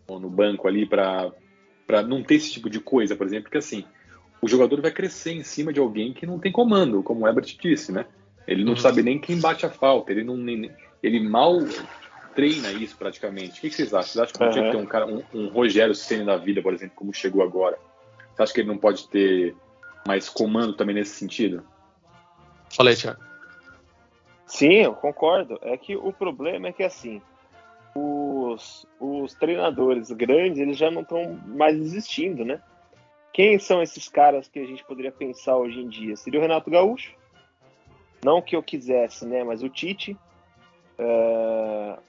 no 0.08 0.30
banco 0.30 0.68
ali 0.68 0.86
para 0.86 1.32
não 2.06 2.22
ter 2.22 2.36
esse 2.36 2.52
tipo 2.52 2.68
de 2.68 2.80
coisa, 2.80 3.16
por 3.16 3.26
exemplo? 3.26 3.44
Porque 3.44 3.58
assim, 3.58 3.84
o 4.40 4.48
jogador 4.48 4.80
vai 4.80 4.90
crescer 4.90 5.32
em 5.32 5.42
cima 5.42 5.72
de 5.72 5.80
alguém 5.80 6.12
que 6.12 6.26
não 6.26 6.38
tem 6.38 6.52
comando, 6.52 7.02
como 7.02 7.24
o 7.24 7.28
Ebert 7.28 7.56
disse, 7.60 7.92
né? 7.92 8.06
Ele 8.46 8.62
não 8.62 8.72
uhum. 8.72 8.78
sabe 8.78 9.02
nem 9.02 9.18
quem 9.18 9.40
bate 9.40 9.64
a 9.64 9.70
falta, 9.70 10.12
ele 10.12 10.22
não 10.22 10.36
ele 11.02 11.20
mal 11.20 11.58
treina 12.34 12.72
isso 12.72 12.96
praticamente. 12.96 13.58
O 13.58 13.60
que 13.62 13.70
vocês 13.70 13.94
acham? 13.94 14.12
Vocês 14.12 14.22
acham 14.22 14.38
que 14.38 14.44
uhum. 14.44 14.50
tinha 14.50 14.64
que 14.64 14.70
ter 14.72 14.82
um 14.82 14.86
cara, 14.86 15.06
um, 15.06 15.22
um 15.32 15.48
Rogério 15.48 15.94
Ceni 15.94 16.24
da 16.24 16.36
vida, 16.36 16.60
por 16.60 16.74
exemplo, 16.74 16.94
como 16.96 17.14
chegou 17.14 17.42
agora? 17.42 17.78
Você 18.34 18.42
acha 18.42 18.52
que 18.52 18.60
ele 18.60 18.68
não 18.68 18.78
pode 18.78 19.08
ter 19.08 19.54
mais 20.06 20.28
comando 20.28 20.74
também 20.74 20.94
nesse 20.94 21.14
sentido? 21.14 21.64
Falei, 22.70 22.96
Thiago. 22.96 23.22
Sim, 24.46 24.74
eu 24.82 24.94
concordo. 24.94 25.58
É 25.62 25.76
que 25.76 25.96
o 25.96 26.12
problema 26.12 26.68
é 26.68 26.72
que 26.72 26.82
assim, 26.82 27.22
os, 27.94 28.86
os 28.98 29.34
treinadores 29.34 30.10
grandes 30.10 30.58
eles 30.58 30.76
já 30.76 30.90
não 30.90 31.02
estão 31.02 31.34
mais 31.46 31.76
existindo, 31.76 32.44
né? 32.44 32.60
Quem 33.32 33.58
são 33.58 33.82
esses 33.82 34.08
caras 34.08 34.48
que 34.48 34.60
a 34.60 34.66
gente 34.66 34.84
poderia 34.84 35.10
pensar 35.10 35.56
hoje 35.56 35.80
em 35.80 35.88
dia? 35.88 36.16
Seria 36.16 36.38
o 36.38 36.42
Renato 36.42 36.70
Gaúcho? 36.70 37.14
Não 38.24 38.40
que 38.40 38.54
eu 38.54 38.62
quisesse, 38.62 39.26
né? 39.26 39.42
Mas 39.42 39.62
o 39.62 39.68
Tite. 39.68 40.16
Uh... 40.98 42.00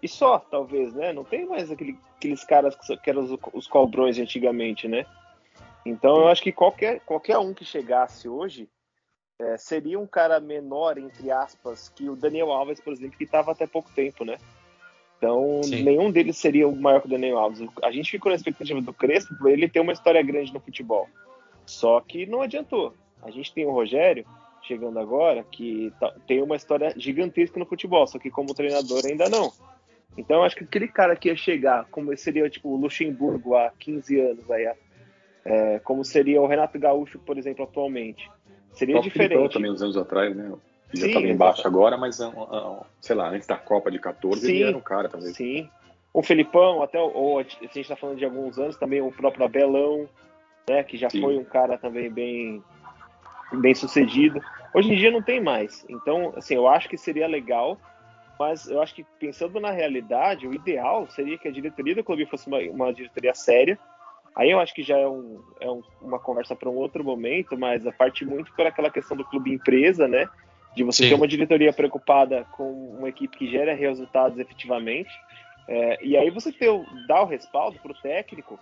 E 0.00 0.06
só, 0.06 0.38
talvez, 0.38 0.94
né? 0.94 1.12
Não 1.12 1.24
tem 1.24 1.46
mais 1.46 1.70
aquele, 1.70 1.98
aqueles 2.16 2.44
caras 2.44 2.76
que 2.76 3.10
eram 3.10 3.24
os, 3.24 3.38
os 3.52 3.66
cobrões 3.66 4.18
antigamente, 4.18 4.86
né? 4.86 5.04
Então 5.84 6.16
eu 6.16 6.28
acho 6.28 6.42
que 6.42 6.52
qualquer, 6.52 7.00
qualquer 7.00 7.38
um 7.38 7.52
que 7.52 7.64
chegasse 7.64 8.28
hoje 8.28 8.68
é, 9.40 9.56
seria 9.56 9.98
um 9.98 10.06
cara 10.06 10.40
menor, 10.40 10.98
entre 10.98 11.30
aspas, 11.30 11.88
que 11.88 12.08
o 12.08 12.16
Daniel 12.16 12.52
Alves, 12.52 12.80
por 12.80 12.92
exemplo, 12.92 13.16
que 13.16 13.24
estava 13.24 13.52
até 13.52 13.66
pouco 13.66 13.90
tempo, 13.92 14.24
né? 14.24 14.38
Então, 15.18 15.60
Sim. 15.64 15.82
nenhum 15.82 16.12
deles 16.12 16.38
seria 16.38 16.68
o 16.68 16.74
maior 16.74 17.00
que 17.00 17.08
o 17.08 17.10
Daniel 17.10 17.38
Alves. 17.38 17.68
A 17.82 17.90
gente 17.90 18.10
ficou 18.10 18.30
na 18.30 18.36
expectativa 18.36 18.80
do 18.80 18.92
Crespo 18.92 19.36
por 19.36 19.50
ele 19.50 19.68
ter 19.68 19.80
uma 19.80 19.92
história 19.92 20.22
grande 20.22 20.54
no 20.54 20.60
futebol. 20.60 21.08
Só 21.66 22.00
que 22.00 22.24
não 22.24 22.40
adiantou. 22.40 22.94
A 23.22 23.30
gente 23.30 23.52
tem 23.52 23.66
o 23.66 23.72
Rogério 23.72 24.24
chegando 24.62 24.98
agora, 24.98 25.44
que 25.50 25.92
tá, 25.98 26.14
tem 26.26 26.40
uma 26.40 26.54
história 26.54 26.92
gigantesca 26.96 27.58
no 27.58 27.66
futebol, 27.66 28.06
só 28.06 28.18
que 28.18 28.30
como 28.30 28.54
treinador 28.54 29.02
ainda 29.06 29.28
não. 29.28 29.50
Então, 30.16 30.42
acho 30.42 30.56
que 30.56 30.64
aquele 30.64 30.88
cara 30.88 31.16
que 31.16 31.28
ia 31.28 31.36
chegar, 31.36 31.86
como 31.90 32.16
seria 32.16 32.48
tipo 32.50 32.68
o 32.68 32.76
Luxemburgo 32.76 33.54
há 33.54 33.72
15 33.78 34.20
anos, 34.20 34.50
aí, 34.50 34.70
é, 35.44 35.78
como 35.80 36.04
seria 36.04 36.40
o 36.40 36.46
Renato 36.46 36.78
Gaúcho, 36.78 37.18
por 37.20 37.38
exemplo, 37.38 37.64
atualmente, 37.64 38.30
seria 38.72 39.00
diferente. 39.00 39.30
Filipão 39.30 39.48
também 39.48 39.70
uns 39.70 39.82
anos 39.82 39.96
atrás, 39.96 40.36
né? 40.36 40.52
Já 40.92 41.06
estava 41.06 41.26
embaixo 41.26 41.66
agora, 41.66 41.96
mas, 41.96 42.20
é 42.20 42.26
é 42.26 42.80
sei 43.00 43.16
lá, 43.16 43.28
antes 43.28 43.46
da 43.46 43.56
Copa 43.56 43.90
de 43.90 43.98
14 43.98 44.40
sim, 44.40 44.52
ele 44.52 44.62
era 44.64 44.76
um 44.76 44.80
cara, 44.80 45.08
talvez. 45.08 45.36
Sim. 45.36 45.68
O 46.12 46.22
Felipão, 46.22 46.82
até, 46.82 46.98
ou 46.98 47.42
se 47.44 47.56
a 47.60 47.64
gente 47.64 47.80
está 47.80 47.96
falando 47.96 48.18
de 48.18 48.24
alguns 48.24 48.58
anos, 48.58 48.76
também 48.76 49.00
o 49.00 49.12
próprio 49.12 49.44
Abelão, 49.44 50.08
né, 50.68 50.82
que 50.82 50.96
já 50.96 51.10
sim. 51.10 51.20
foi 51.20 51.36
um 51.36 51.44
cara 51.44 51.76
também 51.76 52.10
bem, 52.10 52.62
bem 53.52 53.74
sucedido. 53.74 54.40
Hoje 54.74 54.92
em 54.92 54.96
dia 54.96 55.10
não 55.10 55.22
tem 55.22 55.40
mais. 55.40 55.84
Então, 55.88 56.32
assim, 56.36 56.54
eu 56.54 56.66
acho 56.66 56.88
que 56.88 56.96
seria 56.96 57.26
legal, 57.26 57.78
mas 58.38 58.68
eu 58.68 58.80
acho 58.80 58.94
que 58.94 59.04
pensando 59.18 59.60
na 59.60 59.70
realidade, 59.70 60.46
o 60.46 60.54
ideal 60.54 61.06
seria 61.10 61.36
que 61.36 61.48
a 61.48 61.52
diretoria 61.52 61.94
do 61.94 62.04
clube 62.04 62.26
fosse 62.26 62.46
uma, 62.46 62.58
uma 62.58 62.92
diretoria 62.92 63.34
séria. 63.34 63.78
Aí 64.34 64.50
eu 64.50 64.60
acho 64.60 64.72
que 64.72 64.82
já 64.82 64.96
é, 64.96 65.08
um, 65.08 65.42
é 65.60 65.68
um, 65.68 65.82
uma 66.00 66.18
conversa 66.18 66.54
para 66.54 66.70
um 66.70 66.76
outro 66.76 67.02
momento, 67.02 67.58
mas 67.58 67.86
a 67.86 67.92
parte 67.92 68.24
muito 68.24 68.52
por 68.54 68.66
aquela 68.66 68.90
questão 68.90 69.16
do 69.16 69.24
clube 69.24 69.52
empresa, 69.52 70.06
né? 70.06 70.28
De 70.74 70.84
você 70.84 71.04
Sim. 71.04 71.08
ter 71.10 71.14
uma 71.14 71.28
diretoria 71.28 71.72
preocupada 71.72 72.44
com 72.52 72.70
uma 72.98 73.08
equipe 73.08 73.36
que 73.36 73.50
gera 73.50 73.74
resultados 73.74 74.38
efetivamente, 74.38 75.10
é, 75.68 75.98
e 76.02 76.16
aí 76.16 76.30
você 76.30 76.50
ter, 76.50 76.70
dar 77.06 77.22
o 77.22 77.26
respaldo 77.26 77.78
para 77.78 77.92
o 77.92 77.94
técnico, 77.94 78.58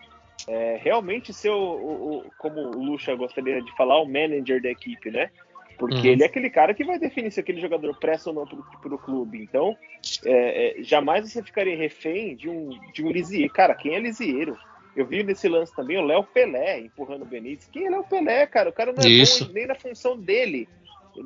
é, 0.48 0.78
realmente 0.82 1.32
ser 1.32 1.50
o, 1.50 1.54
o, 1.54 2.16
o, 2.18 2.24
como 2.38 2.60
o 2.60 2.84
Lucha 2.84 3.14
gostaria 3.14 3.62
de 3.62 3.76
falar, 3.76 4.00
o 4.00 4.06
manager 4.06 4.60
da 4.60 4.70
equipe, 4.70 5.10
né? 5.10 5.30
Porque 5.78 5.96
uhum. 5.96 6.04
ele 6.06 6.22
é 6.22 6.26
aquele 6.26 6.50
cara 6.50 6.74
que 6.74 6.84
vai 6.84 6.98
definir 6.98 7.30
se 7.30 7.38
aquele 7.38 7.60
jogador 7.60 7.94
presta 7.98 8.30
ou 8.30 8.36
não 8.36 8.46
para 8.46 8.94
o 8.94 8.98
clube. 8.98 9.42
Então, 9.42 9.76
é, 10.24 10.80
é, 10.80 10.82
jamais 10.82 11.30
você 11.30 11.42
ficaria 11.42 11.76
refém 11.76 12.34
de 12.34 12.48
um, 12.48 12.70
de 12.92 13.04
um 13.04 13.10
Lisier. 13.10 13.52
Cara, 13.52 13.74
quem 13.74 13.94
é 13.94 14.00
Lisieiro? 14.00 14.56
Eu 14.96 15.04
vi 15.04 15.22
nesse 15.22 15.46
lance 15.46 15.76
também 15.76 15.98
o 15.98 16.04
Léo 16.04 16.24
Pelé 16.24 16.80
empurrando 16.80 17.22
o 17.22 17.26
Benítez. 17.26 17.68
Quem 17.70 17.86
é 17.86 17.90
Léo 17.90 18.04
Pelé, 18.04 18.46
cara? 18.46 18.70
O 18.70 18.72
cara 18.72 18.92
não 18.92 19.04
é 19.04 19.24
bom 19.24 19.52
nem 19.52 19.66
na 19.66 19.74
função 19.74 20.18
dele 20.18 20.66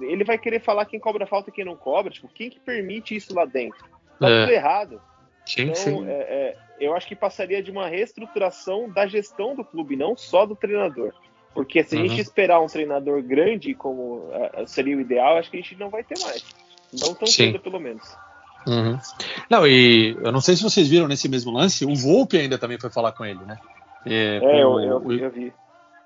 ele 0.03 0.24
vai 0.24 0.38
querer 0.38 0.61
falar 0.61 0.85
quem 0.85 1.00
cobra 1.00 1.26
falta 1.26 1.50
e 1.50 1.53
quem 1.53 1.64
não 1.64 1.76
cobra. 1.76 2.12
Tipo, 2.12 2.29
quem 2.29 2.50
que 2.50 2.61
permite 2.61 3.14
isso 3.14 3.35
lá 3.35 3.44
dentro? 3.44 3.85
Tá 4.18 4.29
é. 4.29 4.40
tudo 4.42 4.53
errado. 4.53 5.03
Sim, 5.46 5.62
então, 5.62 5.74
sim. 5.74 6.09
É, 6.09 6.12
é, 6.12 6.57
eu 6.81 6.94
acho 6.94 7.07
que 7.07 7.16
passaria 7.16 7.62
de 7.62 7.70
uma 7.70 7.88
reestruturação 7.88 8.88
da 8.88 9.07
gestão 9.07 9.55
do 9.55 9.64
clube, 9.64 9.96
não 9.96 10.16
só 10.16 10.46
do 10.46 10.55
treinador. 10.55 11.12
Porque 11.53 11.83
se 11.83 11.96
a 11.96 11.98
gente 11.98 12.14
uhum. 12.14 12.20
esperar 12.20 12.61
um 12.61 12.66
treinador 12.66 13.22
grande, 13.22 13.74
como 13.74 14.29
uh, 14.29 14.66
seria 14.66 14.96
o 14.96 15.00
ideal, 15.00 15.37
acho 15.37 15.50
que 15.50 15.57
a 15.57 15.61
gente 15.61 15.76
não 15.76 15.90
vai 15.90 16.05
ter 16.05 16.18
mais. 16.20 16.44
Não 16.92 17.14
tão 17.14 17.26
cedo, 17.26 17.59
pelo 17.59 17.80
menos. 17.80 18.16
Uhum. 18.66 18.99
Não, 19.49 19.66
e 19.66 20.16
eu 20.22 20.30
não 20.30 20.41
sei 20.41 20.55
se 20.55 20.62
vocês 20.62 20.88
viram 20.88 21.09
nesse 21.09 21.28
mesmo 21.28 21.51
lance, 21.51 21.84
o 21.84 21.95
Volpe 21.95 22.38
ainda 22.38 22.59
também 22.59 22.78
foi 22.78 22.91
falar 22.91 23.12
com 23.12 23.24
ele, 23.24 23.41
né? 23.45 23.59
É, 24.07 24.36
é 24.36 24.62
eu, 24.62 24.80
eu, 24.80 25.12
eu, 25.12 25.30
vi. 25.30 25.53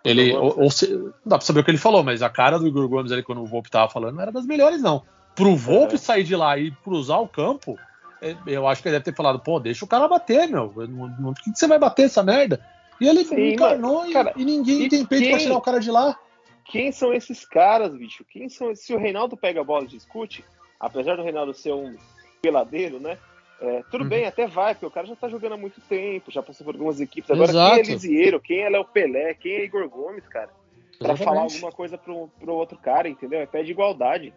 Ele, 0.04 0.36
ou, 0.36 0.64
ou 0.64 0.70
se, 0.70 0.86
não 0.92 1.12
dá 1.24 1.38
pra 1.38 1.46
saber 1.46 1.60
o 1.60 1.64
que 1.64 1.70
ele 1.70 1.78
falou, 1.78 2.02
mas 2.02 2.20
a 2.20 2.28
cara 2.28 2.58
do 2.58 2.68
Igor 2.68 2.86
Gomes 2.88 3.10
ali 3.10 3.22
quando 3.22 3.40
o 3.40 3.46
Volpe 3.46 3.70
tava 3.70 3.90
falando 3.90 4.16
não 4.16 4.22
era 4.22 4.30
das 4.30 4.44
melhores, 4.44 4.82
não. 4.82 5.02
Pro 5.34 5.56
Volpe 5.56 5.94
é. 5.94 5.98
sair 5.98 6.24
de 6.24 6.36
lá 6.36 6.58
e 6.58 6.70
cruzar 6.70 7.20
o 7.20 7.28
campo, 7.28 7.78
é, 8.20 8.36
eu 8.46 8.68
acho 8.68 8.82
que 8.82 8.88
ele 8.88 8.96
deve 8.96 9.04
ter 9.06 9.16
falado, 9.16 9.40
pô, 9.40 9.58
deixa 9.58 9.84
o 9.84 9.88
cara 9.88 10.06
bater, 10.06 10.46
meu. 10.46 10.68
Por 10.68 11.34
que, 11.42 11.52
que 11.52 11.58
você 11.58 11.66
vai 11.66 11.78
bater 11.78 12.04
essa 12.04 12.22
merda? 12.22 12.60
E 13.00 13.08
ele 13.08 13.24
Sim, 13.24 13.52
encarnou 13.52 14.06
e, 14.06 14.12
cara, 14.12 14.32
e, 14.36 14.44
ninguém 14.44 14.82
e 14.82 14.88
tem 14.88 15.04
peito 15.04 15.22
quem, 15.22 15.30
pra 15.32 15.40
tirar 15.40 15.56
o 15.56 15.62
cara 15.62 15.80
de 15.80 15.90
lá. 15.90 16.18
Quem 16.64 16.92
são 16.92 17.12
esses 17.12 17.44
caras, 17.44 17.94
bicho? 17.94 18.24
Quem 18.24 18.48
são 18.48 18.74
Se 18.74 18.94
o 18.94 18.98
Reinaldo 18.98 19.36
pega 19.36 19.60
a 19.60 19.64
bola 19.64 19.84
e 19.84 19.88
discute, 19.88 20.44
apesar 20.78 21.16
do 21.16 21.22
Reinaldo 21.22 21.52
ser 21.54 21.72
um 21.72 21.96
peladeiro, 22.40 23.00
né? 23.00 23.18
É, 23.64 23.82
tudo 23.90 24.02
uhum. 24.02 24.10
bem, 24.10 24.26
até 24.26 24.46
vai, 24.46 24.74
porque 24.74 24.84
o 24.84 24.90
cara 24.90 25.06
já 25.06 25.16
tá 25.16 25.26
jogando 25.26 25.54
há 25.54 25.56
muito 25.56 25.80
tempo, 25.80 26.30
já 26.30 26.42
passou 26.42 26.66
por 26.66 26.74
algumas 26.74 27.00
equipes. 27.00 27.30
Agora, 27.30 27.50
Exato. 27.50 27.74
quem 27.74 27.80
é 27.80 27.86
Lisieiro, 27.86 28.40
quem 28.40 28.60
é 28.60 28.68
Léo 28.68 28.84
Pelé, 28.84 29.32
quem 29.32 29.52
é 29.52 29.64
Igor 29.64 29.88
Gomes, 29.88 30.26
cara? 30.28 30.50
Pra 30.98 31.16
falar 31.16 31.42
alguma 31.42 31.72
coisa 31.72 31.96
pro, 31.96 32.28
pro 32.38 32.52
outro 32.52 32.76
cara, 32.76 33.08
entendeu? 33.08 33.40
É 33.40 33.46
pé 33.46 33.62
de 33.62 33.72
igualdade. 33.72 34.34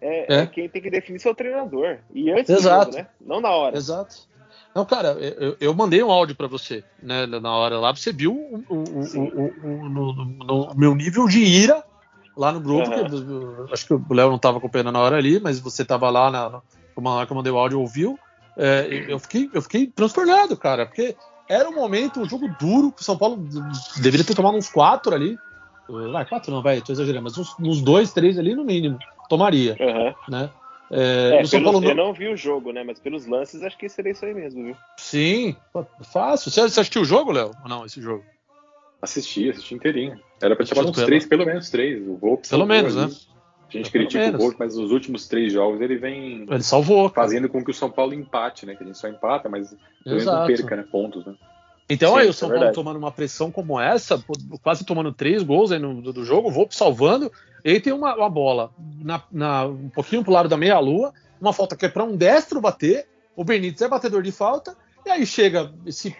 É, 0.00 0.34
é. 0.34 0.40
é 0.40 0.46
quem 0.46 0.68
tem 0.68 0.82
que 0.82 0.90
definir 0.90 1.20
seu 1.20 1.34
treinador. 1.34 1.98
E 2.12 2.30
antes 2.30 2.50
Exato. 2.50 2.90
do 2.90 2.96
jogo, 2.96 3.04
né? 3.04 3.08
Não 3.20 3.40
na 3.40 3.50
hora. 3.50 3.76
Exato. 3.76 4.28
Não, 4.74 4.84
cara, 4.84 5.12
eu, 5.12 5.56
eu 5.60 5.74
mandei 5.74 6.02
um 6.02 6.10
áudio 6.10 6.36
para 6.36 6.48
você, 6.48 6.84
né, 7.02 7.24
na 7.24 7.56
hora 7.56 7.78
lá, 7.78 7.94
você 7.94 8.12
viu 8.12 8.32
o, 8.34 8.62
o, 8.68 8.84
o, 9.64 10.70
o, 10.70 10.76
meu 10.76 10.94
nível 10.94 11.26
de 11.26 11.38
ira 11.38 11.82
lá 12.36 12.52
no 12.52 12.60
grupo, 12.60 12.92
Aham. 12.92 13.66
que, 13.66 13.72
acho 13.72 13.86
que 13.86 13.94
o 13.94 14.04
Léo 14.10 14.28
não 14.28 14.36
estava 14.36 14.58
acompanhando 14.58 14.92
na 14.92 15.00
hora 15.00 15.16
ali, 15.16 15.40
mas 15.40 15.58
você 15.58 15.80
estava 15.80 16.10
lá 16.10 16.30
na, 16.30 16.50
na, 16.50 16.62
na 16.98 17.10
hora 17.10 17.26
que 17.26 17.32
eu 17.32 17.36
mandei 17.36 17.50
o 17.50 17.56
áudio 17.56 17.80
ouviu. 17.80 18.18
É, 18.56 19.04
eu, 19.08 19.18
fiquei, 19.18 19.50
eu 19.52 19.60
fiquei 19.62 19.86
transtornado, 19.86 20.56
cara, 20.56 20.86
porque 20.86 21.14
era 21.48 21.68
um 21.68 21.74
momento, 21.74 22.20
um 22.20 22.28
jogo 22.28 22.48
duro, 22.58 22.90
que 22.90 23.02
o 23.02 23.04
São 23.04 23.16
Paulo 23.16 23.46
deveria 24.00 24.24
ter 24.24 24.34
tomado 24.34 24.56
uns 24.56 24.68
quatro 24.68 25.14
ali. 25.14 25.38
Vai, 25.88 26.26
quatro 26.26 26.50
não, 26.50 26.62
vai, 26.62 26.80
tô 26.80 26.90
exagerando, 26.92 27.24
mas 27.24 27.38
uns, 27.38 27.54
uns 27.60 27.80
dois, 27.82 28.12
três 28.12 28.38
ali 28.38 28.54
no 28.54 28.64
mínimo, 28.64 28.98
tomaria, 29.28 29.76
Aham. 29.80 30.14
né? 30.28 30.50
É, 30.90 31.28
É, 31.28 31.36
pelos- 31.48 31.50
Paulo 31.50 31.84
eu 31.84 31.94
não 31.96 32.12
vi 32.12 32.28
o 32.28 32.36
jogo, 32.36 32.72
né? 32.72 32.84
Mas 32.84 32.98
pelos 33.00 33.26
lances, 33.26 33.62
acho 33.62 33.76
que 33.76 33.88
seria 33.88 34.12
isso 34.12 34.24
aí 34.24 34.32
mesmo, 34.32 34.62
viu? 34.64 34.76
Sim, 34.98 35.56
fácil. 36.12 36.50
Você, 36.50 36.60
você 36.62 36.80
assistiu 36.80 37.02
o 37.02 37.04
jogo, 37.04 37.32
Léo? 37.32 37.50
Ou 37.62 37.68
não, 37.68 37.84
esse 37.84 38.00
jogo? 38.00 38.24
Assisti, 39.02 39.50
assisti 39.50 39.74
inteirinho. 39.74 40.18
Era 40.40 40.54
pra 40.56 40.64
chamar 40.64 40.82
uns 40.82 40.92
pelo- 40.92 41.06
três, 41.06 41.26
pelo 41.26 41.44
menos 41.44 41.70
três. 41.70 42.06
O 42.06 42.16
Volpe 42.16 42.48
Pelo 42.48 42.66
menos, 42.66 42.96
ali. 42.96 43.10
né? 43.12 43.16
A 43.68 43.76
gente 43.76 43.90
critica 43.90 44.24
menos. 44.24 44.40
o 44.40 44.42
Volpe, 44.42 44.56
mas 44.58 44.76
nos 44.76 44.92
últimos 44.92 45.26
três 45.26 45.52
jogos 45.52 45.80
ele 45.80 45.96
vem 45.96 46.46
Ele 46.48 46.62
salvou. 46.62 47.08
fazendo 47.08 47.48
com 47.48 47.64
que 47.64 47.70
o 47.70 47.74
São 47.74 47.90
Paulo 47.90 48.14
empate, 48.14 48.64
né? 48.64 48.74
Que 48.76 48.84
a 48.84 48.86
gente 48.86 48.98
só 48.98 49.08
empata, 49.08 49.48
mas 49.48 49.74
pelo 50.04 50.16
menos 50.16 50.24
não 50.24 50.46
perca, 50.46 50.76
né? 50.76 50.84
Pontos, 50.90 51.26
né? 51.26 51.34
Então 51.88 52.14
Sim, 52.14 52.20
aí 52.20 52.28
o 52.28 52.32
São 52.32 52.52
é 52.52 52.58
Paulo 52.58 52.72
tomando 52.72 52.96
uma 52.96 53.12
pressão 53.12 53.50
como 53.50 53.80
essa, 53.80 54.22
quase 54.62 54.84
tomando 54.84 55.12
três 55.12 55.42
gols 55.42 55.70
aí 55.70 55.78
no, 55.78 56.00
do, 56.00 56.24
jogo, 56.24 56.48
o 56.48 56.52
Volpe 56.52 56.74
salvando, 56.74 57.30
e 57.64 57.70
aí 57.70 57.80
tem 57.80 57.92
uma, 57.92 58.14
uma 58.16 58.28
bola 58.30 58.70
na, 59.02 59.22
na- 59.30 59.66
um 59.66 59.88
pouquinho 59.88 60.24
pro 60.24 60.32
lado 60.32 60.48
da 60.48 60.56
meia-lua, 60.56 61.12
uma 61.40 61.52
falta 61.52 61.76
que 61.76 61.86
é 61.86 61.88
para 61.88 62.02
um 62.02 62.16
destro 62.16 62.60
bater, 62.60 63.06
o 63.36 63.44
Benítez 63.44 63.82
é 63.82 63.88
batedor 63.88 64.22
de 64.22 64.32
falta, 64.32 64.76
e 65.04 65.10
aí 65.10 65.24
chega 65.24 65.72
esse. 65.86 66.16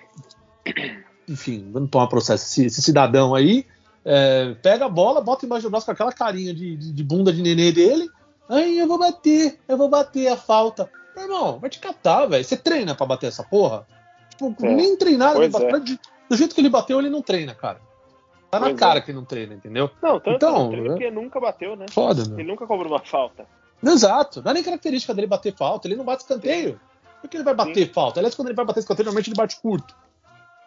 Enfim, 1.29 1.69
vamos 1.73 1.91
tomar 1.91 2.07
processo, 2.07 2.45
esse, 2.45 2.67
esse 2.67 2.81
cidadão 2.81 3.35
aí, 3.35 3.67
é, 4.09 4.55
pega 4.63 4.85
a 4.87 4.89
bola, 4.89 5.21
bota 5.21 5.45
embaixo 5.45 5.65
do 5.67 5.71
braço 5.71 5.85
com 5.85 5.91
aquela 5.93 6.13
carinha 6.13 6.55
de, 6.55 6.77
de, 6.77 6.93
de 6.93 7.03
bunda 7.05 7.33
de 7.33 7.43
nenê 7.43 7.73
dele, 7.73 8.09
ai, 8.49 8.81
eu 8.81 8.87
vou 8.87 8.99
bater, 8.99 9.59
eu 9.69 9.77
vou 9.77 9.89
bater 9.89 10.29
a 10.29 10.37
falta. 10.37 10.89
Meu 11.17 11.25
irmão, 11.25 11.59
vai 11.59 11.69
te 11.69 11.81
catar, 11.81 12.27
velho. 12.27 12.45
Você 12.45 12.57
treina 12.57 12.95
pra 12.95 13.05
bater 13.05 13.27
essa 13.27 13.43
porra? 13.43 13.85
Tipo, 14.31 14.55
É. 14.65 14.75
nem 14.75 14.97
treinado, 14.97 15.35
Pois 15.37 15.53
ele 15.55 15.65
é. 15.65 15.73
bate- 15.73 16.01
do 16.31 16.37
jeito 16.37 16.55
que 16.55 16.61
ele 16.61 16.69
bateu, 16.69 16.99
ele 17.01 17.11
não 17.11 17.21
treina, 17.23 17.53
cara. 17.55 17.81
Tá 18.51 18.61
na 18.61 18.67
Pois 18.67 18.79
cara 18.79 18.99
é. 18.99 19.03
que 19.03 19.11
ele 19.11 19.19
não 19.19 19.25
treina, 19.25 19.55
entendeu? 19.55 19.91
Não, 20.01 20.21
tanto 20.21 20.37
Então, 20.37 20.59
não 20.59 20.69
treina 20.71 20.89
porque 20.91 21.11
nunca 21.11 21.41
bateu, 21.41 21.75
né? 21.75 21.87
Foda, 21.91 22.23
Ele 22.23 22.35
meu. 22.35 22.47
nunca 22.47 22.65
cobrou 22.67 22.93
uma 22.93 23.01
falta. 23.01 23.45
Exato. 23.85 24.41
Não 24.43 24.51
é 24.53 24.55
nem 24.55 24.63
característica 24.63 25.13
dele 25.13 25.27
bater 25.27 25.53
falta, 25.55 25.89
ele 25.89 25.97
não 25.97 26.05
bate 26.05 26.23
escanteio. 26.23 26.81
Por 27.21 27.29
que 27.29 27.37
ele 27.39 27.45
vai 27.45 27.55
bater 27.55 27.93
falta? 27.93 28.21
Aliás, 28.21 28.35
quando 28.37 28.49
ele 28.49 28.55
vai 28.57 28.65
bater 28.65 28.81
escanteio, 28.81 29.07
normalmente 29.07 29.29
ele 29.31 29.37
bate 29.37 29.61
curto. 29.61 29.95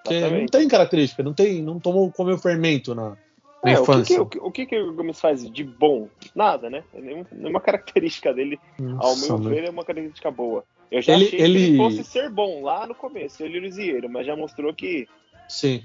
Porque 0.03 0.19
não 0.19 0.45
tem 0.47 0.67
característica, 0.67 1.21
não 1.23 1.33
tem, 1.33 1.61
não 1.61 1.79
tomou 1.79 2.11
comeu 2.11 2.37
fermento 2.37 2.93
na, 2.95 3.15
na 3.63 3.71
É, 3.71 3.73
o 3.73 3.75
que, 3.77 3.81
infância. 3.91 4.15
que, 4.15 4.21
o, 4.39 4.51
que, 4.51 4.63
o 4.63 4.67
que 4.67 4.79
o 4.81 4.93
Gomes 4.93 5.19
faz 5.19 5.49
de 5.51 5.63
bom? 5.63 6.07
Nada, 6.33 6.69
né? 6.69 6.83
Nenhum- 6.93 7.25
Nenhuma 7.31 7.59
característica 7.61 8.33
dele, 8.33 8.59
ao 8.79 8.85
Nossa, 8.85 9.27
meu 9.27 9.37
meu. 9.39 9.49
ver, 9.49 9.65
é 9.65 9.69
uma 9.69 9.83
característica 9.83 10.31
boa. 10.31 10.63
Eu 10.91 11.01
já 11.01 11.13
Ele- 11.13 11.25
achei 11.25 11.37
que 11.37 11.43
ele- 11.43 11.63
ele 11.67 11.77
fosse 11.77 12.03
ser 12.03 12.29
bom 12.29 12.63
lá 12.63 12.87
no 12.87 12.95
começo, 12.95 13.43
ele 13.43 13.57
e 13.57 13.59
o 13.59 13.63
Lisieiro, 13.63 14.09
mas 14.09 14.25
já 14.25 14.35
mostrou 14.35 14.73
que 14.73 15.07
Sim. 15.47 15.83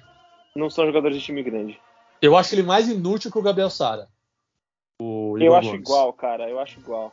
não 0.57 0.71
são 0.71 0.87
jogadores 0.87 1.19
de 1.19 1.23
time 1.25 1.43
grande. 1.43 1.79
Eu 2.23 2.37
acho 2.37 2.55
ele 2.55 2.63
mais 2.63 2.89
inútil 2.89 3.31
que 3.31 3.39
o 3.39 3.43
Gabriel 3.43 3.69
Sara. 3.69 4.09
O 5.01 5.37
Eu 5.39 5.43
Igor 5.47 5.59
acho 5.59 5.69
Gomes. 5.71 5.81
igual, 5.83 6.13
cara, 6.13 6.49
eu 6.49 6.59
acho 6.61 6.79
igual. 6.79 7.13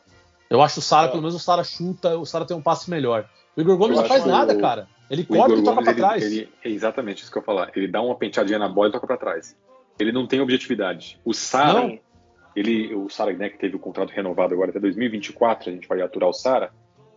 Eu 0.49 0.61
acho 0.61 0.79
o 0.79 0.83
Sara, 0.83 1.07
É. 1.07 1.09
pelo 1.09 1.21
menos 1.21 1.35
o 1.35 1.39
Sara 1.39 1.63
chuta, 1.63 2.17
o 2.17 2.25
Sara 2.25 2.45
tem 2.45 2.55
um 2.55 2.61
passe 2.61 2.89
melhor. 2.89 3.27
O 3.57 3.61
Igor 3.61 3.75
Gomes 3.77 3.97
Eu 3.97 4.03
não 4.03 4.07
faz 4.09 4.25
nada, 4.25 4.53
o- 4.53 4.59
cara. 4.61 4.87
Ele 5.09 5.23
O 5.23 5.27
corta 5.27 5.51
Igor 5.51 5.57
e 5.59 5.63
toca 5.63 5.75
Gomes, 5.81 5.83
pra 5.83 5.91
ele, 5.91 6.01
trás. 6.19 6.23
ele- 6.23 6.49
é 6.63 6.69
exatamente 6.69 7.23
isso 7.23 7.31
que 7.31 7.37
eu 7.37 7.41
ia 7.41 7.45
falar. 7.45 7.71
Ele 7.75 7.87
dá 7.87 8.01
uma 8.01 8.15
penteadinha 8.15 8.59
na 8.59 8.69
bola 8.69 8.87
e 8.89 8.91
toca 8.93 9.07
pra 9.07 9.17
trás. 9.17 9.57
Ele 9.99 10.11
não 10.11 10.25
tem 10.27 10.39
objetividade. 10.41 11.19
O 11.23 11.33
Sara, 11.33 11.81
Não. 11.81 11.99
ele, 12.55 12.93
o 12.95 13.09
Sara, 13.09 13.33
né, 13.33 13.49
que 13.49 13.57
teve 13.57 13.75
o 13.75 13.79
contrato 13.79 14.09
renovado 14.11 14.53
agora 14.53 14.71
até 14.71 14.79
2024, 14.79 15.69
a 15.69 15.73
gente 15.73 15.87
vai 15.87 16.01
aturar 16.01 16.29
o 16.29 16.33
Sara. 16.33 16.71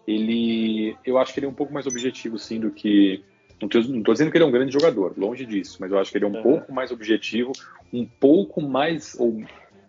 Ele, 0.07 0.97
eu 1.05 1.17
acho 1.19 1.33
que 1.33 1.39
ele 1.41 1.47
é 1.47 1.49
um 1.49 1.55
pouco 1.55 1.73
mais 1.73 1.87
objetivo, 1.87 2.39
sim, 2.39 2.61
do 2.61 2.71
que. 2.71 3.25
Não 3.61 3.69
tô 3.69 4.13
dizendo 4.13 4.31
que 4.31 4.37
ele 4.37 4.45
é 4.45 4.47
um 4.47 4.51
grande 4.51 4.73
jogador, 4.73 5.15
longe 5.17 5.47
disso, 5.47 5.79
mas 5.81 5.91
eu 5.91 5.99
acho 5.99 6.11
que 6.11 6.19
ele 6.19 6.27
é 6.27 6.29
um 6.29 6.35
Uhum. 6.37 6.43
pouco 6.43 6.73
mais 6.73 6.91
objetivo, 6.91 7.53
um 7.93 8.05
pouco 8.05 8.61
mais, 8.61 9.17
ou 9.19 9.43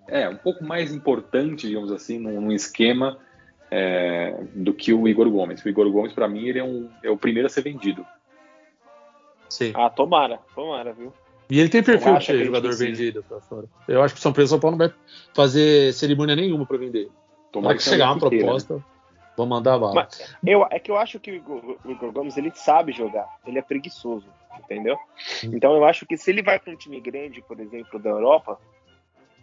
é, 0.07 0.29
um 0.29 0.37
pouco 0.37 0.63
mais 0.63 0.93
importante, 0.93 1.67
digamos 1.67 1.91
assim, 1.91 2.17
num, 2.17 2.39
num 2.39 2.51
esquema 2.51 3.17
é, 3.69 4.37
do 4.53 4.73
que 4.73 4.93
o 4.93 5.05
Igor 5.07 5.29
Gomes. 5.29 5.65
O 5.65 5.67
Igor 5.67 5.91
Gomes, 5.91 6.13
para 6.13 6.27
mim, 6.29 6.47
ele 6.47 6.59
é, 6.59 6.63
um, 6.63 6.89
é 7.03 7.09
o 7.09 7.17
primeiro 7.17 7.47
a 7.47 7.49
ser 7.49 7.61
vendido. 7.63 8.05
Sim. 9.49 9.73
Ah, 9.75 9.89
tomara, 9.89 10.39
tomara, 10.53 10.93
viu? 10.93 11.11
E 11.49 11.59
ele 11.59 11.69
tem 11.69 11.83
perfil 11.83 12.13
de 12.13 12.19
que 12.19 12.25
ser 12.25 12.37
gente 12.37 12.45
jogador 12.47 12.75
vendido 12.75 13.23
pra 13.23 13.39
fora. 13.39 13.67
Eu 13.87 14.01
acho 14.01 14.13
que 14.13 14.19
o 14.19 14.23
São 14.23 14.33
Pedro 14.33 14.47
São 14.47 14.59
Paulo 14.59 14.77
não 14.77 14.87
vai 14.87 14.95
fazer 15.33 15.93
cerimônia 15.93 16.35
nenhuma 16.35 16.65
pra 16.65 16.77
vender. 16.77 17.09
Tomara 17.51 17.77
que 17.77 17.83
tenha 17.83 17.93
chegar 17.93 18.05
uma 18.07 18.15
né? 18.15 18.19
proposta, 18.19 18.83
vou 19.37 19.45
mandar 19.45 19.77
bala. 19.77 19.93
Mas- 19.93 20.35
Eu, 20.45 20.65
é 20.71 20.79
que 20.79 20.89
eu 20.91 20.97
acho 20.97 21.19
que 21.19 21.31
o 21.31 21.35
Igor, 21.35 21.77
o 21.85 21.91
Igor 21.91 22.11
Gomes 22.11 22.35
ele 22.37 22.51
sabe 22.55 22.91
jogar, 22.91 23.27
ele 23.45 23.59
é 23.59 23.61
preguiçoso, 23.61 24.27
entendeu? 24.59 24.97
Então 25.43 25.75
eu 25.75 25.85
acho 25.85 26.05
que 26.05 26.17
se 26.17 26.31
ele 26.31 26.41
vai 26.41 26.59
para 26.59 26.73
um 26.73 26.75
time 26.75 26.99
grande, 26.99 27.41
por 27.41 27.59
exemplo, 27.59 27.99
da 27.99 28.09
Europa, 28.09 28.59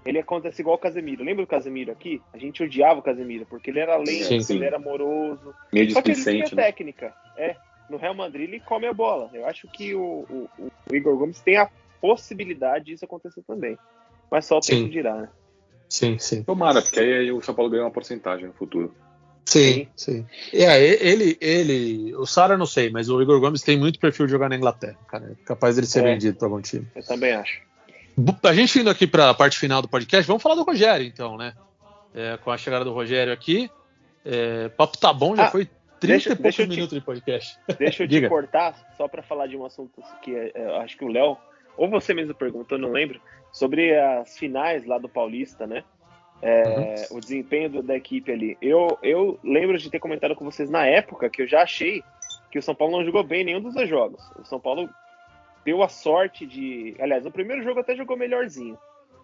ele 0.05 0.19
acontece 0.19 0.61
igual 0.61 0.75
o 0.77 0.81
Casemiro. 0.81 1.23
Lembra 1.23 1.45
do 1.45 1.49
Casemiro 1.49 1.93
aqui? 1.93 2.21
A 2.33 2.39
gente 2.39 2.63
odiava 2.63 2.99
o 2.99 3.03
Casemiro 3.03 3.47
porque 3.47 3.71
ele 3.71 3.79
era 3.79 3.97
lento, 3.97 4.25
Sim, 4.25 4.41
sim. 4.41 4.57
ele 4.57 4.65
era 4.65 4.77
amoroso. 4.77 5.55
Meio 5.73 5.91
Só 5.93 6.03
que 6.03 6.11
ele 6.11 6.21
tinha 6.23 6.39
né? 6.45 6.49
técnica. 6.65 7.15
É, 7.37 7.55
no 7.89 7.97
Real 7.97 8.15
Madrid 8.15 8.49
ele 8.49 8.59
come 8.61 8.87
a 8.89 8.93
bola. 8.93 9.31
Eu 9.33 9.47
acho 9.47 9.69
que 9.69 9.95
o, 9.95 10.27
o- 10.29 10.49
o 10.91 10.95
Igor 10.95 11.17
Gomes 11.17 11.41
tem 11.41 11.57
a 11.57 11.71
possibilidade 12.03 12.87
disso 12.87 13.05
acontecer 13.07 13.43
também. 13.47 13.79
Mas 14.31 14.45
só 14.45 14.59
o 14.59 14.63
Sim. 14.63 14.81
tempo 14.83 14.91
dirá, 14.91 15.15
né? 15.15 15.29
Sim, 15.89 16.19
sim. 16.19 16.43
Tomara, 16.43 16.83
porque 16.83 16.99
aí 17.01 17.31
o 17.33 17.41
São 17.41 17.55
Paulo 17.55 17.71
ganha 17.71 17.85
uma 17.85 17.91
porcentagem 17.91 18.47
no 18.47 18.53
futuro. 18.53 18.95
Sim, 19.45 19.89
sim. 19.97 20.25
É, 20.53 20.81
ele, 21.05 21.37
ele, 21.41 22.15
o 22.15 22.25
Sara 22.27 22.55
eu 22.55 22.59
não 22.59 22.65
sei, 22.67 22.91
mas 22.91 23.09
o 23.11 23.21
Igor 23.21 23.41
Gomes 23.41 23.61
tem 23.63 23.77
muito 23.79 23.99
perfil 23.99 24.27
de 24.27 24.33
jogar 24.33 24.49
na 24.49 24.57
Inglaterra, 24.57 24.97
cara. 25.09 25.37
É 25.39 25.45
capaz 25.45 25.75
dele 25.75 25.87
ser 25.87 26.01
É. 26.01 26.13
vendido 26.13 26.39
pra 26.39 26.47
algum 26.47 26.61
time. 26.61 26.87
Eu 26.95 27.05
também 27.05 27.33
acho. 27.33 27.61
A 28.45 28.55
gente 28.55 28.79
indo 28.79 28.89
aqui 28.91 29.07
para 29.07 29.31
a 29.31 29.35
parte 29.35 29.59
final 29.59 29.83
do 29.83 29.89
podcast, 29.89 30.27
vamos 30.27 30.43
falar 30.43 30.55
do 30.55 30.63
Rogério, 30.63 31.07
então, 31.07 31.37
né? 31.37 31.55
É, 32.15 32.37
com 32.39 32.51
a 32.51 32.59
chegada 32.59 32.85
do 32.85 32.93
Rogério 32.93 33.33
aqui, 33.33 33.71
é, 34.25 34.69
papo 34.71 34.97
tá 34.99 35.13
bom, 35.13 35.35
já 35.35 35.47
Ah, 35.47 35.51
foi 35.51 35.65
30 35.99 36.07
deixa- 36.07 36.29
e 36.33 36.37
poucos 36.37 36.43
deixa 36.43 36.63
eu 36.63 36.67
te- 36.67 36.71
minutos 36.75 36.99
de 36.99 37.05
podcast. 37.05 37.59
Deixa 37.79 38.05
eu 38.05 38.09
te 38.09 38.29
cortar, 38.29 38.93
só 38.97 39.09
para 39.09 39.23
falar 39.23 39.47
de 39.49 39.57
um 39.57 39.65
assunto 39.67 40.01
que 40.23 40.35
é, 40.35 40.53
é, 40.55 40.77
acho 40.83 40.97
que 40.97 41.05
o 41.05 41.09
Léo, 41.09 41.37
ou 41.77 41.89
você 41.89 42.13
mesmo 42.15 42.35
perguntou, 42.35 42.79
não 42.79 42.91
lembro, 42.91 43.21
sobre 43.53 43.99
as 43.99 44.37
finais 44.39 44.85
lá 44.87 44.99
do 44.99 45.09
Paulista, 45.09 45.67
né? 45.67 45.85
É, 46.45 47.07
O 47.11 47.21
desempenho 47.21 47.71
do- 47.71 47.83
da 47.83 47.97
equipe 47.97 48.33
ali. 48.33 48.57
Eu, 48.61 48.99
eu 49.03 49.39
lembro 49.45 49.79
de 49.79 49.89
ter 49.91 50.01
comentado 50.01 50.35
com 50.35 50.45
vocês 50.45 50.69
na 50.69 50.85
época 50.87 51.31
que 51.31 51.43
eu 51.43 51.47
já 51.47 51.63
achei 51.63 52.03
que 52.51 52.59
o 52.59 52.63
São 52.63 52.75
Paulo 52.75 52.97
não 52.97 53.05
jogou 53.05 53.23
bem 53.23 53.43
em 53.43 53.45
nenhum 53.45 53.61
dos 53.61 53.75
dois 53.75 53.89
jogos. 53.89 54.21
O 54.39 54.45
São 54.45 54.59
Paulo 54.59 54.89
deu 55.65 55.83
a 55.83 55.89
sorte 55.89 56.45
de. 56.45 56.97
Aliás, 56.99 57.25
no 57.25 57.31
primeiro 57.31 57.63
jogo 57.63 57.81
até 57.81 57.95
jogou 57.95 58.17
melhorzinho. 58.17 58.77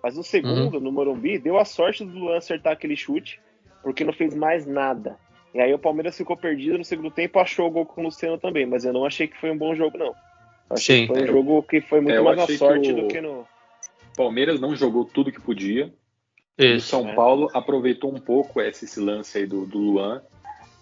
Mas 0.03 0.17
no 0.17 0.23
segundo, 0.23 0.81
no 0.81 0.93
Morumbi, 0.93 1.39
deu 1.39 1.59
a 1.59 1.65
sorte 1.65 2.05
do 2.05 2.17
Luan 2.17 2.37
acertar 2.39 2.73
aquele 2.73 2.95
chute, 2.97 3.41
porque 3.83 4.05
não 4.05 4.13
fez 4.13 4.33
mais 4.35 4.65
nada. 4.65 5.19
E 5.53 5.61
aí 5.61 5.75
o 5.75 5.79
Palmeiras 5.79 6.17
ficou 6.17 6.37
perdido 6.37 6.79
no 6.79 6.85
segundo 6.85 7.11
tempo, 7.11 7.41
achou 7.41 7.67
o 7.67 7.71
gol 7.71 7.85
com 7.85 8.01
o 8.01 8.05
Luciano 8.05 8.39
também, 8.39 8.65
mas 8.65 8.85
eu 8.85 8.93
não 8.93 9.05
achei 9.05 9.27
que 9.27 9.37
foi 9.37 9.51
um 9.51 9.59
bom 9.59 9.75
jogo, 9.75 9.99
não. 9.99 10.15
Achei 10.71 11.01
Sim. 11.01 11.07
que 11.07 11.15
foi 11.15 11.23
um 11.25 11.27
jogo 11.27 11.63
que 11.63 11.81
foi 11.81 12.01
muito 12.01 12.15
É, 12.17 12.21
mais 12.21 12.37
na 12.37 12.47
que 12.47 12.57
sorte 12.59 12.93
o- 12.93 12.97
do 13.03 13.09
que 13.09 13.21
no. 13.21 13.47
Palmeiras 14.17 14.61
não 14.61 14.75
jogou 14.75 15.05
tudo 15.05 15.31
que 15.33 15.41
podia. 15.41 15.93
E 16.59 16.73
o 16.73 16.77
Isso. 16.77 16.89
São 16.89 17.05
né? 17.05 17.15
Paulo 17.15 17.49
aproveitou 17.55 18.13
um 18.13 18.19
pouco 18.21 18.61
esse, 18.61 18.85
esse 18.85 18.99
lance 19.01 19.39
aí 19.39 19.47
do, 19.47 19.65
do 19.65 19.79
Luan. 19.79 20.21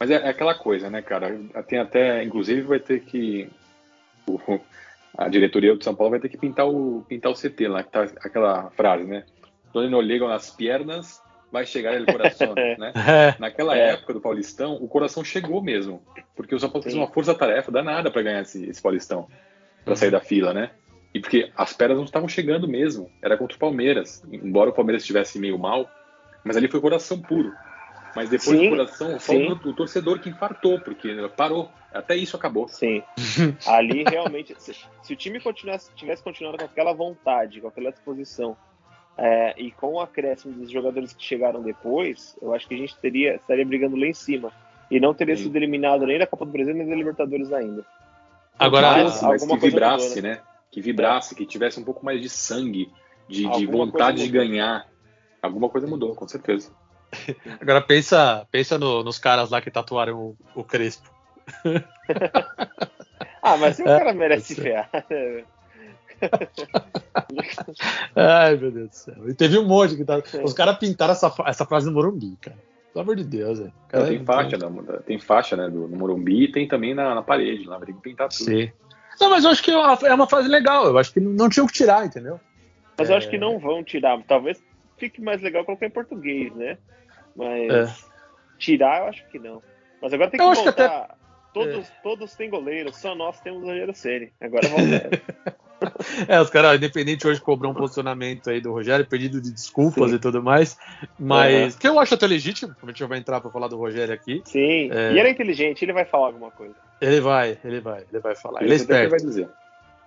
Mas 0.01 0.11
é, 0.11 0.15
é 0.15 0.29
aquela 0.29 0.55
coisa, 0.55 0.89
né, 0.91 1.03
cara? 1.03 1.39
Tem 1.69 1.79
até, 1.79 2.23
inclusive, 2.25 2.63
vai 2.63 2.81
ter 2.81 3.01
que. 3.01 3.49
o- 4.27 4.59
a 5.19 5.29
diretoria 5.29 5.75
do 5.75 5.83
São 5.85 5.95
Paulo 5.95 6.11
vai 6.11 6.21
ter 6.21 6.29
que 6.29 6.37
pintar 6.37 6.67
o, 6.69 7.03
pintar 7.09 7.33
o 7.33 7.35
CT 7.35 7.69
lá, 7.69 7.83
que 7.83 7.91
tá 7.91 8.03
aquela 8.23 8.71
frase, 8.71 9.05
né? 9.05 9.25
Donde 9.73 9.89
no 9.91 10.01
ligam 10.01 10.29
nas 10.29 10.51
pernas, 10.51 11.23
vai 11.53 11.65
chegar 11.65 11.95
el 11.95 12.05
coração, 12.07 12.55
né? 12.79 12.93
É, 12.95 13.35
Naquela 13.41 13.77
É. 13.79 13.93
época 13.93 14.13
do 14.15 14.21
Paulistão, 14.21 14.75
o 14.75 14.89
coração 14.89 15.23
chegou 15.25 15.63
mesmo. 15.63 16.03
Porque 16.35 16.55
o 16.55 16.59
São 16.61 16.69
Paulo 16.69 16.83
fez 16.83 16.95
Sim. 16.95 17.01
uma 17.01 17.09
força-tarefa 17.09 17.71
danada 17.73 18.11
para 18.11 18.23
ganhar 18.23 18.43
esse, 18.43 18.69
esse 18.69 18.81
Paulistão. 18.83 19.27
Para 19.87 19.97
sair 19.97 20.11
da 20.11 20.21
fila, 20.21 20.53
né? 20.53 20.73
E 21.15 21.21
porque 21.21 21.51
as 21.57 21.73
pernas 21.73 21.97
não 21.97 22.05
estavam 22.05 22.29
chegando 22.29 22.69
mesmo. 22.69 23.11
Era 23.23 23.39
contra 23.39 23.57
o 23.57 23.61
Palmeiras. 23.61 24.23
Embora 24.31 24.69
o 24.69 24.75
Palmeiras 24.75 25.03
estivesse 25.03 25.39
meio 25.39 25.59
mal, 25.59 25.89
mas 26.45 26.59
ali 26.59 26.69
foi 26.69 26.81
coração 26.81 27.19
puro. 27.19 27.53
Mas 28.15 28.29
depois 28.31 28.59
Sim, 28.59 28.65
do 28.65 28.77
coração, 28.77 29.11
só 29.21 29.33
sim. 29.33 29.47
o, 29.47 29.53
o 29.53 29.75
torcedor 29.75 30.19
que 30.19 30.29
infartou, 30.29 30.81
porque 30.81 31.15
parou. 31.37 31.71
Até 31.93 32.17
isso 32.17 32.37
acabou. 32.37 32.67
Sim. 32.69 33.03
Ali 33.67 34.05
realmente, 34.05 34.55
se, 34.59 34.75
se 35.03 35.13
o 35.13 35.17
time 35.17 35.41
continuasse, 35.41 35.91
tivesse 35.95 36.23
continuado 36.23 36.59
com 36.59 36.65
aquela 36.65 36.93
vontade, 36.93 37.61
com 37.61 37.69
aquela 37.69 37.91
disposição, 37.91 38.57
é, 39.19 39.55
e 39.57 39.71
com 39.71 39.95
o 39.95 40.01
acréscimo 40.01 40.55
dos 40.55 40.71
jogadores 40.71 41.13
que 41.13 41.23
chegaram 41.23 41.63
depois, 41.63 42.37
eu 42.41 42.55
acho 42.55 42.69
que 42.69 42.75
a 42.75 42.79
gente 42.79 42.97
teria, 42.99 43.37
estaria 43.37 43.65
brigando 43.65 43.97
lá 43.97 44.07
em 44.07 44.15
cima. 44.15 44.53
E 44.91 45.01
não 45.01 45.15
teria 45.15 45.37
Sim. 45.37 45.45
sido 45.45 45.57
eliminado 45.57 46.07
nem 46.07 46.19
da 46.19 46.27
Copa 46.27 46.45
do 46.45 46.53
Brasil 46.53 46.75
nem 46.75 46.87
da 46.87 46.95
Libertadores 46.95 47.53
ainda. 47.53 47.85
Agora, 48.59 49.05
Mas, 49.05 49.23
Mas, 49.23 49.45
que 49.45 49.57
vibrasse, 49.57 50.17
mudou, 50.17 50.23
né? 50.23 50.41
Que 50.71 50.81
vibrasse, 50.81 51.35
que 51.35 51.47
tivesse 51.47 51.79
um 51.81 51.85
pouco 51.85 52.05
mais 52.05 52.21
de 52.21 52.29
sangue, 52.29 52.93
de, 53.29 53.49
de 53.49 53.67
vontade 53.67 54.23
de 54.23 54.29
ganhar. 54.29 54.87
Alguma 55.43 55.69
coisa 55.69 55.87
mudou, 55.87 56.15
com 56.15 56.27
certeza. 56.27 56.71
Agora 57.61 57.81
pensa, 57.81 58.47
pensa 58.51 58.79
no, 58.79 59.03
nos 59.03 59.19
caras 59.19 59.51
lá 59.51 59.61
que 59.61 59.71
tatuaram 59.71 60.19
o, 60.19 60.37
o 60.55 60.65
Crespo. 60.65 61.11
ah, 63.43 63.57
mas 63.57 63.79
o 63.79 63.85
cara 63.85 64.13
merece 64.13 64.55
ferrar. 64.55 64.91
Ai, 68.17 68.57
meu 68.57 68.73
Deus 68.73 68.89
do 68.89 68.95
céu. 68.95 69.29
E 69.29 69.35
teve 69.35 69.59
um 69.59 69.67
monte 69.67 69.97
que 69.97 70.05
tá. 70.05 70.23
Os 70.43 70.53
caras 70.53 70.79
pintaram 70.79 71.13
essa, 71.13 71.33
essa 71.47 71.67
frase 71.67 71.87
no 71.87 71.93
Morumbi, 71.93 72.37
cara. 72.41 72.57
Pelo 72.97 73.03
amor 73.03 73.17
de 73.17 73.25
Deus, 73.25 73.59
velho. 73.59 73.73
Tem 73.91 74.25
faixa, 74.25 74.57
né, 74.57 74.99
tem 75.05 75.19
faixa, 75.19 75.55
né, 75.55 75.69
do, 75.69 75.87
no 75.87 75.99
Morumbi 75.99 76.45
e 76.45 76.51
tem 76.51 76.67
também 76.67 76.95
na, 76.95 77.15
na 77.15 77.23
parede, 77.23 77.67
lá, 77.67 77.79
tem 77.79 77.95
que 77.95 78.01
pintar 78.01 78.31
tudo. 78.31 78.45
Sim. 78.47 78.73
Não, 79.21 79.29
mas 79.29 79.45
eu 79.45 79.51
acho 79.51 79.63
que 79.63 79.71
é 79.71 79.77
uma, 79.77 79.99
é 80.03 80.15
uma 80.15 80.27
frase 80.27 80.49
legal. 80.49 80.87
Eu 80.87 80.97
acho 80.97 81.13
que 81.13 81.21
não 81.21 81.51
tinham 81.51 81.67
que 81.67 81.75
tirar, 81.75 82.07
entendeu? 82.07 82.41
Mas 82.97 83.11
é... 83.11 83.13
eu 83.13 83.19
acho 83.19 83.29
que 83.29 83.37
não 83.37 83.59
vão 83.59 83.85
tirar. 83.85 84.19
Talvez 84.23 84.65
fique 84.97 85.21
mais 85.21 85.43
legal 85.43 85.63
colocar 85.63 85.85
em 85.85 85.91
português, 85.91 86.55
né? 86.55 86.79
Mas 87.37 87.71
é. 87.71 87.95
tirar, 88.57 89.03
eu 89.03 89.09
acho 89.09 89.29
que 89.29 89.39
não. 89.39 89.63
Mas 90.01 90.15
agora 90.15 90.31
tem 90.31 90.41
que 90.41 90.47
eu 90.47 90.55
voltar. 90.55 90.73
Que 90.73 90.83
até... 90.83 91.15
Todos, 91.53 91.91
é. 91.91 91.93
todos 92.03 92.35
têm 92.35 92.49
goleiro, 92.49 92.95
só 92.95 93.15
nós 93.15 93.39
temos 93.41 93.63
o 93.63 93.67
Rogério 93.67 93.95
Ceni. 93.95 94.33
Agora 94.41 94.69
vamos 94.69 94.91
É, 96.29 96.41
os 96.41 96.51
caras, 96.51 96.77
independente 96.77 97.27
hoje 97.27 97.41
cobrou 97.41 97.73
um 97.73 97.75
posicionamento 97.75 98.49
aí 98.51 98.61
do 98.61 98.73
Rogério, 98.73 99.07
pedido 99.07 99.41
de 99.41 99.53
desculpas 99.53 100.11
Sim. 100.11 100.17
e 100.17 100.19
tudo 100.19 100.43
mais, 100.43 100.79
mas 101.19 101.75
uhum. 101.75 101.81
que 101.81 101.89
eu 101.89 102.01
acho 102.01 102.15
até 102.15 102.27
legítimo, 102.27 102.75
como 102.81 102.91
a 102.91 102.93
gente 102.93 103.05
vai 103.05 103.19
entrar 103.19 103.41
para 103.41 103.51
falar 103.51 103.69
do 103.69 103.77
Rogério 103.77 104.15
aqui. 104.15 104.43
Sim, 104.45 104.91
é... 104.91 105.13
e 105.13 105.19
ele 105.19 105.29
é 105.29 105.31
inteligente, 105.31 105.85
ele 105.85 105.93
vai 105.93 106.05
falar 106.05 106.29
alguma 106.29 106.51
coisa. 106.51 106.75
Ele 107.01 107.21
vai, 107.21 107.59
ele 107.65 107.81
vai, 107.81 108.05
ele 108.11 108.21
vai 108.21 108.35
falar. 108.35 108.61
Ele, 108.61 108.71
ele 108.71 108.75
é 108.75 108.77
esperto. 108.77 109.03
Ele 109.03 109.11
vai 109.11 109.21
dizer. 109.21 109.49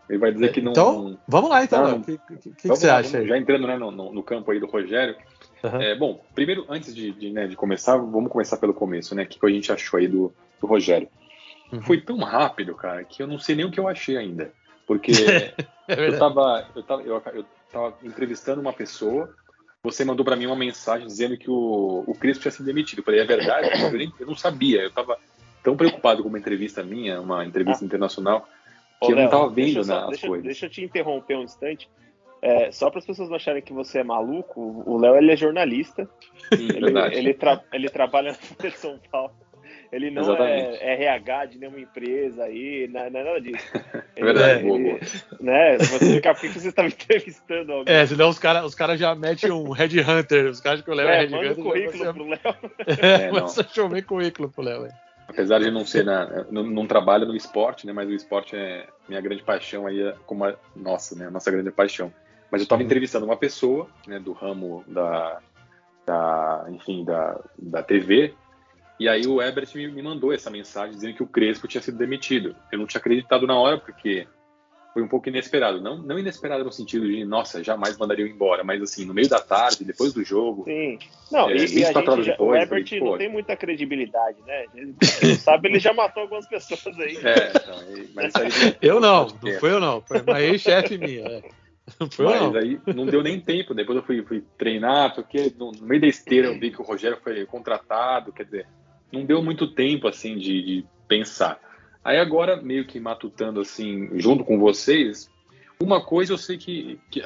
Ele 0.09 0.17
vai 0.17 0.31
dizer 0.31 0.51
que 0.51 0.59
não. 0.59 0.71
Então, 0.71 1.17
vamos 1.27 1.49
lá 1.51 1.63
então. 1.63 1.97
O 1.97 2.03
que, 2.03 2.17
que, 2.17 2.49
que, 2.49 2.67
você 2.67 2.87
lá, 2.87 2.97
acha? 2.97 3.23
já 3.25 3.37
entrando 3.37 3.67
né, 3.67 3.77
no, 3.77 3.91
no, 3.91 4.23
campo 4.23 4.51
aí 4.51 4.59
do 4.59 4.65
Rogério. 4.65 5.15
Uhum. 5.63 5.81
É, 5.81 5.95
bom, 5.95 6.25
primeiro, 6.33 6.65
antes 6.67 6.95
de, 6.95 7.11
de, 7.11 7.29
né, 7.29 7.45
de, 7.45 7.55
começar, 7.55 7.95
vamos 7.97 8.31
começar 8.31 8.57
pelo 8.57 8.73
começo, 8.73 9.13
né? 9.13 9.23
O 9.23 9.27
que, 9.27 9.45
a 9.45 9.49
gente 9.49 9.71
achou 9.71 9.99
aí 9.99 10.07
do, 10.07 10.33
do 10.59 10.65
Rogério? 10.65 11.07
Uhum. 11.71 11.81
Foi 11.81 12.01
tão 12.01 12.17
rápido, 12.17 12.73
cara, 12.73 13.03
que 13.03 13.21
eu 13.21 13.27
não 13.27 13.37
sei 13.37 13.55
nem 13.55 13.65
o 13.65 13.71
que 13.71 13.79
eu 13.79 13.87
achei 13.87 14.17
ainda. 14.17 14.51
Porque 14.89 15.11
é 15.87 16.07
eu, 16.07 16.17
tava, 16.17 16.67
eu, 16.75 16.81
tava, 16.81 17.03
eu, 17.03 17.21
eu 17.35 17.45
tava 17.71 17.95
entrevistando 18.01 18.59
uma 18.59 18.73
pessoa, 18.73 19.31
você 19.83 20.03
mandou 20.03 20.25
para 20.25 20.35
mim 20.35 20.47
uma 20.47 20.55
mensagem 20.55 21.05
dizendo 21.05 21.37
que 21.37 21.47
o, 21.47 22.03
o 22.07 22.15
Crispo 22.15 22.41
tinha 22.41 22.51
sido 22.51 22.65
demitido. 22.65 22.97
Eu 22.97 23.03
falei, 23.03 23.19
é 23.19 23.25
verdade? 23.25 23.69
Eu, 23.79 23.91
nem, 23.91 24.11
eu 24.19 24.25
não 24.25 24.35
sabia, 24.35 24.81
eu 24.81 24.89
tava 24.89 25.19
tão 25.61 25.77
preocupado 25.77 26.23
com 26.23 26.29
uma 26.29 26.39
entrevista 26.39 26.81
minha, 26.81 27.21
uma 27.21 27.45
entrevista 27.45 27.85
ah. 27.85 27.87
internacional, 27.87 28.49
que 28.99 29.09
Ô, 29.09 29.11
eu 29.11 29.15
não 29.15 29.25
estava 29.25 29.47
vendo 29.47 29.83
só, 29.83 30.05
as 30.05 30.09
deixa, 30.09 30.27
coisas. 30.27 30.45
Deixa 30.45 30.65
eu 30.65 30.69
te 30.71 30.83
interromper 30.83 31.37
um 31.37 31.43
instante. 31.43 31.87
É, 32.41 32.71
só 32.71 32.89
para 32.89 32.97
as 32.97 33.05
pessoas 33.05 33.29
não 33.29 33.35
acharem 33.35 33.61
que 33.61 33.73
você 33.73 33.99
é 33.99 34.03
maluco, 34.03 34.83
o 34.87 34.97
Léo 34.97 35.17
ele 35.17 35.33
é 35.33 35.37
jornalista. 35.37 36.09
Sim, 36.51 36.67
ele, 36.67 36.99
ele, 37.15 37.33
tra 37.35 37.63
ele, 37.71 37.89
trabalha 37.89 38.31
na 38.31 38.33
Folha 38.33 38.71
de 38.71 38.77
São 38.77 38.99
Paulo. 39.11 39.33
Ele 39.91 40.11
não 40.11 40.35
é, 40.35 40.77
é, 40.81 41.03
RH 41.03 41.45
de 41.45 41.57
nenhuma 41.57 41.79
empresa 41.79 42.43
aí, 42.43 42.87
não, 42.91 43.01
é, 43.01 43.09
não 43.09 43.19
é 43.19 43.23
nada 43.23 43.41
disso. 43.41 43.65
É 44.15 44.21
verdade, 44.21 44.63
boa, 44.63 44.77
boa. 44.77 44.99
Né, 45.39 45.77
você 45.77 46.15
ficar 46.15 46.33
por 46.33 46.41
que 46.41 46.49
você 46.49 46.67
estava 46.67 46.89
entrevistando 46.89 47.71
alguém. 47.71 47.95
É, 47.95 48.05
senão 48.05 48.27
os 48.27 48.37
caras 48.37 48.65
os 48.65 48.75
cara 48.75 48.97
já 48.97 49.15
metem 49.15 49.49
um 49.49 49.71
headhunter, 49.71 50.47
os 50.47 50.59
caras 50.59 50.81
que 50.81 50.91
o 50.91 50.93
Léo 50.93 51.07
é, 51.07 51.15
é 51.15 51.19
headhunter. 51.21 51.49
Manda 51.49 51.61
um 51.61 51.63
currículo 51.71 52.13
pro 52.13 52.27
Léo. 52.27 52.39
É, 53.01 53.21
é 53.27 53.31
você 53.31 53.63
chover 53.63 54.01
currículo 54.03 54.49
pro 54.49 54.61
Léo. 54.61 54.89
Apesar 55.25 55.59
de 55.59 55.71
não 55.71 55.85
ser 55.85 56.03
na, 56.03 56.43
não, 56.51 56.63
não 56.63 56.85
trabalho 56.85 57.27
no 57.27 57.35
esporte, 57.35 57.87
né? 57.87 57.93
Mas 57.93 58.09
o 58.09 58.13
esporte 58.13 58.57
é 58.57 58.87
minha 59.07 59.21
grande 59.21 59.41
paixão 59.41 59.87
aí, 59.87 60.01
é 60.01 60.15
como 60.25 60.43
a 60.43 60.55
nossa, 60.75 61.15
né? 61.15 61.29
Nossa 61.29 61.49
grande 61.49 61.71
paixão. 61.71 62.11
Mas 62.51 62.59
eu 62.59 62.63
estava 62.63 62.83
entrevistando 62.83 63.25
uma 63.25 63.37
pessoa, 63.37 63.87
né? 64.05 64.19
Do 64.19 64.33
ramo 64.33 64.83
da, 64.85 65.39
da 66.05 66.65
enfim, 66.69 67.05
da, 67.05 67.39
da 67.57 67.83
TV. 67.83 68.33
E 68.99 69.07
aí 69.07 69.25
o 69.25 69.41
Ebert 69.41 69.73
me, 69.75 70.01
mandou 70.01 70.33
essa 70.33 70.49
mensagem 70.49 70.93
dizendo 70.93 71.15
que 71.15 71.23
o 71.23 71.27
Crespo 71.27 71.67
tinha 71.67 71.81
sido 71.81 71.97
demitido. 71.97 72.55
Eu 72.71 72.79
não 72.79 72.85
tinha 72.85 72.99
acreditado 72.99 73.47
na 73.47 73.57
hora 73.57 73.77
porque 73.77 74.27
foi 74.93 75.01
um 75.01 75.07
pouco 75.07 75.29
inesperado. 75.29 75.79
Não, 75.81 75.97
não 75.97 76.19
inesperado 76.19 76.63
no 76.63 76.71
sentido 76.71 77.07
de, 77.07 77.23
nossa, 77.23 77.63
jamais 77.63 77.97
mandariam 77.97 78.27
embora, 78.27 78.63
mas 78.63 78.81
assim, 78.81 79.05
no 79.05 79.13
meio 79.13 79.29
da 79.29 79.39
tarde, 79.39 79.85
depois 79.85 80.13
do 80.13 80.23
jogo. 80.23 80.65
Sim. 80.65 80.99
Não, 81.31 81.49
é, 81.49 81.53
e, 81.53 81.59
e 81.59 81.63
a 81.63 81.67
gente 81.67 81.81
já, 81.81 81.91
depois, 81.93 82.27
o 82.39 82.55
Herbert 82.55 82.89
falei, 82.89 83.03
não 83.03 83.17
tem 83.17 83.29
muita 83.29 83.55
credibilidade, 83.55 84.37
né? 84.45 84.65
Ele 84.75 84.95
sabe, 85.37 85.69
ele 85.69 85.79
já 85.79 85.93
matou 85.93 86.23
algumas 86.23 86.47
pessoas 86.47 86.99
aí. 86.99 87.17
É, 87.17 87.51
então, 87.55 88.09
mas 88.13 88.35
aí, 88.35 88.75
eu 88.81 88.99
não, 88.99 89.27
não 89.41 89.59
foi 89.59 89.71
eu 89.71 89.79
não. 89.79 90.01
Foi 90.01 90.21
uma 90.21 90.41
ex-chefe 90.41 90.97
minha. 90.97 91.25
É. 91.25 91.41
Não 91.99 92.09
foi 92.11 92.25
mas 92.25 92.41
não. 92.41 92.55
aí 92.55 92.79
não 92.93 93.05
deu 93.05 93.23
nem 93.23 93.39
tempo. 93.39 93.73
Depois 93.73 93.97
eu 93.97 94.03
fui, 94.03 94.21
fui 94.23 94.43
treinar, 94.57 95.15
porque 95.15 95.53
no, 95.57 95.71
no 95.71 95.87
meio 95.87 96.01
da 96.01 96.07
esteira 96.07 96.47
eu 96.47 96.57
vi 96.59 96.71
que 96.71 96.81
o 96.81 96.85
Rogério 96.85 97.17
foi 97.23 97.45
contratado, 97.45 98.33
quer 98.33 98.43
dizer, 98.43 98.67
não 99.11 99.25
deu 99.25 99.41
muito 99.41 99.67
tempo 99.67 100.07
assim 100.07 100.37
de, 100.37 100.61
de 100.61 100.85
pensar. 101.07 101.59
Aí 102.03 102.17
agora, 102.17 102.61
meio 102.61 102.85
que 102.85 102.99
matutando 102.99 103.59
assim, 103.59 104.09
junto 104.19 104.43
com 104.43 104.57
vocês, 104.57 105.29
uma 105.81 106.03
coisa 106.03 106.33
eu 106.33 106.37
sei 106.37 106.57
que, 106.57 106.99
que, 107.09 107.21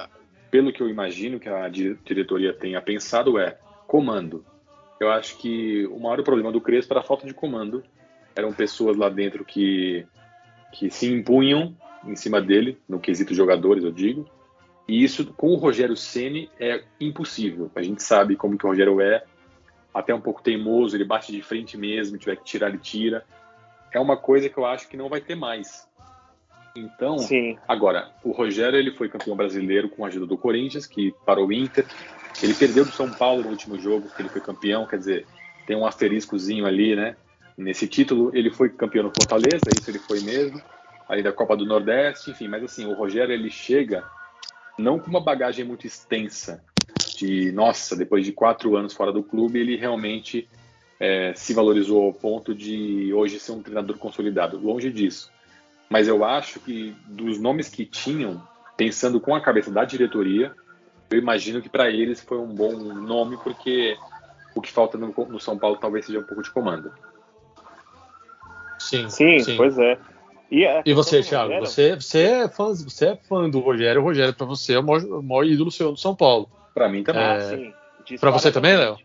pelo 0.50 0.72
que 0.72 0.82
eu 0.82 0.90
imagino 0.90 1.40
que 1.40 1.50
a 1.50 1.68
diretoria 1.70 2.54
tenha 2.54 2.82
pensado 2.82 3.38
é 3.38 3.58
comando. 3.88 4.46
Eu 5.00 5.12
acho 5.12 5.38
que 5.38 5.86
o 5.88 6.00
maior 6.00 6.22
problema 6.24 6.52
do 6.52 6.62
Crespo 6.62 6.94
era 6.94 7.02
a 7.02 7.04
falta 7.04 7.28
de 7.28 7.34
comando. 7.34 7.84
Eram 8.36 8.54
pessoas 8.54 8.98
lá 8.98 9.10
dentro 9.10 9.44
que, 9.44 10.06
que 10.72 10.90
se 10.90 11.12
impunham 11.12 11.76
em 12.06 12.16
cima 12.16 12.42
dele, 12.42 12.78
no 12.88 13.00
quesito 13.00 13.34
jogadores, 13.34 13.84
eu 13.84 13.92
digo. 13.92 14.30
E 14.88 15.04
isso 15.04 15.34
com 15.34 15.48
o 15.48 15.56
Rogério 15.56 15.96
Ceni 15.96 16.50
é 16.60 16.84
impossível. 17.00 17.72
A 17.76 17.82
gente 17.82 18.04
sabe 18.04 18.36
como 18.36 18.58
que 18.58 18.66
o 18.66 18.70
Rogério 18.70 19.00
é, 19.00 19.24
até 19.94 20.14
um 20.14 20.22
pouco 20.22 20.42
teimoso, 20.42 20.96
ele 20.96 21.06
bate 21.06 21.32
de 21.32 21.42
frente 21.42 21.78
mesmo, 21.78 22.18
tiver 22.18 22.38
que 22.38 22.44
tirar, 22.44 22.70
ele 22.70 22.80
tira 22.80 23.24
é 23.94 24.00
uma 24.00 24.18
coisa 24.18 24.50
que 24.50 24.58
eu 24.58 24.66
acho 24.66 24.88
que 24.88 24.98
não 24.98 25.08
vai 25.08 25.22
ter 25.22 25.36
mais. 25.36 25.88
Então, 26.76 27.20
Sim. 27.20 27.58
agora, 27.68 28.12
o 28.24 28.32
Rogério 28.32 28.78
ele 28.78 28.92
foi 28.92 29.08
campeão 29.08 29.36
brasileiro 29.36 29.88
com 29.88 30.04
a 30.04 30.08
ajuda 30.08 30.26
do 30.26 30.38
Corinthians, 30.38 30.88
que 30.88 31.14
parou 31.24 31.48
o 31.48 31.54
Inter. 31.54 31.86
Ele 32.42 32.56
perdeu 32.56 32.84
do 32.84 32.92
São 32.92 33.12
Paulo 33.12 33.44
no 33.44 33.50
último 33.50 33.78
jogo, 33.78 34.10
que 34.10 34.22
ele 34.22 34.30
foi 34.30 34.42
campeão, 34.42 34.88
quer 34.88 34.98
dizer, 34.98 35.28
tem 35.68 35.78
um 35.78 35.86
asteriscozinho 35.86 36.66
ali, 36.66 36.96
né? 36.96 37.16
Nesse 37.56 37.88
título, 37.88 38.32
ele 38.36 38.50
foi 38.50 38.70
campeão 38.70 39.04
no 39.04 39.12
Fortaleza, 39.12 39.72
isso 39.72 39.92
ele 39.92 40.00
foi 40.00 40.20
mesmo, 40.22 40.60
ali 41.08 41.22
da 41.22 41.32
Copa 41.32 41.56
do 41.56 41.66
Nordeste, 41.66 42.32
enfim, 42.32 42.48
mas 42.48 42.64
assim, 42.64 42.88
o 42.88 42.96
Rogério 42.96 43.32
ele 43.32 43.52
chega 43.52 44.04
não 44.80 44.98
com 44.98 45.12
uma 45.12 45.22
bagagem 45.22 45.64
muito 45.64 45.86
extensa, 45.86 46.64
de 47.16 47.52
nossa, 47.52 47.96
depois 47.96 48.26
de 48.26 48.32
quatro 48.32 48.76
anos 48.76 48.94
fora 48.94 49.12
do 49.12 49.24
clube, 49.24 49.60
ele 49.60 49.76
realmente 49.76 50.48
é, 51.00 51.34
se 51.36 51.54
valorizou 51.54 52.06
ao 52.06 52.14
ponto 52.14 52.54
de 52.54 53.14
hoje 53.14 53.40
ser 53.40 53.52
um 53.52 53.62
treinador 53.62 53.98
consolidado. 53.98 54.58
Longe 54.58 54.92
disso. 54.92 55.32
Mas 55.90 56.08
eu 56.08 56.24
acho 56.24 56.60
que 56.60 56.96
dos 57.08 57.40
nomes 57.40 57.70
que 57.70 57.86
tinham, 57.86 58.42
pensando 58.78 59.20
com 59.20 59.36
a 59.36 59.42
cabeça 59.42 59.70
da 59.70 59.84
diretoria, 59.86 60.54
eu 61.12 61.20
imagino 61.20 61.62
que 61.62 61.70
para 61.70 61.90
eles 61.90 62.22
foi 62.22 62.38
um 62.38 62.48
bom 62.48 62.72
nome, 62.72 63.38
porque 63.44 63.96
o 64.56 64.62
que 64.62 64.72
falta 64.72 64.98
no, 64.98 65.14
no, 65.14 65.40
São 65.40 65.58
Paulo 65.58 65.78
talvez 65.78 66.06
seja 66.06 66.20
um 66.20 66.24
pouco 66.24 66.42
de 66.42 66.52
comando. 66.52 66.92
Sim, 68.80 69.10
sim, 69.10 69.40
sim. 69.40 69.58
pois 69.58 69.78
é. 69.78 69.98
E, 70.50 70.66
é, 70.66 70.84
e 70.86 70.94
você, 70.94 71.22
Thiago, 71.22 71.60
você, 71.60 71.96
você, 71.96 72.22
é 72.22 72.48
fã, 72.48 72.74
você 72.74 73.08
é 73.08 73.16
fã 73.16 73.50
do 73.50 73.60
Rogério, 73.60 74.02
o 74.02 74.04
Rogério 74.04 74.34
para 74.34 74.46
você 74.46 74.74
é 74.74 74.80
o 74.80 74.84
maior, 74.84 75.04
o 75.04 75.24
maior 75.24 75.46
ídolo 75.46 75.72
seu 75.72 75.92
do 75.92 75.98
São 75.98 76.16
Paulo. 76.16 76.50
Para 76.74 76.90
mim 76.90 77.04
também. 77.04 77.24
É, 77.24 78.18
para 78.18 78.32
você 78.32 78.52
também, 78.52 78.76
Léo? 78.76 78.98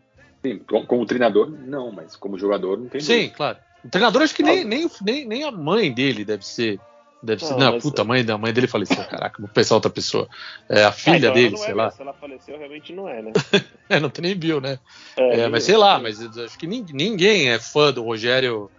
Sim, 0.42 0.58
como 0.58 1.04
treinador, 1.04 1.50
não, 1.50 1.90
mas 1.90 2.16
como 2.16 2.38
jogador 2.38 2.78
não 2.78 2.88
tem 2.88 3.00
Sim, 3.00 3.14
dúvida. 3.14 3.34
claro. 3.34 3.58
O 3.84 3.88
treinador 3.88 4.22
acho 4.22 4.34
que 4.34 4.42
nem, 4.42 4.64
nem, 4.64 4.88
nem, 5.02 5.26
nem 5.26 5.44
a 5.44 5.50
mãe 5.50 5.92
dele 5.92 6.24
deve 6.24 6.46
ser. 6.46 6.80
Deve 7.22 7.42
não, 7.42 7.48
ser. 7.48 7.56
Não, 7.56 7.78
puta, 7.80 8.02
a 8.02 8.04
mãe 8.04 8.24
da 8.24 8.38
mãe 8.38 8.52
dele 8.52 8.68
faleceu. 8.68 9.04
Caraca, 9.04 9.40
vou 9.40 9.48
pensar 9.48 9.74
outra 9.74 9.90
pessoa. 9.90 10.28
É 10.68 10.84
a 10.84 10.92
filha 10.92 11.14
ah, 11.14 11.18
então 11.18 11.34
dele, 11.34 11.56
sei 11.56 11.72
é, 11.72 11.74
lá. 11.74 11.90
Se 11.90 12.00
ela 12.00 12.12
faleceu, 12.12 12.56
realmente 12.56 12.92
não 12.92 13.08
é, 13.08 13.22
né? 13.22 13.32
é, 13.88 13.98
não 14.00 14.10
tem 14.10 14.22
nem 14.22 14.38
viu, 14.38 14.60
né? 14.60 14.78
É, 15.16 15.40
é, 15.40 15.48
mas 15.48 15.64
sei 15.64 15.76
lá, 15.76 15.98
mas 15.98 16.20
acho 16.20 16.58
que 16.58 16.66
ninguém 16.66 17.50
é 17.50 17.58
fã 17.58 17.92
do 17.92 18.04
Rogério 18.04 18.70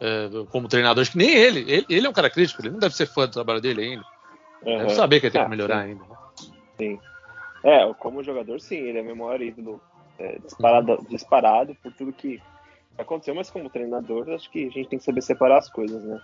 é, 0.00 0.28
como 0.50 0.68
treinador. 0.68 1.02
Acho 1.02 1.12
que 1.12 1.18
nem 1.18 1.30
ele. 1.30 1.60
ele. 1.60 1.86
ele. 1.88 2.06
é 2.06 2.10
um 2.10 2.14
cara 2.14 2.30
crítico, 2.30 2.60
ele 2.62 2.70
não 2.70 2.78
deve 2.78 2.96
ser 2.96 3.06
fã 3.06 3.26
do 3.26 3.32
trabalho 3.32 3.60
dele 3.60 3.82
ainda. 3.82 4.04
Uhum. 4.62 4.78
Deve 4.78 4.90
saber 4.90 5.20
que 5.20 5.26
ele 5.26 5.32
tem 5.32 5.40
ah, 5.40 5.44
que 5.44 5.50
melhorar 5.50 5.84
sim. 5.84 5.90
ainda. 5.90 6.02
Né? 6.02 6.16
Sim. 6.78 6.98
É, 7.64 7.92
como 7.94 8.22
jogador, 8.22 8.60
sim, 8.60 8.76
ele 8.76 8.98
é 8.98 9.02
meu 9.02 9.16
maior 9.16 9.40
ídolo 9.40 9.80
é, 10.18 10.38
disparado, 10.38 10.98
disparado 11.08 11.74
por 11.82 11.92
tudo 11.94 12.12
que 12.12 12.40
aconteceu, 12.98 13.34
mas 13.34 13.50
como 13.50 13.70
treinador, 13.70 14.28
acho 14.30 14.50
que 14.50 14.66
a 14.66 14.70
gente 14.70 14.88
tem 14.88 14.98
que 14.98 15.04
saber 15.04 15.22
separar 15.22 15.58
as 15.58 15.70
coisas, 15.70 16.04
né? 16.04 16.20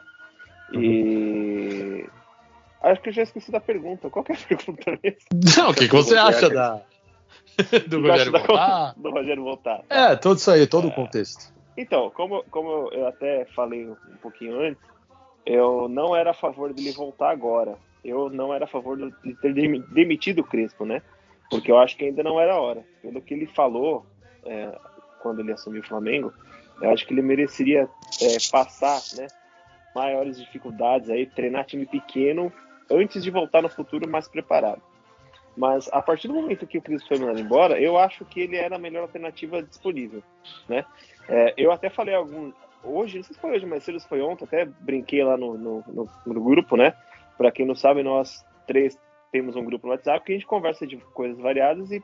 E. 0.75 2.07
Acho 2.83 3.01
que 3.03 3.09
eu 3.09 3.13
já 3.13 3.23
esqueci 3.23 3.51
da 3.51 3.61
pergunta. 3.61 4.09
Qual 4.09 4.25
que 4.25 4.33
é 4.33 4.35
a 4.35 4.39
pergunta 4.47 4.99
mesmo? 5.03 5.19
Não, 5.57 5.71
o 5.71 5.75
que, 5.75 5.89
que 5.89 5.95
você 5.95 6.17
acha 6.19 6.49
da. 6.49 6.81
do 7.89 8.01
Rogério 8.03 8.33
voltar? 8.33 8.95
Do 8.97 9.11
Rogério 9.11 9.43
voltar. 9.43 9.85
É, 9.89 10.17
tudo 10.17 10.37
isso 10.37 10.51
aí, 10.51 10.67
todo 10.67 10.89
é... 10.89 10.91
o 10.91 10.95
contexto. 10.95 11.53
Então, 11.77 12.11
como, 12.11 12.45
como 12.51 12.91
eu 12.93 13.07
até 13.07 13.47
falei 13.57 13.89
um 13.89 14.17
pouquinho 14.21 14.61
antes, 14.61 14.83
eu 15.47 15.89
não 15.89 16.15
era 16.15 16.33
a 16.33 16.35
favor 16.35 16.73
dele 16.75 16.93
voltar 16.93 17.31
agora. 17.31 17.77
Eu 18.05 18.29
não 18.31 18.53
era 18.53 18.65
a 18.65 18.69
favor 18.69 18.97
de 18.97 19.35
ter 19.37 19.53
demitido 19.93 20.41
o 20.41 20.45
Crespo, 20.45 20.85
né? 20.85 21.03
Porque 21.51 21.71
eu 21.71 21.79
acho 21.79 21.97
que 21.97 22.05
ainda 22.05 22.23
não 22.23 22.41
era 22.41 22.59
hora. 22.59 22.85
Pelo 23.03 23.21
que 23.21 23.35
ele 23.35 23.47
falou 23.47 24.07
é, 24.47 24.79
quando 25.21 25.41
ele 25.41 25.53
assumiu 25.53 25.83
o 25.83 25.87
Flamengo, 25.87 26.33
eu 26.81 26.91
acho 26.91 27.07
que 27.07 27.13
ele 27.13 27.23
mereceria 27.23 27.89
é, 28.23 28.37
passar, 28.51 29.01
né, 29.17 29.27
maiores 29.95 30.39
dificuldades 30.39 31.11
aí, 31.11 31.27
treinar 31.27 31.67
time 31.67 31.85
pequeno 31.85 32.53
antes 32.91 33.23
de 33.23 33.31
voltar 33.31 33.61
no 33.61 33.69
futuro 33.69 34.09
mais 34.09 34.29
preparado. 34.29 34.81
Mas 35.57 35.91
a 35.93 36.01
partir 36.01 36.29
do 36.29 36.35
momento 36.35 36.67
que 36.67 36.79
o 36.79 36.83
Cris 36.83 37.07
foi 37.07 37.19
mandado 37.19 37.41
embora, 37.41 37.79
eu 37.81 37.99
acho 37.99 38.25
que 38.25 38.41
ele 38.41 38.57
era 38.57 38.77
a 38.77 38.79
melhor 38.79 39.03
alternativa 39.03 39.63
disponível, 39.63 40.23
né? 40.69 40.85
É, 41.29 41.55
eu 41.57 41.73
até 41.73 41.91
falei 41.91 42.15
algum 42.15 42.53
hoje, 42.83 43.19
não 43.19 43.25
sei 43.25 43.35
se 43.35 43.41
foi 43.41 43.51
hoje, 43.51 43.67
mas 43.67 43.85
se 43.85 44.01
foi 44.09 44.23
ontem, 44.23 44.45
até 44.45 44.65
brinquei 44.65 45.23
lá 45.23 45.37
no, 45.37 45.59
no, 45.59 45.85
no, 45.87 46.09
no 46.25 46.41
grupo, 46.43 46.77
né? 46.77 46.95
Para 47.37 47.51
quem 47.51 47.67
não 47.67 47.75
sabe, 47.75 48.03
nós 48.03 48.45
três 48.67 48.99
temos 49.31 49.57
um 49.57 49.65
grupo 49.65 49.87
no 49.87 49.93
WhatsApp 49.93 50.25
que 50.25 50.33
a 50.33 50.35
gente 50.35 50.47
conversa 50.47 50.87
de 50.87 50.97
coisas 50.97 51.39
variadas 51.39 51.91
e 51.91 52.03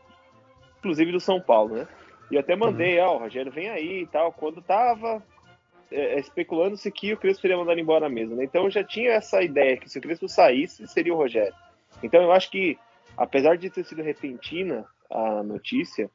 inclusive 0.79 1.12
do 1.12 1.20
São 1.20 1.41
Paulo, 1.41 1.77
né? 1.77 1.89
E 2.31 2.39
até 2.39 2.57
mandei, 2.57 2.99
uhum. 3.01 3.07
ó, 3.07 3.16
o 3.16 3.18
Rogério 3.18 3.53
vem 3.53 3.68
aí 3.68 4.03
e 4.03 4.07
tal, 4.07 4.33
quando 4.33 4.61
tava 4.61 5.22
é, 5.91 6.16
é, 6.16 6.18
especulando-se 6.18 6.91
que 6.91 7.12
o 7.12 7.16
Crespo 7.16 7.43
seria 7.43 7.57
mandado 7.57 7.79
embora 7.79 8.09
mesmo. 8.09 8.37
Né? 8.37 8.45
Então 8.45 8.64
eu 8.64 8.70
já 8.70 8.83
tinha 8.83 9.12
essa 9.12 9.43
ideia 9.43 9.77
que 9.77 9.89
se 9.89 9.99
o 9.99 10.03
Crespo 10.03 10.29
saísse, 10.29 10.87
seria 10.89 11.14
o 11.14 11.16
Rogério. 11.16 11.55
Então 12.03 12.20
eu 12.20 12.33
acho 12.33 12.51
que, 12.51 12.77
apesar 13.16 13.57
de 13.57 13.70
ter 13.70 13.85
sido 13.85 14.03
repentina 14.03 14.85
a 15.11 15.43
notícia, 15.43 16.11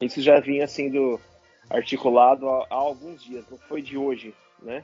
isso 0.00 0.20
já 0.22 0.40
vinha 0.40 0.66
sendo 0.66 1.20
articulado 1.68 2.48
há, 2.48 2.66
há 2.70 2.74
alguns 2.74 3.22
dias, 3.22 3.48
não 3.50 3.58
foi 3.58 3.82
de 3.82 3.96
hoje, 3.96 4.34
né? 4.62 4.82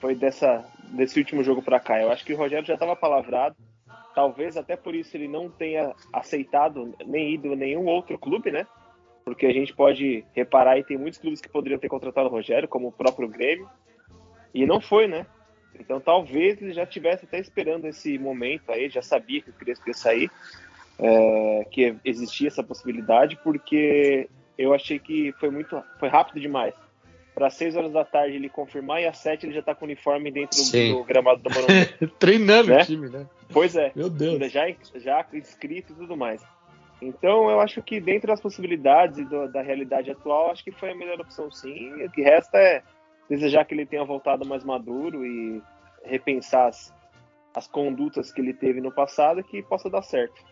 Foi 0.00 0.14
dessa, 0.14 0.64
desse 0.90 1.18
último 1.18 1.42
jogo 1.42 1.62
para 1.62 1.80
cá. 1.80 2.00
Eu 2.00 2.12
acho 2.12 2.24
que 2.24 2.32
o 2.32 2.36
Rogério 2.36 2.66
já 2.66 2.74
estava 2.74 2.94
palavrado. 2.94 3.56
Talvez 4.18 4.56
até 4.56 4.76
por 4.76 4.96
isso 4.96 5.16
ele 5.16 5.28
não 5.28 5.48
tenha 5.48 5.94
aceitado 6.12 6.92
nem 7.06 7.34
ido 7.34 7.54
nenhum 7.54 7.86
outro 7.86 8.18
clube, 8.18 8.50
né? 8.50 8.66
porque 9.28 9.44
a 9.44 9.52
gente 9.52 9.74
pode 9.74 10.24
reparar 10.32 10.78
e 10.78 10.84
tem 10.84 10.96
muitos 10.96 11.20
clubes 11.20 11.38
que 11.38 11.50
poderiam 11.50 11.78
ter 11.78 11.88
contratado 11.88 12.28
o 12.28 12.32
Rogério, 12.32 12.66
como 12.66 12.88
o 12.88 12.92
próprio 12.92 13.28
Grêmio, 13.28 13.68
e 14.54 14.64
não 14.64 14.80
foi, 14.80 15.06
né? 15.06 15.26
Então 15.78 16.00
talvez 16.00 16.60
ele 16.62 16.72
já 16.72 16.84
estivesse 16.84 17.26
até 17.26 17.38
esperando 17.38 17.86
esse 17.86 18.18
momento 18.18 18.72
aí, 18.72 18.88
já 18.88 19.02
sabia 19.02 19.42
que 19.42 19.50
o 19.50 19.52
Crespo 19.52 19.86
ia 19.86 19.94
sair, 19.94 20.30
é, 20.98 21.66
que 21.70 21.94
existia 22.04 22.48
essa 22.48 22.62
possibilidade, 22.62 23.38
porque 23.44 24.30
eu 24.56 24.72
achei 24.72 24.98
que 24.98 25.30
foi 25.38 25.50
muito, 25.50 25.80
foi 26.00 26.08
rápido 26.08 26.40
demais. 26.40 26.74
Para 27.34 27.50
6 27.50 27.76
horas 27.76 27.92
da 27.92 28.06
tarde 28.06 28.34
ele 28.34 28.48
confirmar 28.48 29.02
e 29.02 29.06
às 29.06 29.18
7 29.18 29.44
ele 29.44 29.52
já 29.52 29.60
está 29.60 29.74
com 29.74 29.84
o 29.84 29.88
uniforme 29.88 30.32
dentro 30.32 30.58
Sim. 30.58 30.94
do 30.94 31.04
gramado 31.04 31.42
do 31.42 31.50
Morumbi. 31.50 32.08
Treinando 32.18 32.70
né? 32.70 32.80
o 32.80 32.84
time, 32.86 33.10
né? 33.10 33.26
Pois 33.52 33.76
é. 33.76 33.92
Meu 33.94 34.10
Deus. 34.10 34.52
Já, 34.52 34.66
já 34.94 35.26
inscrito 35.32 35.92
e 35.92 35.96
tudo 35.96 36.16
mais. 36.16 36.42
Então, 37.00 37.48
eu 37.48 37.60
acho 37.60 37.80
que 37.82 38.00
dentro 38.00 38.28
das 38.28 38.40
possibilidades 38.40 39.26
do, 39.28 39.50
da 39.50 39.62
realidade 39.62 40.10
atual, 40.10 40.50
acho 40.50 40.64
que 40.64 40.72
foi 40.72 40.90
a 40.90 40.94
melhor 40.94 41.20
opção 41.20 41.50
sim. 41.50 41.92
O 42.02 42.10
que 42.10 42.22
resta 42.22 42.58
é 42.58 42.82
desejar 43.30 43.64
que 43.64 43.74
ele 43.74 43.86
tenha 43.86 44.04
voltado 44.04 44.44
mais 44.44 44.64
maduro 44.64 45.24
e 45.24 45.62
repensar 46.04 46.68
as, 46.68 46.92
as 47.54 47.66
condutas 47.66 48.32
que 48.32 48.40
ele 48.40 48.52
teve 48.52 48.80
no 48.80 48.92
passado 48.92 49.40
e 49.40 49.44
que 49.44 49.62
possa 49.62 49.88
dar 49.88 50.02
certo. 50.02 50.42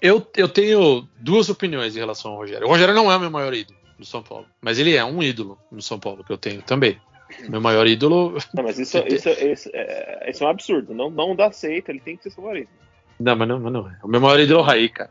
Eu, 0.00 0.24
eu 0.36 0.48
tenho 0.48 1.08
duas 1.18 1.48
opiniões 1.48 1.96
em 1.96 1.98
relação 1.98 2.32
ao 2.32 2.36
Rogério. 2.38 2.66
O 2.66 2.70
Rogério 2.70 2.94
não 2.94 3.10
é 3.10 3.16
o 3.16 3.20
meu 3.20 3.30
maior 3.30 3.52
ídolo 3.52 3.78
no 3.98 4.04
São 4.04 4.22
Paulo, 4.22 4.46
mas 4.60 4.78
ele 4.78 4.94
é 4.94 5.04
um 5.04 5.20
ídolo 5.20 5.58
no 5.72 5.82
São 5.82 5.98
Paulo, 5.98 6.22
que 6.22 6.32
eu 6.32 6.38
tenho 6.38 6.62
também. 6.62 7.00
Meu 7.48 7.60
maior 7.60 7.86
ídolo. 7.86 8.38
Não, 8.54 8.64
mas 8.64 8.78
isso, 8.78 8.98
isso, 9.06 9.28
isso, 9.28 9.70
é, 9.72 10.30
isso 10.30 10.42
é 10.42 10.46
um 10.46 10.50
absurdo. 10.50 10.94
Não, 10.94 11.10
não 11.10 11.34
dá 11.34 11.46
aceito, 11.46 11.90
ele 11.90 12.00
tem 12.00 12.16
que 12.16 12.24
ser 12.24 12.30
favorito. 12.30 12.70
Não, 13.18 13.36
mas 13.36 13.48
não, 13.48 13.60
mas 13.60 13.72
não 13.72 13.88
é. 13.88 13.98
O 14.02 14.08
meu 14.08 14.20
maior 14.20 14.38
ídolo 14.38 14.60
é 14.60 14.62
o 14.62 14.66
Raí, 14.66 14.88
cara. 14.88 15.10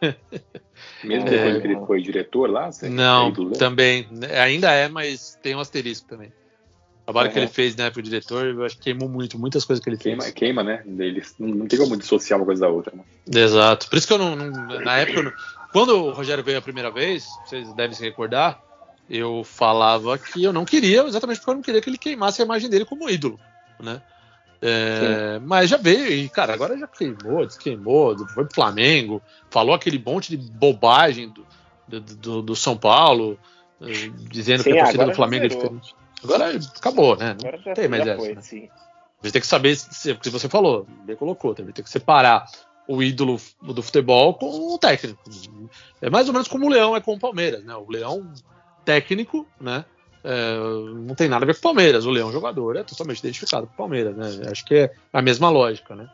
Mesmo 1.02 1.28
depois 1.28 1.56
é, 1.56 1.60
que 1.60 1.66
ele 1.66 1.86
foi 1.86 2.02
diretor 2.02 2.50
lá? 2.50 2.70
Não, 2.82 3.32
também. 3.58 4.06
Ainda 4.42 4.70
é, 4.72 4.88
mas 4.88 5.38
tem 5.42 5.54
um 5.54 5.60
asterisco 5.60 6.08
também. 6.08 6.28
O 6.28 7.04
trabalho 7.06 7.28
uhum. 7.28 7.32
que 7.32 7.38
ele 7.38 7.46
fez 7.46 7.76
na 7.76 7.84
né, 7.84 7.88
época 7.88 8.02
de 8.02 8.10
diretor, 8.10 8.46
eu 8.46 8.64
acho 8.64 8.76
que 8.76 8.82
queimou 8.82 9.08
muito, 9.08 9.38
muitas 9.38 9.64
coisas 9.64 9.82
que 9.82 9.88
ele 9.88 9.96
queima, 9.96 10.22
fez. 10.22 10.34
Queima, 10.34 10.62
né? 10.64 10.82
Eles, 10.98 11.34
não, 11.38 11.48
não 11.48 11.66
tem 11.66 11.78
como 11.78 11.96
dissociar 11.96 12.38
uma 12.38 12.44
coisa 12.44 12.62
da 12.62 12.68
outra. 12.68 12.92
Né? 12.94 13.04
Exato. 13.42 13.88
Por 13.88 13.96
isso 13.96 14.08
que 14.08 14.12
eu 14.12 14.18
não. 14.18 14.34
não 14.34 14.50
na 14.80 14.98
época, 14.98 15.22
não, 15.22 15.32
quando 15.72 15.90
o 15.90 16.10
Rogério 16.10 16.42
veio 16.42 16.58
a 16.58 16.62
primeira 16.62 16.90
vez, 16.90 17.26
vocês 17.44 17.72
devem 17.74 17.94
se 17.94 18.02
recordar, 18.02 18.60
eu 19.08 19.44
falava 19.44 20.18
que 20.18 20.42
eu 20.42 20.52
não 20.52 20.64
queria, 20.64 21.02
exatamente 21.02 21.38
porque 21.38 21.50
eu 21.50 21.54
não 21.54 21.62
queria 21.62 21.80
que 21.80 21.88
ele 21.88 21.98
queimasse 21.98 22.42
a 22.42 22.44
imagem 22.44 22.68
dele 22.68 22.84
como 22.84 23.08
ídolo. 23.08 23.38
Né? 23.80 24.00
É, 24.60 25.38
mas 25.40 25.68
já 25.68 25.76
veio, 25.76 26.10
e 26.10 26.28
cara, 26.28 26.54
agora 26.54 26.76
já 26.78 26.86
queimou, 26.86 27.46
desqueimou, 27.46 28.16
foi 28.28 28.44
pro 28.44 28.54
Flamengo, 28.54 29.22
falou 29.50 29.74
aquele 29.74 29.98
monte 29.98 30.36
de 30.36 30.50
bobagem 30.50 31.32
do, 31.86 32.00
do, 32.00 32.42
do 32.42 32.56
São 32.56 32.76
Paulo, 32.76 33.38
eh, 33.80 34.10
dizendo 34.30 34.62
sim, 34.62 34.72
que 34.72 34.78
a 34.78 34.84
torcida 34.84 35.04
do 35.04 35.14
Flamengo 35.14 35.44
é 35.44 35.48
diferente. 35.48 35.94
Agora 36.24 36.50
acabou, 36.76 37.16
né? 37.16 37.36
Não 37.40 37.62
já, 37.62 37.74
tem 37.74 37.88
mais 37.88 38.06
essa. 38.06 38.18
Foi, 38.18 38.34
né? 38.34 38.40
sim. 38.40 38.68
A 39.22 39.26
gente 39.26 39.32
tem 39.32 39.40
que 39.40 39.46
saber, 39.46 39.76
o 39.76 40.20
que 40.20 40.30
você 40.30 40.48
falou, 40.48 40.86
bem 41.04 41.16
colocou, 41.16 41.54
tem 41.54 41.66
que 41.66 41.90
separar 41.90 42.46
o 42.88 43.02
ídolo 43.02 43.40
do 43.62 43.82
futebol 43.82 44.34
com 44.34 44.74
o 44.74 44.78
técnico. 44.78 45.20
É 46.00 46.08
mais 46.08 46.28
ou 46.28 46.32
menos 46.32 46.48
como 46.48 46.66
o 46.66 46.68
Leão 46.68 46.96
é 46.96 47.00
com 47.00 47.14
o 47.14 47.18
Palmeiras, 47.18 47.64
né? 47.64 47.74
O 47.74 47.90
Leão 47.90 48.32
técnico, 48.86 49.46
né? 49.60 49.84
é, 50.26 50.56
não 51.06 51.14
tem 51.14 51.28
nada 51.28 51.44
a 51.44 51.46
ver 51.46 51.54
com 51.54 51.60
o 51.60 51.62
Palmeiras. 51.62 52.04
O 52.04 52.10
Leão 52.10 52.32
jogador 52.32 52.74
é 52.74 52.82
totalmente 52.82 53.20
identificado 53.20 53.68
com 53.68 53.74
o 53.74 53.76
Palmeiras, 53.76 54.16
né? 54.16 54.50
Acho 54.50 54.64
que 54.64 54.74
é 54.74 54.94
a 55.12 55.22
mesma 55.22 55.48
lógica, 55.48 55.94
né? 55.94 56.10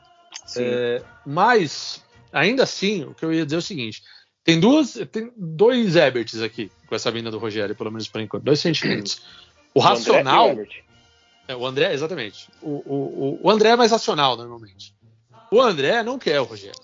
É, 0.56 1.02
mas, 1.24 2.04
ainda 2.30 2.62
assim, 2.62 3.04
o 3.04 3.14
que 3.14 3.24
eu 3.24 3.32
ia 3.32 3.46
dizer 3.46 3.56
é 3.56 3.58
o 3.58 3.62
seguinte: 3.62 4.02
tem 4.44 4.60
duas, 4.60 4.98
tem 5.10 5.32
dois 5.34 5.96
Eberts 5.96 6.42
aqui 6.42 6.70
com 6.86 6.94
essa 6.94 7.10
vinda 7.10 7.30
do 7.30 7.38
Rogério, 7.38 7.74
pelo 7.74 7.90
menos 7.90 8.06
por 8.06 8.20
enquanto, 8.20 8.44
dois 8.44 8.60
sentimentos. 8.60 9.22
O, 9.74 9.80
o 9.80 9.82
racional. 9.82 10.50
André 10.50 10.84
é, 11.48 11.56
o 11.56 11.66
André, 11.66 11.94
exatamente. 11.94 12.48
O, 12.60 12.70
o, 12.70 13.40
o 13.42 13.50
André 13.50 13.70
é 13.70 13.76
mais 13.76 13.90
racional, 13.90 14.36
normalmente. 14.36 14.94
O 15.50 15.60
André 15.60 16.02
não 16.02 16.18
quer 16.18 16.38
o 16.40 16.44
Rogério. 16.44 16.78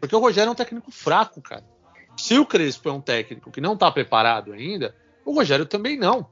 Porque 0.00 0.14
o 0.14 0.20
Rogério 0.20 0.48
é 0.48 0.52
um 0.52 0.54
técnico 0.54 0.90
fraco, 0.92 1.42
cara. 1.42 1.64
Se 2.16 2.38
o 2.38 2.46
Crespo 2.46 2.88
é 2.88 2.92
um 2.92 3.00
técnico 3.00 3.50
que 3.50 3.60
não 3.60 3.74
está 3.74 3.90
preparado 3.90 4.52
ainda, 4.52 4.94
o 5.24 5.32
Rogério 5.32 5.66
também 5.66 5.96
não. 5.96 6.26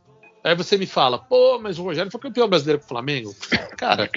Aí 0.45 0.57
você 0.57 0.77
me 0.77 0.87
fala, 0.87 1.19
pô, 1.19 1.59
mas 1.59 1.79
o 1.79 1.85
Rogério 1.85 2.11
foi 2.11 2.21
campeão 2.21 2.49
brasileiro 2.49 2.81
com 2.81 2.87
o 2.87 2.89
Flamengo. 2.89 3.35
Cara, 3.79 4.11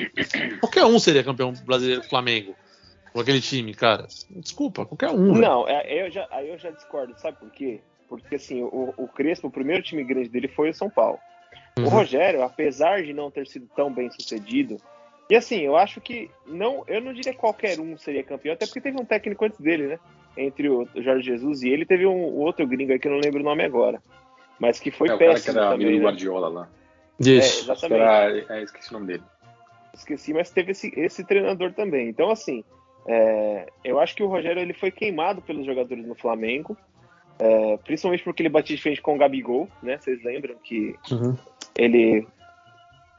qualquer 0.60 0.86
um 0.86 0.98
seria 0.98 1.24
campeão 1.24 1.54
brasileiro 1.66 2.02
com 2.02 2.08
o 2.08 2.10
Flamengo. 2.10 2.56
Com 3.14 3.22
aquele 3.22 3.40
time, 3.40 3.74
cara. 3.74 4.08
Desculpa, 4.30 4.86
qualquer 4.86 5.10
um. 5.10 5.34
Não, 5.36 5.66
é, 5.70 6.06
eu 6.06 6.12
já, 6.12 6.28
aí 6.30 6.50
eu 6.50 6.60
já 6.60 6.70
discordo, 6.70 7.18
sabe 7.18 7.38
por 7.38 7.50
quê? 7.50 7.80
Porque 8.10 8.36
assim, 8.36 8.62
o, 8.62 8.94
o 8.98 9.08
Crespo, 9.08 9.48
o 9.48 9.52
primeiro 9.52 9.82
time 9.82 10.04
grande 10.04 10.28
dele 10.28 10.50
foi 10.50 10.72
o 10.72 10.74
São 10.74 10.90
Paulo. 10.90 11.18
Uhum. 11.80 11.86
O 11.86 11.88
Rogério, 11.88 12.44
apesar 12.44 13.04
de 13.04 13.14
não 13.14 13.32
ter 13.32 13.48
sido 13.48 13.70
tão 13.74 13.90
bem 13.90 14.12
sucedido, 14.12 14.76
e 15.30 15.36
assim, 15.36 15.62
eu 15.62 15.78
acho 15.78 16.02
que 16.02 16.30
não, 16.46 16.84
eu 16.88 17.02
não 17.02 17.14
diria 17.14 17.32
que 17.32 17.40
qualquer 17.40 17.80
um 17.80 17.98
seria 17.98 18.22
campeão, 18.22 18.54
até 18.54 18.66
porque 18.66 18.82
teve 18.82 19.00
um 19.00 19.06
técnico 19.06 19.46
antes 19.46 19.60
dele, 19.60 19.88
né? 19.88 20.00
Entre 20.38 20.70
o 20.70 20.86
Jorge 20.98 21.24
Jesus 21.24 21.64
e 21.64 21.70
ele, 21.70 21.86
teve 21.86 22.06
um, 22.06 22.12
um 22.12 22.40
outro 22.40 22.68
gringo 22.68 22.92
aí 22.92 23.00
que 23.00 23.08
eu 23.08 23.14
não 23.14 23.20
lembro 23.20 23.40
o 23.40 23.46
nome 23.46 23.64
agora. 23.64 24.02
Mas 24.60 24.80
que 24.80 24.92
foi 24.92 25.10
é, 25.10 25.18
péssimo. 25.18 25.32
O 25.32 25.34
cara 25.34 25.40
que 25.44 25.50
era 25.50 25.72
também, 25.72 25.88
amigo 25.88 26.00
né? 26.00 26.06
Guardiola 26.06 26.48
lá. 26.48 26.70
Isso. 27.20 27.60
É, 27.60 27.64
exatamente. 27.64 28.02
Era, 28.02 28.60
é, 28.60 28.64
esqueci 28.64 28.90
o 28.90 28.94
nome 28.94 29.08
dele. 29.08 29.24
Esqueci, 29.94 30.34
mas 30.34 30.50
teve 30.50 30.72
esse, 30.72 30.92
esse 30.98 31.24
treinador 31.24 31.74
também. 31.74 32.10
Então, 32.10 32.30
assim, 32.30 32.64
é, 33.08 33.68
eu 33.84 34.00
acho 34.00 34.16
que 34.16 34.24
o 34.24 34.28
Rogério 34.28 34.62
ele 34.62 34.74
foi 34.74 34.92
queimado 34.92 35.42
pelos 35.42 35.66
jogadores 35.66 36.06
no 36.06 36.16
Flamengo, 36.16 36.76
é, 37.38 37.78
principalmente 37.78 38.24
porque 38.24 38.42
ele 38.42 38.50
batia 38.50 38.76
de 38.76 38.82
frente 38.82 39.02
com 39.02 39.16
o 39.16 39.18
Gabigol, 39.18 39.70
né? 39.82 39.98
Vocês 39.98 40.24
lembram 40.24 40.56
que 40.64 40.96
uhum. 41.12 41.38
ele. 41.78 42.28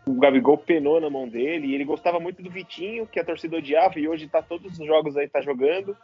O 0.07 0.15
Gabigol 0.15 0.57
penou 0.57 1.01
na 1.01 1.11
mão 1.11 1.29
dele 1.29 1.67
e 1.67 1.75
ele 1.75 1.85
gostava 1.85 2.21
muito 2.21 2.41
do 2.41 2.51
Vitinho, 2.51 3.07
que 3.07 3.19
a 3.19 3.25
torcida 3.25 3.57
odiava, 3.57 3.99
e 3.99 4.09
hoje 4.09 4.29
tá 4.29 4.41
todos 4.41 4.79
os 4.79 4.87
jogos 4.87 5.17
aí 5.17 5.29
tá 5.29 5.41
jogando. 5.41 5.97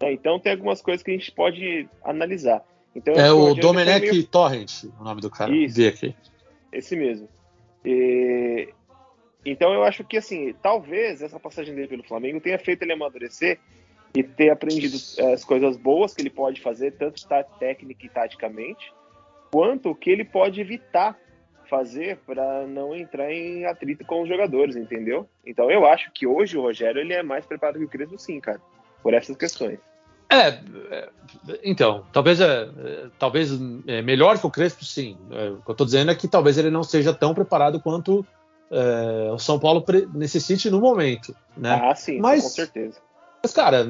É, 0.00 0.12
então 0.12 0.38
tem 0.38 0.52
algumas 0.52 0.80
coisas 0.80 1.02
que 1.02 1.10
a 1.10 1.14
gente 1.14 1.32
pode 1.32 1.88
analisar. 2.02 2.62
Então, 2.94 3.14
é 3.14 3.32
o 3.32 3.54
Domenech 3.54 4.10
meio... 4.10 4.26
Torrent, 4.26 4.84
o 4.98 5.04
nome 5.04 5.20
do 5.20 5.30
cara. 5.30 5.54
Isso, 5.54 5.86
aqui. 5.86 6.14
Esse 6.72 6.96
mesmo. 6.96 7.28
E... 7.84 8.68
Então 9.44 9.72
eu 9.72 9.82
acho 9.84 10.04
que 10.04 10.18
assim, 10.18 10.54
talvez 10.62 11.22
essa 11.22 11.40
passagem 11.40 11.74
dele 11.74 11.88
pelo 11.88 12.04
Flamengo 12.04 12.40
tenha 12.40 12.58
feito 12.58 12.82
ele 12.82 12.92
amadurecer 12.92 13.58
e 14.14 14.22
ter 14.22 14.50
aprendido 14.50 14.96
eh, 15.18 15.32
as 15.32 15.44
coisas 15.44 15.76
boas 15.76 16.12
que 16.12 16.20
ele 16.20 16.30
pode 16.30 16.60
fazer, 16.60 16.92
tanto 16.92 17.26
tá, 17.26 17.42
técnica 17.42 18.04
e 18.04 18.08
taticamente, 18.08 18.92
quanto 19.50 19.90
o 19.90 19.94
que 19.94 20.10
ele 20.10 20.24
pode 20.24 20.60
evitar 20.60 21.16
fazer 21.68 22.18
para 22.26 22.66
não 22.66 22.94
entrar 22.94 23.32
em 23.32 23.64
atrito 23.64 24.04
com 24.04 24.22
os 24.22 24.28
jogadores, 24.28 24.76
entendeu? 24.76 25.28
Então 25.46 25.70
eu 25.70 25.86
acho 25.86 26.10
que 26.12 26.26
hoje 26.26 26.58
o 26.58 26.62
Rogério 26.62 27.00
ele 27.00 27.14
é 27.14 27.22
mais 27.22 27.46
preparado 27.46 27.78
que 27.78 27.84
o 27.84 27.88
Crespo, 27.88 28.18
sim, 28.18 28.40
cara, 28.40 28.60
por 29.02 29.14
essas 29.14 29.36
questões. 29.36 29.78
É, 30.30 30.48
é, 30.90 31.08
então, 31.64 32.04
talvez, 32.12 32.40
é, 32.40 32.68
talvez 33.18 33.50
é 33.86 34.00
melhor 34.00 34.38
que 34.38 34.46
o 34.46 34.50
Crespo, 34.50 34.84
sim. 34.84 35.16
É, 35.30 35.50
o 35.50 35.56
que 35.56 35.70
eu 35.70 35.72
estou 35.72 35.84
dizendo 35.84 36.10
é 36.10 36.14
que 36.14 36.28
talvez 36.28 36.56
ele 36.56 36.70
não 36.70 36.82
seja 36.82 37.12
tão 37.12 37.34
preparado 37.34 37.80
quanto 37.80 38.24
é, 38.70 39.30
o 39.32 39.38
São 39.38 39.58
Paulo 39.58 39.84
necessite 40.14 40.70
no 40.70 40.80
momento. 40.80 41.34
Né? 41.56 41.80
Ah, 41.82 41.94
sim, 41.94 42.18
Mas, 42.20 42.42
com 42.44 42.48
certeza. 42.50 43.00
Mas, 43.42 43.52
cara, 43.52 43.86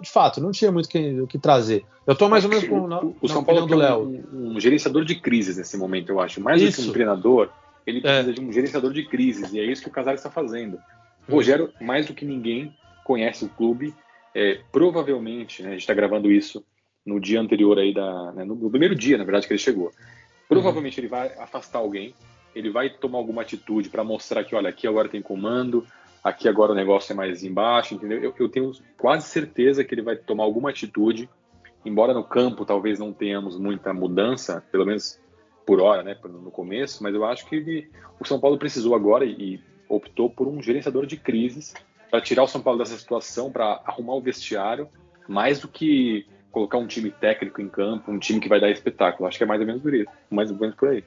de 0.00 0.08
fato, 0.08 0.40
não 0.40 0.52
tinha 0.52 0.70
muito 0.70 0.88
o 1.22 1.26
que 1.26 1.38
trazer. 1.38 1.84
Eu 2.06 2.14
tô 2.14 2.28
mais 2.28 2.44
ou 2.44 2.50
menos 2.50 2.68
com 2.68 2.86
na, 2.86 3.00
o, 3.00 3.16
o 3.20 3.28
São 3.28 3.42
Paulo 3.42 3.66
do 3.66 3.74
Léo. 3.74 4.24
Um, 4.32 4.52
um, 4.52 4.60
gerenciador 4.60 5.04
de 5.04 5.16
crises 5.16 5.56
nesse 5.56 5.76
momento, 5.76 6.10
eu 6.10 6.20
acho. 6.20 6.40
Mais 6.40 6.62
isso. 6.62 6.80
do 6.80 6.84
que 6.84 6.90
um 6.90 6.92
treinador, 6.92 7.50
ele 7.84 7.98
é. 7.98 8.00
precisa 8.00 8.30
é. 8.30 8.32
de 8.32 8.40
um 8.40 8.52
gerenciador 8.52 8.92
de 8.92 9.04
crises. 9.04 9.52
E 9.52 9.58
é 9.58 9.64
isso 9.64 9.82
que 9.82 9.88
o 9.88 9.92
Casares 9.92 10.20
está 10.20 10.30
fazendo. 10.30 10.78
O 11.28 11.34
Rogério, 11.34 11.72
mais 11.80 12.06
do 12.06 12.14
que 12.14 12.24
ninguém, 12.24 12.72
conhece 13.04 13.44
o 13.44 13.48
clube. 13.48 13.92
É, 14.34 14.60
provavelmente, 14.70 15.62
né, 15.62 15.68
a 15.68 15.72
gente 15.72 15.80
está 15.80 15.94
gravando 15.94 16.30
isso 16.30 16.64
no 17.04 17.20
dia 17.20 17.40
anterior 17.40 17.78
aí 17.78 17.92
da, 17.92 18.32
né, 18.32 18.44
no, 18.44 18.54
no, 18.54 18.70
primeiro 18.70 18.94
dia, 18.94 19.18
na 19.18 19.24
verdade, 19.24 19.46
que 19.46 19.52
ele 19.52 19.58
chegou. 19.58 19.92
Provavelmente 20.48 20.98
uhum. 20.98 21.04
ele 21.04 21.10
vai 21.10 21.28
afastar 21.38 21.78
alguém, 21.78 22.14
ele 22.54 22.70
vai 22.70 22.90
tomar 22.90 23.18
alguma 23.18 23.42
atitude 23.42 23.88
para 23.88 24.04
mostrar 24.04 24.44
que, 24.44 24.54
olha, 24.54 24.68
aqui 24.68 24.86
agora 24.86 25.08
tem 25.08 25.20
comando, 25.20 25.86
aqui 26.22 26.48
agora 26.48 26.72
o 26.72 26.74
negócio 26.74 27.12
é 27.12 27.16
mais 27.16 27.42
embaixo, 27.42 27.94
entendeu? 27.94 28.22
Eu, 28.22 28.34
eu, 28.38 28.48
tenho 28.48 28.72
quase 28.96 29.26
certeza 29.28 29.84
que 29.84 29.94
ele 29.94 30.02
vai 30.02 30.16
tomar 30.16 30.44
alguma 30.44 30.70
atitude, 30.70 31.28
embora 31.84 32.14
no 32.14 32.24
campo 32.24 32.64
talvez 32.64 32.98
não 32.98 33.12
tenhamos 33.12 33.58
muita 33.58 33.92
mudança, 33.92 34.64
pelo 34.70 34.86
menos 34.86 35.20
por 35.66 35.80
hora, 35.80 36.02
né, 36.02 36.16
no 36.24 36.50
começo, 36.50 37.02
mas 37.02 37.14
eu 37.14 37.24
acho 37.24 37.46
que 37.46 37.56
ele, 37.56 37.90
o 38.20 38.26
São 38.26 38.40
Paulo 38.40 38.58
precisou 38.58 38.94
agora 38.94 39.24
e 39.24 39.60
optou 39.88 40.28
por 40.28 40.48
um 40.48 40.60
gerenciador 40.62 41.06
de 41.06 41.16
crises 41.16 41.74
para 42.12 42.20
tirar 42.20 42.42
o 42.42 42.46
São 42.46 42.60
Paulo 42.60 42.78
dessa 42.78 42.98
situação, 42.98 43.50
para 43.50 43.80
arrumar 43.86 44.12
o 44.12 44.20
vestiário, 44.20 44.86
mais 45.26 45.60
do 45.60 45.66
que 45.66 46.26
colocar 46.50 46.76
um 46.76 46.86
time 46.86 47.10
técnico 47.10 47.62
em 47.62 47.70
campo, 47.70 48.12
um 48.12 48.18
time 48.18 48.38
que 48.38 48.50
vai 48.50 48.60
dar 48.60 48.70
espetáculo. 48.70 49.26
Acho 49.26 49.38
que 49.38 49.44
é 49.44 49.46
mais 49.46 49.62
ou 49.62 49.66
menos 49.66 49.80
por 49.80 49.94
isso, 49.94 50.10
mais 50.30 50.50
ou 50.50 50.58
menos 50.58 50.76
por 50.76 50.90
aí. 50.90 51.02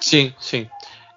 Sim, 0.00 0.34
sim. 0.40 0.68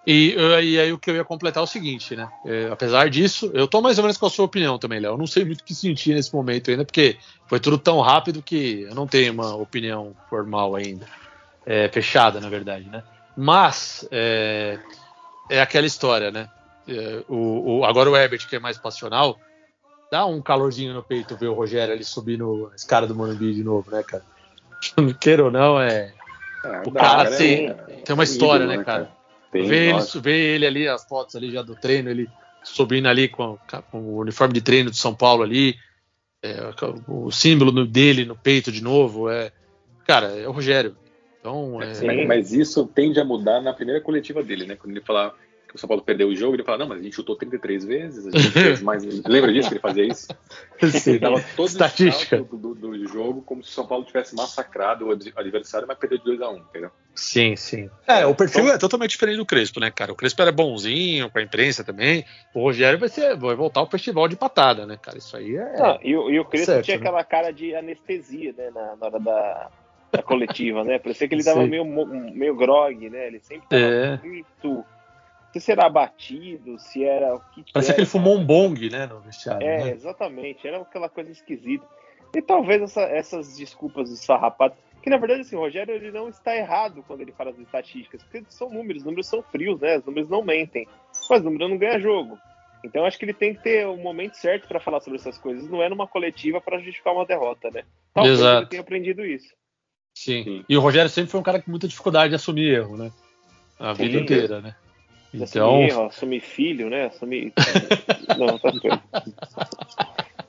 E, 0.06 0.36
e 0.36 0.80
aí 0.80 0.94
o 0.94 1.00
que 1.00 1.10
eu 1.10 1.16
ia 1.16 1.24
completar 1.24 1.62
é 1.62 1.64
o 1.64 1.68
seguinte, 1.68 2.16
né? 2.16 2.30
É, 2.46 2.70
apesar 2.72 3.10
disso, 3.10 3.50
eu 3.56 3.68
tô 3.68 3.82
mais 3.82 3.98
ou 3.98 4.04
menos 4.04 4.18
com 4.18 4.28
a 4.28 4.30
sua 4.30 4.46
opinião 4.46 4.78
também, 4.78 5.00
Léo. 5.00 5.14
Eu 5.14 5.18
não 5.18 5.26
sei 5.26 5.44
muito 5.44 5.62
o 5.62 5.64
que 5.64 5.74
sentir 5.74 6.14
nesse 6.14 6.32
momento 6.32 6.70
ainda, 6.70 6.86
porque 6.86 7.18
foi 7.48 7.60
tudo 7.60 7.80
tão 7.80 8.02
rápido 8.02 8.40
que 8.40 8.84
eu 8.88 8.94
não 8.94 9.08
tenho 9.08 9.34
uma 9.34 9.56
opinião 9.56 10.16
formal 10.30 10.76
ainda. 10.76 11.08
É, 11.66 11.90
fechada, 11.90 12.40
na 12.40 12.50
verdade, 12.50 12.88
né? 12.88 13.02
Mas 13.36 14.08
é, 14.12 14.78
é 15.50 15.60
aquela 15.60 15.88
história, 15.88 16.30
né? 16.30 16.48
É, 16.88 17.24
o, 17.28 17.80
o, 17.80 17.86
agora 17.86 18.10
o 18.10 18.16
Herbert, 18.16 18.48
que 18.48 18.56
é 18.56 18.60
mais 18.60 18.78
passional, 18.78 19.40
dá 20.12 20.26
um 20.26 20.42
calorzinho 20.42 20.94
no 20.94 21.04
peito 21.04 21.38
ver 21.38 21.48
o 21.48 21.54
Rogério 21.54 21.94
ali 21.94 22.04
subindo 22.04 22.70
a 22.72 22.76
escada 22.76 23.08
do 23.08 23.16
Morumbi 23.16 23.54
de 23.54 23.64
novo, 23.64 23.90
né, 23.92 24.04
cara? 24.04 24.24
Queira 25.20 25.46
ou 25.46 25.52
não, 25.52 25.80
é. 25.80 26.14
é 26.64 26.82
o 26.86 26.92
cara, 26.92 27.26
cara 27.26 27.38
tem, 27.38 27.68
é, 27.68 27.74
tem 27.74 28.14
uma 28.14 28.24
história, 28.24 28.66
ídolo, 28.66 28.78
né, 28.78 28.84
cara? 28.84 29.12
Tem, 29.52 29.66
ver, 29.66 29.96
ele, 29.96 30.22
ver 30.22 30.56
ele 30.56 30.66
ali, 30.66 30.88
as 30.88 31.06
fotos 31.06 31.36
ali 31.36 31.52
já 31.52 31.62
do 31.62 31.76
treino, 31.76 32.10
ele 32.10 32.28
subindo 32.64 33.08
ali 33.08 33.28
com, 33.28 33.58
com 33.92 34.00
o 34.00 34.20
uniforme 34.20 34.54
de 34.54 34.62
treino 34.62 34.90
de 34.90 34.98
São 34.98 35.14
Paulo 35.14 35.44
ali, 35.44 35.76
é, 36.42 36.58
o 37.08 37.32
símbolo 37.32 37.86
dele 37.86 38.26
no 38.26 38.36
peito 38.36 38.72
de 38.72 38.84
novo, 38.84 39.30
é. 39.30 39.52
Cara, 40.06 40.28
é 40.28 40.48
o 40.48 40.52
Rogério. 40.52 40.98
Então, 41.40 41.82
é... 41.82 42.26
Mas 42.26 42.52
isso 42.54 42.86
tende 42.86 43.20
a 43.20 43.26
mudar 43.26 43.62
na 43.62 43.74
primeira 43.74 44.02
coletiva 44.02 44.44
dele, 44.44 44.66
né? 44.66 44.76
Quando 44.76 44.92
ele 44.92 45.06
falar 45.06 45.34
o 45.74 45.78
São 45.78 45.88
Paulo 45.88 46.04
perdeu 46.04 46.28
o 46.28 46.36
jogo, 46.36 46.56
ele 46.56 46.64
fala, 46.64 46.80
não, 46.80 46.88
mas 46.88 47.00
a 47.00 47.04
gente 47.04 47.16
chutou 47.16 47.36
33 47.36 47.84
vezes, 47.84 48.28
a 48.28 48.32
gente 48.32 48.52
fez 48.54 48.82
mais. 48.82 49.04
Lembra 49.26 49.52
disso 49.52 49.70
que 49.70 49.74
ele 49.74 49.82
fazia 49.82 50.06
isso? 50.06 50.28
Sim, 50.84 51.12
ele 51.12 51.20
dava 51.20 51.44
todo 51.56 51.68
Estatística. 51.68 52.38
Do, 52.38 52.58
do, 52.58 52.76
do, 52.76 53.08
jogo 53.08 53.42
como 53.42 53.64
se 53.64 53.72
o 53.72 53.74
São 53.74 53.88
Paulo 53.88 54.06
tivesse 54.06 54.36
massacrado 54.36 55.08
o 55.08 55.12
adversário, 55.12 55.88
mas 55.88 55.98
perdeu 55.98 56.20
de 56.20 56.24
2 56.26 56.42
a 56.42 56.50
1 56.50 56.54
um, 56.54 56.58
entendeu? 56.58 56.92
Sim, 57.16 57.56
sim. 57.56 57.90
É, 58.08 58.26
o 58.26 58.36
perfil 58.36 58.64
então, 58.64 58.76
é 58.76 58.78
totalmente 58.78 59.12
diferente 59.12 59.38
do 59.38 59.46
Crespo, 59.46 59.80
né, 59.80 59.90
cara? 59.90 60.12
O 60.12 60.16
Crespo 60.16 60.42
era 60.42 60.52
bonzinho 60.52 61.30
com 61.30 61.40
a 61.40 61.42
imprensa 61.42 61.84
também. 61.84 62.26
O 62.54 62.62
Rogério 62.62 63.00
vai, 63.00 63.10
ser, 63.10 63.36
vai 63.36 63.56
voltar 63.56 63.80
ao 63.80 63.90
festival 63.90 64.28
de 64.28 64.36
patada, 64.36 64.86
né, 64.86 64.98
cara? 65.02 65.18
Isso 65.18 65.36
aí 65.36 65.56
é. 65.56 65.78
Não, 65.78 66.00
e, 66.04 66.12
e, 66.12 66.40
o 66.40 66.46
Crespo 66.46 66.68
certo, 66.68 66.86
tinha 66.86 66.98
né? 66.98 67.02
aquela 67.02 67.24
cara 67.24 67.52
de 67.52 67.76
anestesia, 67.76 68.54
né, 68.58 68.70
na, 68.74 68.96
na 68.96 69.06
hora 69.06 69.20
da, 69.20 69.70
da 70.12 70.24
coletiva, 70.24 70.84
né? 70.84 71.00
Parecia 71.00 71.28
que 71.28 71.34
ele 71.34 71.44
dava 71.44 71.66
meio, 71.66 71.86
meio 71.86 72.56
grog, 72.56 73.10
né? 73.10 73.28
Ele 73.28 73.40
sempre 73.40 73.68
tava 73.68 73.82
é. 73.82 74.20
muito 74.24 74.86
se 75.54 75.62
será 75.62 75.88
batido, 75.88 76.80
se 76.80 77.04
era 77.04 77.36
o 77.36 77.40
que. 77.40 77.64
Parece 77.72 77.92
que, 77.92 77.96
que 77.96 78.02
ele 78.02 78.10
fumou 78.10 78.38
um 78.38 78.44
bong, 78.44 78.90
né, 78.90 79.06
no 79.06 79.20
vestiário. 79.20 79.66
É, 79.66 79.84
né? 79.84 79.92
exatamente. 79.92 80.68
Era 80.68 80.82
aquela 80.82 81.08
coisa 81.08 81.32
esquisita. 81.32 81.86
E 82.36 82.42
talvez 82.42 82.82
essa, 82.82 83.02
essas 83.02 83.56
desculpas 83.58 84.10
esfarrapadas. 84.10 84.78
Que 85.04 85.10
na 85.10 85.18
verdade, 85.18 85.42
assim, 85.42 85.56
o 85.56 85.60
Rogério 85.60 85.94
ele 85.94 86.12
não 86.12 86.30
está 86.30 86.56
errado 86.56 87.04
quando 87.06 87.22
ele 87.22 87.34
fala 87.34 87.52
das 87.52 87.60
estatísticas, 87.60 88.24
porque 88.24 88.44
são 88.50 88.70
números, 88.70 89.02
os 89.02 89.06
números 89.06 89.28
são 89.28 89.44
frios, 89.44 89.80
né? 89.82 89.98
Os 89.98 90.06
números 90.06 90.30
não 90.30 90.42
mentem. 90.42 90.88
Mas 91.30 91.42
o 91.42 91.44
número 91.44 91.68
não 91.68 91.78
ganha 91.78 92.00
jogo. 92.00 92.38
Então 92.84 93.06
acho 93.06 93.20
que 93.20 93.26
ele 93.26 93.34
tem 93.34 93.54
que 93.54 93.62
ter 93.62 93.86
o 93.86 93.98
momento 93.98 94.36
certo 94.36 94.68
para 94.68 94.80
falar 94.80 95.02
sobre 95.02 95.20
essas 95.20 95.38
coisas. 95.38 95.70
Não 95.70 95.84
é 95.84 95.90
numa 95.90 96.08
coletiva 96.08 96.60
para 96.60 96.80
justificar 96.80 97.14
uma 97.14 97.26
derrota, 97.26 97.70
né? 97.70 97.84
Talvez 98.14 98.40
Exato. 98.40 98.62
ele 98.62 98.70
tenha 98.70 98.82
aprendido 98.82 99.26
isso. 99.26 99.54
Sim. 100.16 100.44
Sim. 100.44 100.66
E 100.68 100.78
o 100.78 100.82
Rogério 100.82 101.10
sempre 101.10 101.32
foi 101.32 101.40
um 101.40 101.44
cara 101.44 101.62
com 101.62 101.70
muita 101.70 101.88
dificuldade 101.88 102.30
de 102.30 102.36
assumir 102.36 102.74
erro, 102.74 102.98
né? 102.98 103.12
A 103.80 103.94
Sim. 103.94 104.04
vida 104.04 104.20
inteira, 104.20 104.62
né? 104.62 104.76
Então... 105.34 105.84
Assumir, 105.84 105.94
ó, 105.94 106.06
assumir 106.08 106.40
filho, 106.42 106.90
né? 106.90 107.06
Assumir. 107.06 107.54
não, 108.38 108.60
tá 108.60 108.72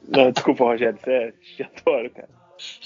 Não, 0.06 0.30
desculpa, 0.30 0.64
Rogério, 0.64 0.98
você 1.02 1.10
é... 1.10 1.32
te 1.32 1.62
adoro, 1.62 2.10
cara. 2.10 2.28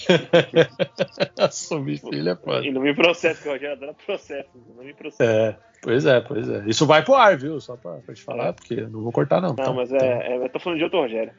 Assumir 1.39 1.99
filho 1.99 2.31
é 2.31 2.37
foda. 2.37 2.67
E 2.67 2.71
não 2.71 2.81
me 2.81 2.95
processa, 2.95 3.43
que 3.43 3.49
o 3.49 3.53
Rogério 3.53 3.77
adora 3.77 3.95
processo. 3.95 4.49
Não 4.77 4.85
me 4.85 4.95
processa. 4.95 5.25
É, 5.25 5.57
pois 5.83 6.07
é, 6.07 6.21
pois 6.21 6.49
é. 6.49 6.65
Isso 6.67 6.87
vai 6.87 7.05
pro 7.05 7.15
ar, 7.15 7.37
viu? 7.37 7.61
Só 7.61 7.77
pra, 7.77 7.97
pra 7.97 8.15
te 8.15 8.23
falar, 8.23 8.49
é. 8.49 8.53
porque 8.53 8.75
eu 8.75 8.89
não 8.89 9.03
vou 9.03 9.13
cortar, 9.13 9.41
não. 9.41 9.51
Não, 9.51 9.57
então, 9.61 9.75
mas 9.75 9.93
é, 9.93 9.97
então... 9.97 10.09
é, 10.09 10.45
eu 10.45 10.49
tô 10.49 10.59
falando 10.61 10.79
de 10.79 10.85
outro 10.85 11.01
Rogério. 11.01 11.33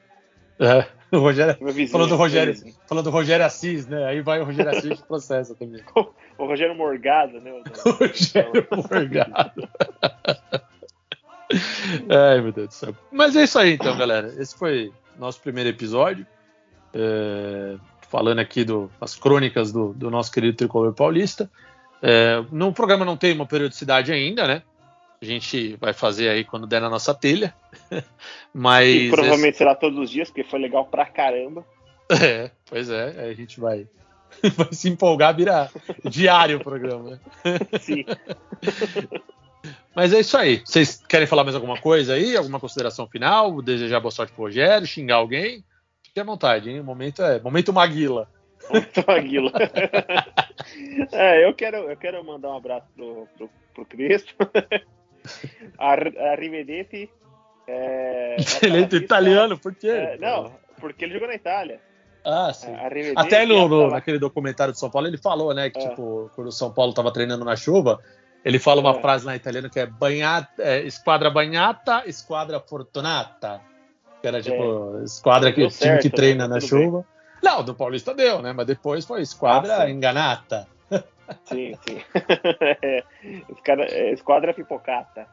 É, 0.59 0.85
o 1.17 1.19
Rogério. 1.19 1.57
Vizinho, 1.65 1.89
falando 1.89 2.09
do 2.09 2.15
Rogério, 2.15 2.55
falando 2.87 3.05
do 3.05 3.09
Rogério 3.09 3.45
Assis, 3.45 3.87
né? 3.87 4.05
Aí 4.05 4.21
vai 4.21 4.39
o 4.39 4.45
Rogério 4.45 4.71
Assis 4.71 5.01
processa 5.01 5.55
também. 5.55 5.81
o 6.37 6.45
Rogério 6.45 6.75
Morgado, 6.75 7.39
né? 7.41 7.51
O 7.85 7.89
Rogério 7.91 8.67
Morgado. 8.71 9.69
Ai, 12.09 12.41
meu 12.41 12.51
Deus 12.51 12.67
do 12.67 12.73
céu. 12.73 12.95
Mas 13.11 13.35
é 13.35 13.43
isso 13.43 13.57
aí, 13.57 13.73
então, 13.73 13.97
galera. 13.97 14.33
Esse 14.37 14.55
foi 14.55 14.91
nosso 15.17 15.41
primeiro 15.41 15.69
episódio. 15.69 16.25
É, 16.93 17.75
falando 18.09 18.39
aqui 18.39 18.63
do, 18.63 18.89
das 18.99 19.15
crônicas 19.15 19.71
do, 19.71 19.93
do 19.93 20.09
nosso 20.09 20.31
querido 20.31 20.57
tricolor 20.57 20.93
paulista. 20.93 21.49
É, 22.01 22.43
no 22.51 22.71
programa 22.71 23.03
não 23.03 23.17
tem 23.17 23.33
uma 23.33 23.45
periodicidade 23.45 24.11
ainda, 24.11 24.47
né? 24.47 24.63
A 25.21 25.25
gente 25.25 25.75
vai 25.75 25.91
fazer 25.91 26.29
aí 26.29 26.45
quando 26.45 26.65
der 26.65 26.79
na 26.79 26.89
nossa 26.89 27.13
telha. 27.13 27.53
Mas. 28.53 28.87
E 28.87 29.09
provavelmente 29.09 29.49
esse... 29.49 29.57
será 29.57 29.75
todos 29.75 29.99
os 29.99 30.09
dias, 30.09 30.29
porque 30.29 30.49
foi 30.49 30.59
legal 30.59 30.85
pra 30.85 31.05
caramba. 31.05 31.65
É, 32.11 32.49
pois 32.65 32.89
é, 32.89 33.21
aí 33.21 33.29
a 33.29 33.35
gente 33.35 33.59
vai, 33.59 33.87
vai 34.57 34.73
se 34.73 34.89
empolgar, 34.89 35.35
virar 35.35 35.69
diário 36.03 36.57
o 36.57 36.63
programa. 36.63 37.21
Sim. 37.79 38.03
Mas 39.95 40.11
é 40.11 40.21
isso 40.21 40.35
aí. 40.35 40.63
Vocês 40.65 41.03
querem 41.07 41.27
falar 41.27 41.43
mais 41.43 41.55
alguma 41.55 41.79
coisa 41.79 42.15
aí? 42.15 42.35
Alguma 42.35 42.59
consideração 42.59 43.07
final? 43.07 43.61
Desejar 43.61 43.99
boa 43.99 44.09
sorte 44.09 44.33
pro 44.33 44.45
Rogério? 44.45 44.87
Xingar 44.87 45.17
alguém? 45.17 45.63
Fique 46.03 46.19
à 46.19 46.23
vontade, 46.23 46.71
hein? 46.71 46.79
O 46.79 46.83
momento 46.83 47.21
é. 47.21 47.39
Momento 47.39 47.71
Maguila. 47.71 48.27
Momento 48.67 49.05
Maguila. 49.07 49.51
é, 51.11 51.45
eu 51.45 51.53
quero, 51.53 51.77
eu 51.77 51.95
quero 51.95 52.25
mandar 52.25 52.49
um 52.49 52.57
abraço 52.57 52.87
pro, 52.95 53.27
pro, 53.37 53.49
pro 53.75 53.85
Crespo. 53.85 54.49
Arrivederci. 55.77 57.09
É, 57.67 58.35
ele 58.63 58.77
é 58.77 58.95
italiano, 58.95 59.57
por 59.57 59.75
quê? 59.75 59.89
É, 59.89 60.17
não, 60.17 60.51
porque 60.79 61.05
ele 61.05 61.13
jogou 61.13 61.27
na 61.27 61.35
Itália. 61.35 61.79
Ah, 62.25 62.51
sim. 62.53 62.71
É, 62.71 63.13
Até 63.15 63.45
no, 63.45 63.67
no, 63.67 63.89
naquele 63.89 64.19
documentário 64.19 64.73
de 64.73 64.79
São 64.79 64.89
Paulo 64.89 65.07
ele 65.07 65.17
falou, 65.17 65.53
né, 65.53 65.69
que 65.69 65.79
é. 65.79 65.89
tipo, 65.89 66.29
quando 66.35 66.47
o 66.47 66.51
São 66.51 66.71
Paulo 66.71 66.93
tava 66.93 67.11
treinando 67.13 67.45
na 67.45 67.55
chuva, 67.55 67.99
ele 68.43 68.59
fala 68.59 68.81
uma 68.81 68.97
é. 68.97 69.01
frase 69.01 69.25
na 69.25 69.35
italiana 69.35 69.69
que 69.69 69.79
é, 69.79 69.85
banhata, 69.85 70.61
é 70.61 70.81
esquadra 70.81 71.29
banhata, 71.29 72.03
esquadra 72.05 72.59
fortunata. 72.59 73.61
Que 74.21 74.27
era 74.27 74.41
tipo, 74.41 74.99
é. 74.99 75.03
esquadra 75.03 75.51
que, 75.51 75.69
certo, 75.69 76.01
time 76.01 76.01
que 76.01 76.09
treina 76.09 76.47
né? 76.47 76.55
na 76.55 76.59
Tudo 76.59 76.69
chuva. 76.69 76.97
Bem. 76.97 77.19
Não, 77.41 77.63
do 77.63 77.73
Paulista 77.73 78.13
deu, 78.13 78.41
né? 78.41 78.51
Mas 78.51 78.67
depois 78.67 79.05
foi 79.05 79.21
esquadra 79.21 79.83
ah, 79.83 79.89
enganata. 79.89 80.67
Sim, 81.45 81.73
sim. 81.87 82.01
É, 83.91 84.11
esquadra 84.11 84.53
pipocata. 84.53 85.27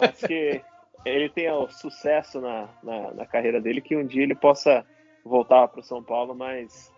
Acho 0.00 0.26
que 0.26 0.60
ele 1.04 1.28
tenha 1.28 1.54
o 1.54 1.70
sucesso 1.70 2.40
na, 2.40 2.68
na, 2.82 3.12
na, 3.12 3.26
carreira 3.26 3.60
dele, 3.60 3.80
que 3.80 3.96
um 3.96 4.06
dia 4.06 4.22
ele 4.22 4.34
possa 4.34 4.84
voltar 5.24 5.68
para 5.68 5.80
o 5.80 5.84
São 5.84 6.02
Paulo 6.02 6.34
mais 6.34 6.92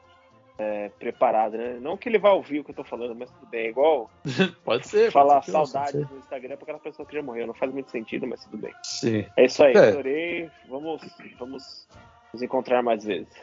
é, 0.58 0.88
preparado, 0.98 1.56
né? 1.56 1.78
Não 1.80 1.96
que 1.96 2.08
ele 2.08 2.18
vá 2.18 2.32
ouvir 2.32 2.60
o 2.60 2.64
que 2.64 2.70
eu 2.70 2.74
tô 2.74 2.84
falando, 2.84 3.14
mas 3.14 3.30
tudo 3.30 3.46
bem. 3.46 3.66
É 3.66 3.68
igual 3.70 4.10
pode 4.64 4.86
ser, 4.86 5.10
falar 5.10 5.34
pode 5.34 5.46
ser, 5.46 5.52
saudades 5.52 6.10
no 6.10 6.18
Instagram 6.18 6.56
para 6.56 6.64
aquela 6.64 6.78
pessoa 6.78 7.06
que 7.06 7.14
já 7.14 7.22
morreu. 7.22 7.46
Não 7.46 7.54
faz 7.54 7.72
muito 7.72 7.90
sentido, 7.90 8.26
mas 8.26 8.44
tudo 8.44 8.58
bem. 8.58 8.74
Sim. 8.82 9.26
É 9.36 9.44
isso 9.44 9.62
aí, 9.62 9.74
é. 9.74 9.88
adorei. 9.88 10.50
Vamos, 10.68 11.02
vamos 11.38 11.88
nos 12.32 12.42
encontrar 12.42 12.82
mais 12.82 13.04
vezes. 13.04 13.34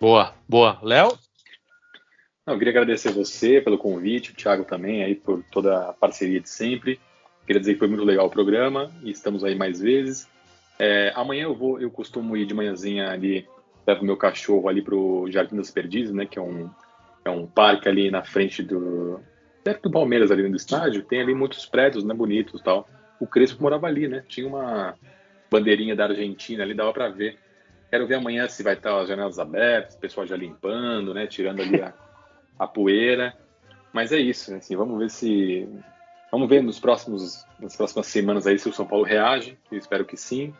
Boa, 0.00 0.34
boa. 0.48 0.78
Léo? 0.82 1.16
Eu 2.46 2.58
queria 2.58 2.72
agradecer 2.72 3.12
você 3.12 3.60
pelo 3.60 3.78
convite, 3.78 4.32
o 4.32 4.34
Thiago 4.34 4.64
também 4.64 5.02
aí 5.02 5.14
por 5.14 5.44
toda 5.50 5.90
a 5.90 5.92
parceria 5.92 6.40
de 6.40 6.48
sempre. 6.48 7.00
Queria 7.46 7.60
dizer 7.60 7.74
que 7.74 7.78
foi 7.78 7.88
muito 7.88 8.04
legal 8.04 8.26
o 8.26 8.30
programa 8.30 8.90
e 9.02 9.10
estamos 9.10 9.44
aí 9.44 9.54
mais 9.54 9.80
vezes. 9.80 10.28
É, 10.78 11.12
amanhã 11.14 11.44
eu 11.44 11.54
vou, 11.54 11.80
eu 11.80 11.90
costumo 11.90 12.36
ir 12.36 12.46
de 12.46 12.54
manhãzinha 12.54 13.10
ali 13.10 13.46
levo 13.86 14.04
meu 14.04 14.16
cachorro 14.16 14.68
ali 14.68 14.82
pro 14.82 15.26
Jardim 15.30 15.56
das 15.56 15.70
Perdizes, 15.70 16.12
né? 16.12 16.26
Que 16.26 16.38
é 16.38 16.42
um, 16.42 16.70
é 17.24 17.30
um 17.30 17.46
parque 17.46 17.88
ali 17.88 18.10
na 18.10 18.22
frente 18.22 18.62
do. 18.62 19.20
perto 19.62 19.82
do 19.88 19.90
Palmeiras, 19.90 20.30
ali 20.30 20.48
no 20.48 20.56
estádio. 20.56 21.02
Tem 21.02 21.20
ali 21.20 21.34
muitos 21.34 21.66
prédios, 21.66 22.04
né? 22.04 22.14
Bonitos 22.14 22.60
tal. 22.62 22.88
O 23.20 23.26
Crespo 23.26 23.62
morava 23.62 23.86
ali, 23.86 24.08
né? 24.08 24.24
Tinha 24.28 24.46
uma 24.46 24.94
bandeirinha 25.50 25.94
da 25.94 26.06
Argentina 26.06 26.62
ali, 26.62 26.74
dava 26.74 26.92
para 26.92 27.08
ver. 27.08 27.38
Quero 27.90 28.06
ver 28.06 28.14
amanhã 28.14 28.48
se 28.48 28.62
vai 28.62 28.74
estar 28.74 28.98
as 29.00 29.08
janelas 29.08 29.38
abertas, 29.38 29.94
o 29.94 30.00
pessoal 30.00 30.26
já 30.26 30.36
limpando, 30.36 31.12
né? 31.12 31.26
Tirando 31.26 31.60
ali 31.60 31.80
a, 31.80 31.92
a 32.58 32.66
poeira. 32.66 33.34
Mas 33.92 34.10
é 34.12 34.18
isso, 34.18 34.50
né? 34.50 34.58
assim, 34.58 34.76
vamos 34.76 34.98
ver 34.98 35.10
se. 35.10 35.68
Vamos 36.30 36.48
ver 36.48 36.62
nos 36.62 36.80
próximos, 36.80 37.44
nas 37.60 37.76
próximas 37.76 38.06
semanas 38.06 38.46
aí 38.46 38.58
se 38.58 38.66
o 38.66 38.72
São 38.72 38.86
Paulo 38.86 39.04
reage, 39.04 39.58
eu 39.70 39.76
espero 39.76 40.04
que 40.04 40.16
sim. 40.16 40.54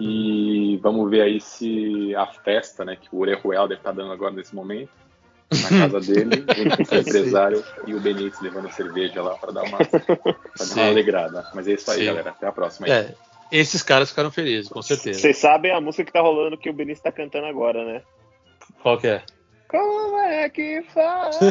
E 0.00 0.78
vamos 0.82 1.08
ver 1.08 1.22
aí 1.22 1.40
se 1.40 2.14
a 2.16 2.26
festa, 2.26 2.84
né, 2.84 2.96
que 2.96 3.08
o 3.12 3.20
Orejuela 3.20 3.68
deve 3.68 3.80
estar 3.80 3.92
dando 3.92 4.12
agora 4.12 4.34
nesse 4.34 4.54
momento, 4.54 4.90
na 5.50 5.68
casa 5.68 6.00
dele, 6.12 6.44
junto 6.54 6.88
com 6.88 6.94
o 6.94 6.98
empresário 6.98 7.64
e 7.86 7.94
o 7.94 8.00
Benítez 8.00 8.40
levando 8.40 8.66
a 8.66 8.72
cerveja 8.72 9.22
lá 9.22 9.36
para 9.36 9.52
dar 9.52 9.62
uma, 9.62 9.78
pra 9.78 10.66
dar 10.68 10.74
uma 10.74 10.86
alegrada. 10.88 11.50
Mas 11.54 11.68
é 11.68 11.74
isso 11.74 11.90
aí, 11.90 12.00
sim. 12.00 12.06
galera. 12.06 12.30
Até 12.30 12.46
a 12.48 12.52
próxima. 12.52 12.88
Aí. 12.88 12.92
É, 12.92 13.14
esses 13.52 13.82
caras 13.82 14.10
ficaram 14.10 14.30
felizes, 14.30 14.68
com 14.68 14.82
certeza. 14.82 15.20
Vocês 15.20 15.38
sabem 15.38 15.72
a 15.72 15.80
música 15.80 16.04
que 16.04 16.12
tá 16.12 16.20
rolando 16.20 16.58
que 16.58 16.68
o 16.68 16.74
Benítez 16.74 17.00
tá 17.00 17.12
cantando 17.12 17.46
agora, 17.46 17.84
né? 17.84 18.02
Qual 18.82 18.98
que 18.98 19.06
é? 19.06 19.22
Como 19.68 20.18
é 20.18 20.48
que 20.48 20.82
faz? 20.92 21.38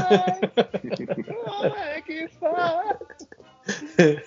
Como 1.26 1.76
é 1.76 2.02
que 2.02 2.28
faz? 2.40 2.98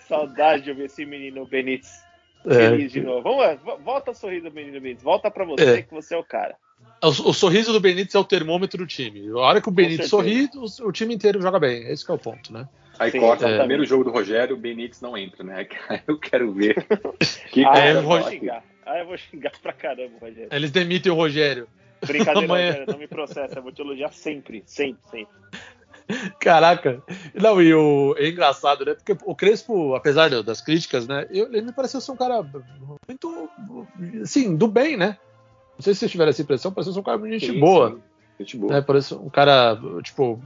Saudade 0.06 0.64
de 0.64 0.70
ouvir 0.70 0.84
esse 0.84 1.04
menino 1.06 1.46
Benítez. 1.46 2.02
Feliz 2.42 2.92
é. 2.92 3.00
de 3.00 3.00
novo. 3.00 3.22
Vamos 3.22 3.38
lá, 3.38 3.76
volta 3.76 4.10
a 4.10 4.14
sorriso 4.14 4.48
do 4.48 4.54
menino 4.54 4.80
Benítez. 4.80 5.02
Volta 5.02 5.30
pra 5.30 5.44
você, 5.44 5.78
é. 5.78 5.82
que 5.82 5.92
você 5.92 6.14
é 6.14 6.18
o 6.18 6.24
cara. 6.24 6.56
O, 7.02 7.08
o, 7.08 7.34
sorriso 7.34 7.72
do 7.72 7.80
Benítez 7.80 8.14
é 8.14 8.18
o 8.18 8.24
termômetro 8.24 8.78
do 8.78 8.86
time. 8.86 9.28
A 9.30 9.38
hora 9.38 9.60
que 9.60 9.68
o 9.68 9.72
Benítez 9.72 10.08
sorri, 10.08 10.48
o, 10.54 10.88
o, 10.88 10.92
time 10.92 11.14
inteiro 11.14 11.40
joga 11.40 11.58
bem. 11.58 11.88
Esse 11.88 12.10
é 12.10 12.14
o 12.14 12.18
ponto, 12.18 12.52
né? 12.52 12.68
Aí 12.98 13.12
Sim, 13.12 13.20
corta 13.20 13.48
é. 13.48 13.54
o 13.54 13.58
primeiro 13.58 13.84
jogo 13.84 14.02
do 14.04 14.10
Rogério, 14.10 14.56
o 14.56 14.58
Benítez 14.58 15.00
não 15.00 15.16
entra, 15.16 15.44
né? 15.44 15.66
Eu 16.06 16.18
quero 16.18 16.52
ver. 16.52 16.84
Que 17.50 17.64
ah, 17.64 17.88
eu 17.88 18.02
vou 18.02 18.22
xingar. 18.28 18.62
Ah, 18.84 18.98
eu 18.98 19.06
vou 19.06 19.16
xingar 19.16 19.52
pra 19.62 19.72
caramba 19.72 20.12
o 20.16 20.18
Rogério. 20.18 20.48
Eles 20.52 20.70
demitem 20.70 21.10
o 21.10 21.14
Rogério. 21.14 21.66
Brincadeira, 22.06 22.46
Amanhã... 22.46 22.84
Não 22.86 22.98
me 22.98 23.06
processa. 23.06 23.58
Eu 23.58 23.62
vou 23.62 23.72
te 23.72 23.80
elogiar 23.80 24.12
sempre, 24.12 24.62
sempre, 24.66 25.00
sempre. 25.10 25.34
Caraca. 26.40 27.02
Não, 27.34 27.60
e 27.60 27.74
o, 27.74 28.14
é 28.16 28.28
engraçado, 28.28 28.84
né? 28.84 28.94
Porque 28.94 29.16
o 29.24 29.34
Crespo, 29.34 29.94
apesar 29.94 30.30
das 30.42 30.60
críticas, 30.60 31.06
né? 31.06 31.26
ele 31.30 31.60
me 31.60 31.72
pareceu 31.72 32.00
ser 32.00 32.12
um 32.12 32.16
cara 32.16 32.42
muito, 33.06 33.48
assim, 34.22 34.56
do 34.56 34.66
bem, 34.66 34.96
né? 34.96 35.18
Não 35.76 35.82
sei 35.82 35.94
se 35.94 36.00
vocês 36.00 36.10
tiveram 36.10 36.30
essa 36.30 36.42
impressão, 36.42 36.72
pareceu 36.72 36.92
ser 36.92 37.00
um 37.00 37.04
cara 37.04 37.18
muito 37.18 37.32
gente 37.32 37.52
sim, 37.52 37.60
boa. 37.60 37.90
Sim. 37.90 38.02
Gente 38.40 38.56
boa. 38.56 38.72
Né? 38.72 38.80
Parece 38.80 39.14
um 39.14 39.28
cara, 39.28 39.78
tipo, 40.02 40.40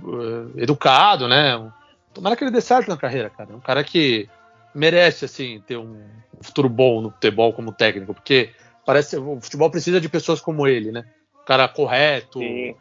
eh, 0.57 0.63
educado, 0.63 1.29
né? 1.29 1.73
Tomara 2.13 2.37
que 2.37 2.45
ele 2.45 2.51
dê 2.51 2.61
certo 2.61 2.89
na 2.89 2.97
carreira, 2.97 3.31
cara. 3.31 3.55
Um 3.55 3.61
cara 3.61 3.85
que 3.85 4.29
merece, 4.75 5.25
assim, 5.25 5.63
ter 5.67 5.77
um 5.77 6.03
futuro 6.41 6.69
bom 6.69 7.01
no 7.01 7.11
futebol 7.11 7.53
como 7.53 7.73
técnico, 7.73 8.15
porque 8.15 8.51
parece 8.85 9.17
o 9.17 9.41
futebol 9.41 9.71
precisa 9.71 10.01
de 10.01 10.09
pessoas 10.09 10.41
como 10.41 10.67
ele, 10.67 10.91
né? 10.91 11.05
Cara 11.45 11.69
correto, 11.69 12.39
Sim 12.39 12.75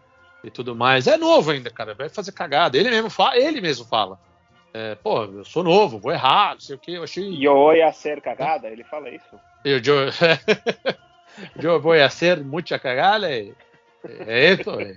e 0.43 0.49
tudo 0.49 0.75
mais. 0.75 1.07
É 1.07 1.17
novo 1.17 1.51
ainda, 1.51 1.69
cara, 1.69 1.93
vai 1.93 2.09
fazer 2.09 2.31
cagada. 2.31 2.77
Ele 2.77 2.89
mesmo 2.89 3.09
fala, 3.09 3.37
ele 3.37 3.61
mesmo 3.61 3.85
fala. 3.85 4.17
É, 4.73 4.95
pô, 4.95 5.23
eu 5.25 5.43
sou 5.43 5.63
novo, 5.63 5.99
vou 5.99 6.11
errar, 6.11 6.53
não 6.53 6.61
sei 6.61 6.75
o 6.75 6.79
que, 6.79 6.93
eu 6.93 7.03
achei. 7.03 7.45
Eu 7.45 7.73
ia 7.73 7.91
ser 7.91 8.21
cagada, 8.21 8.69
ele 8.69 8.83
fala 8.85 9.09
isso. 9.09 9.39
Eu, 9.65 9.79
eu, 9.79 11.71
eu 11.73 11.81
vou 11.81 11.93
a 11.93 12.09
ser 12.09 12.43
muita 12.43 12.79
cagada, 12.79 13.29
é, 13.29 13.53
é 14.27 14.53
isso. 14.53 14.71
É. 14.79 14.95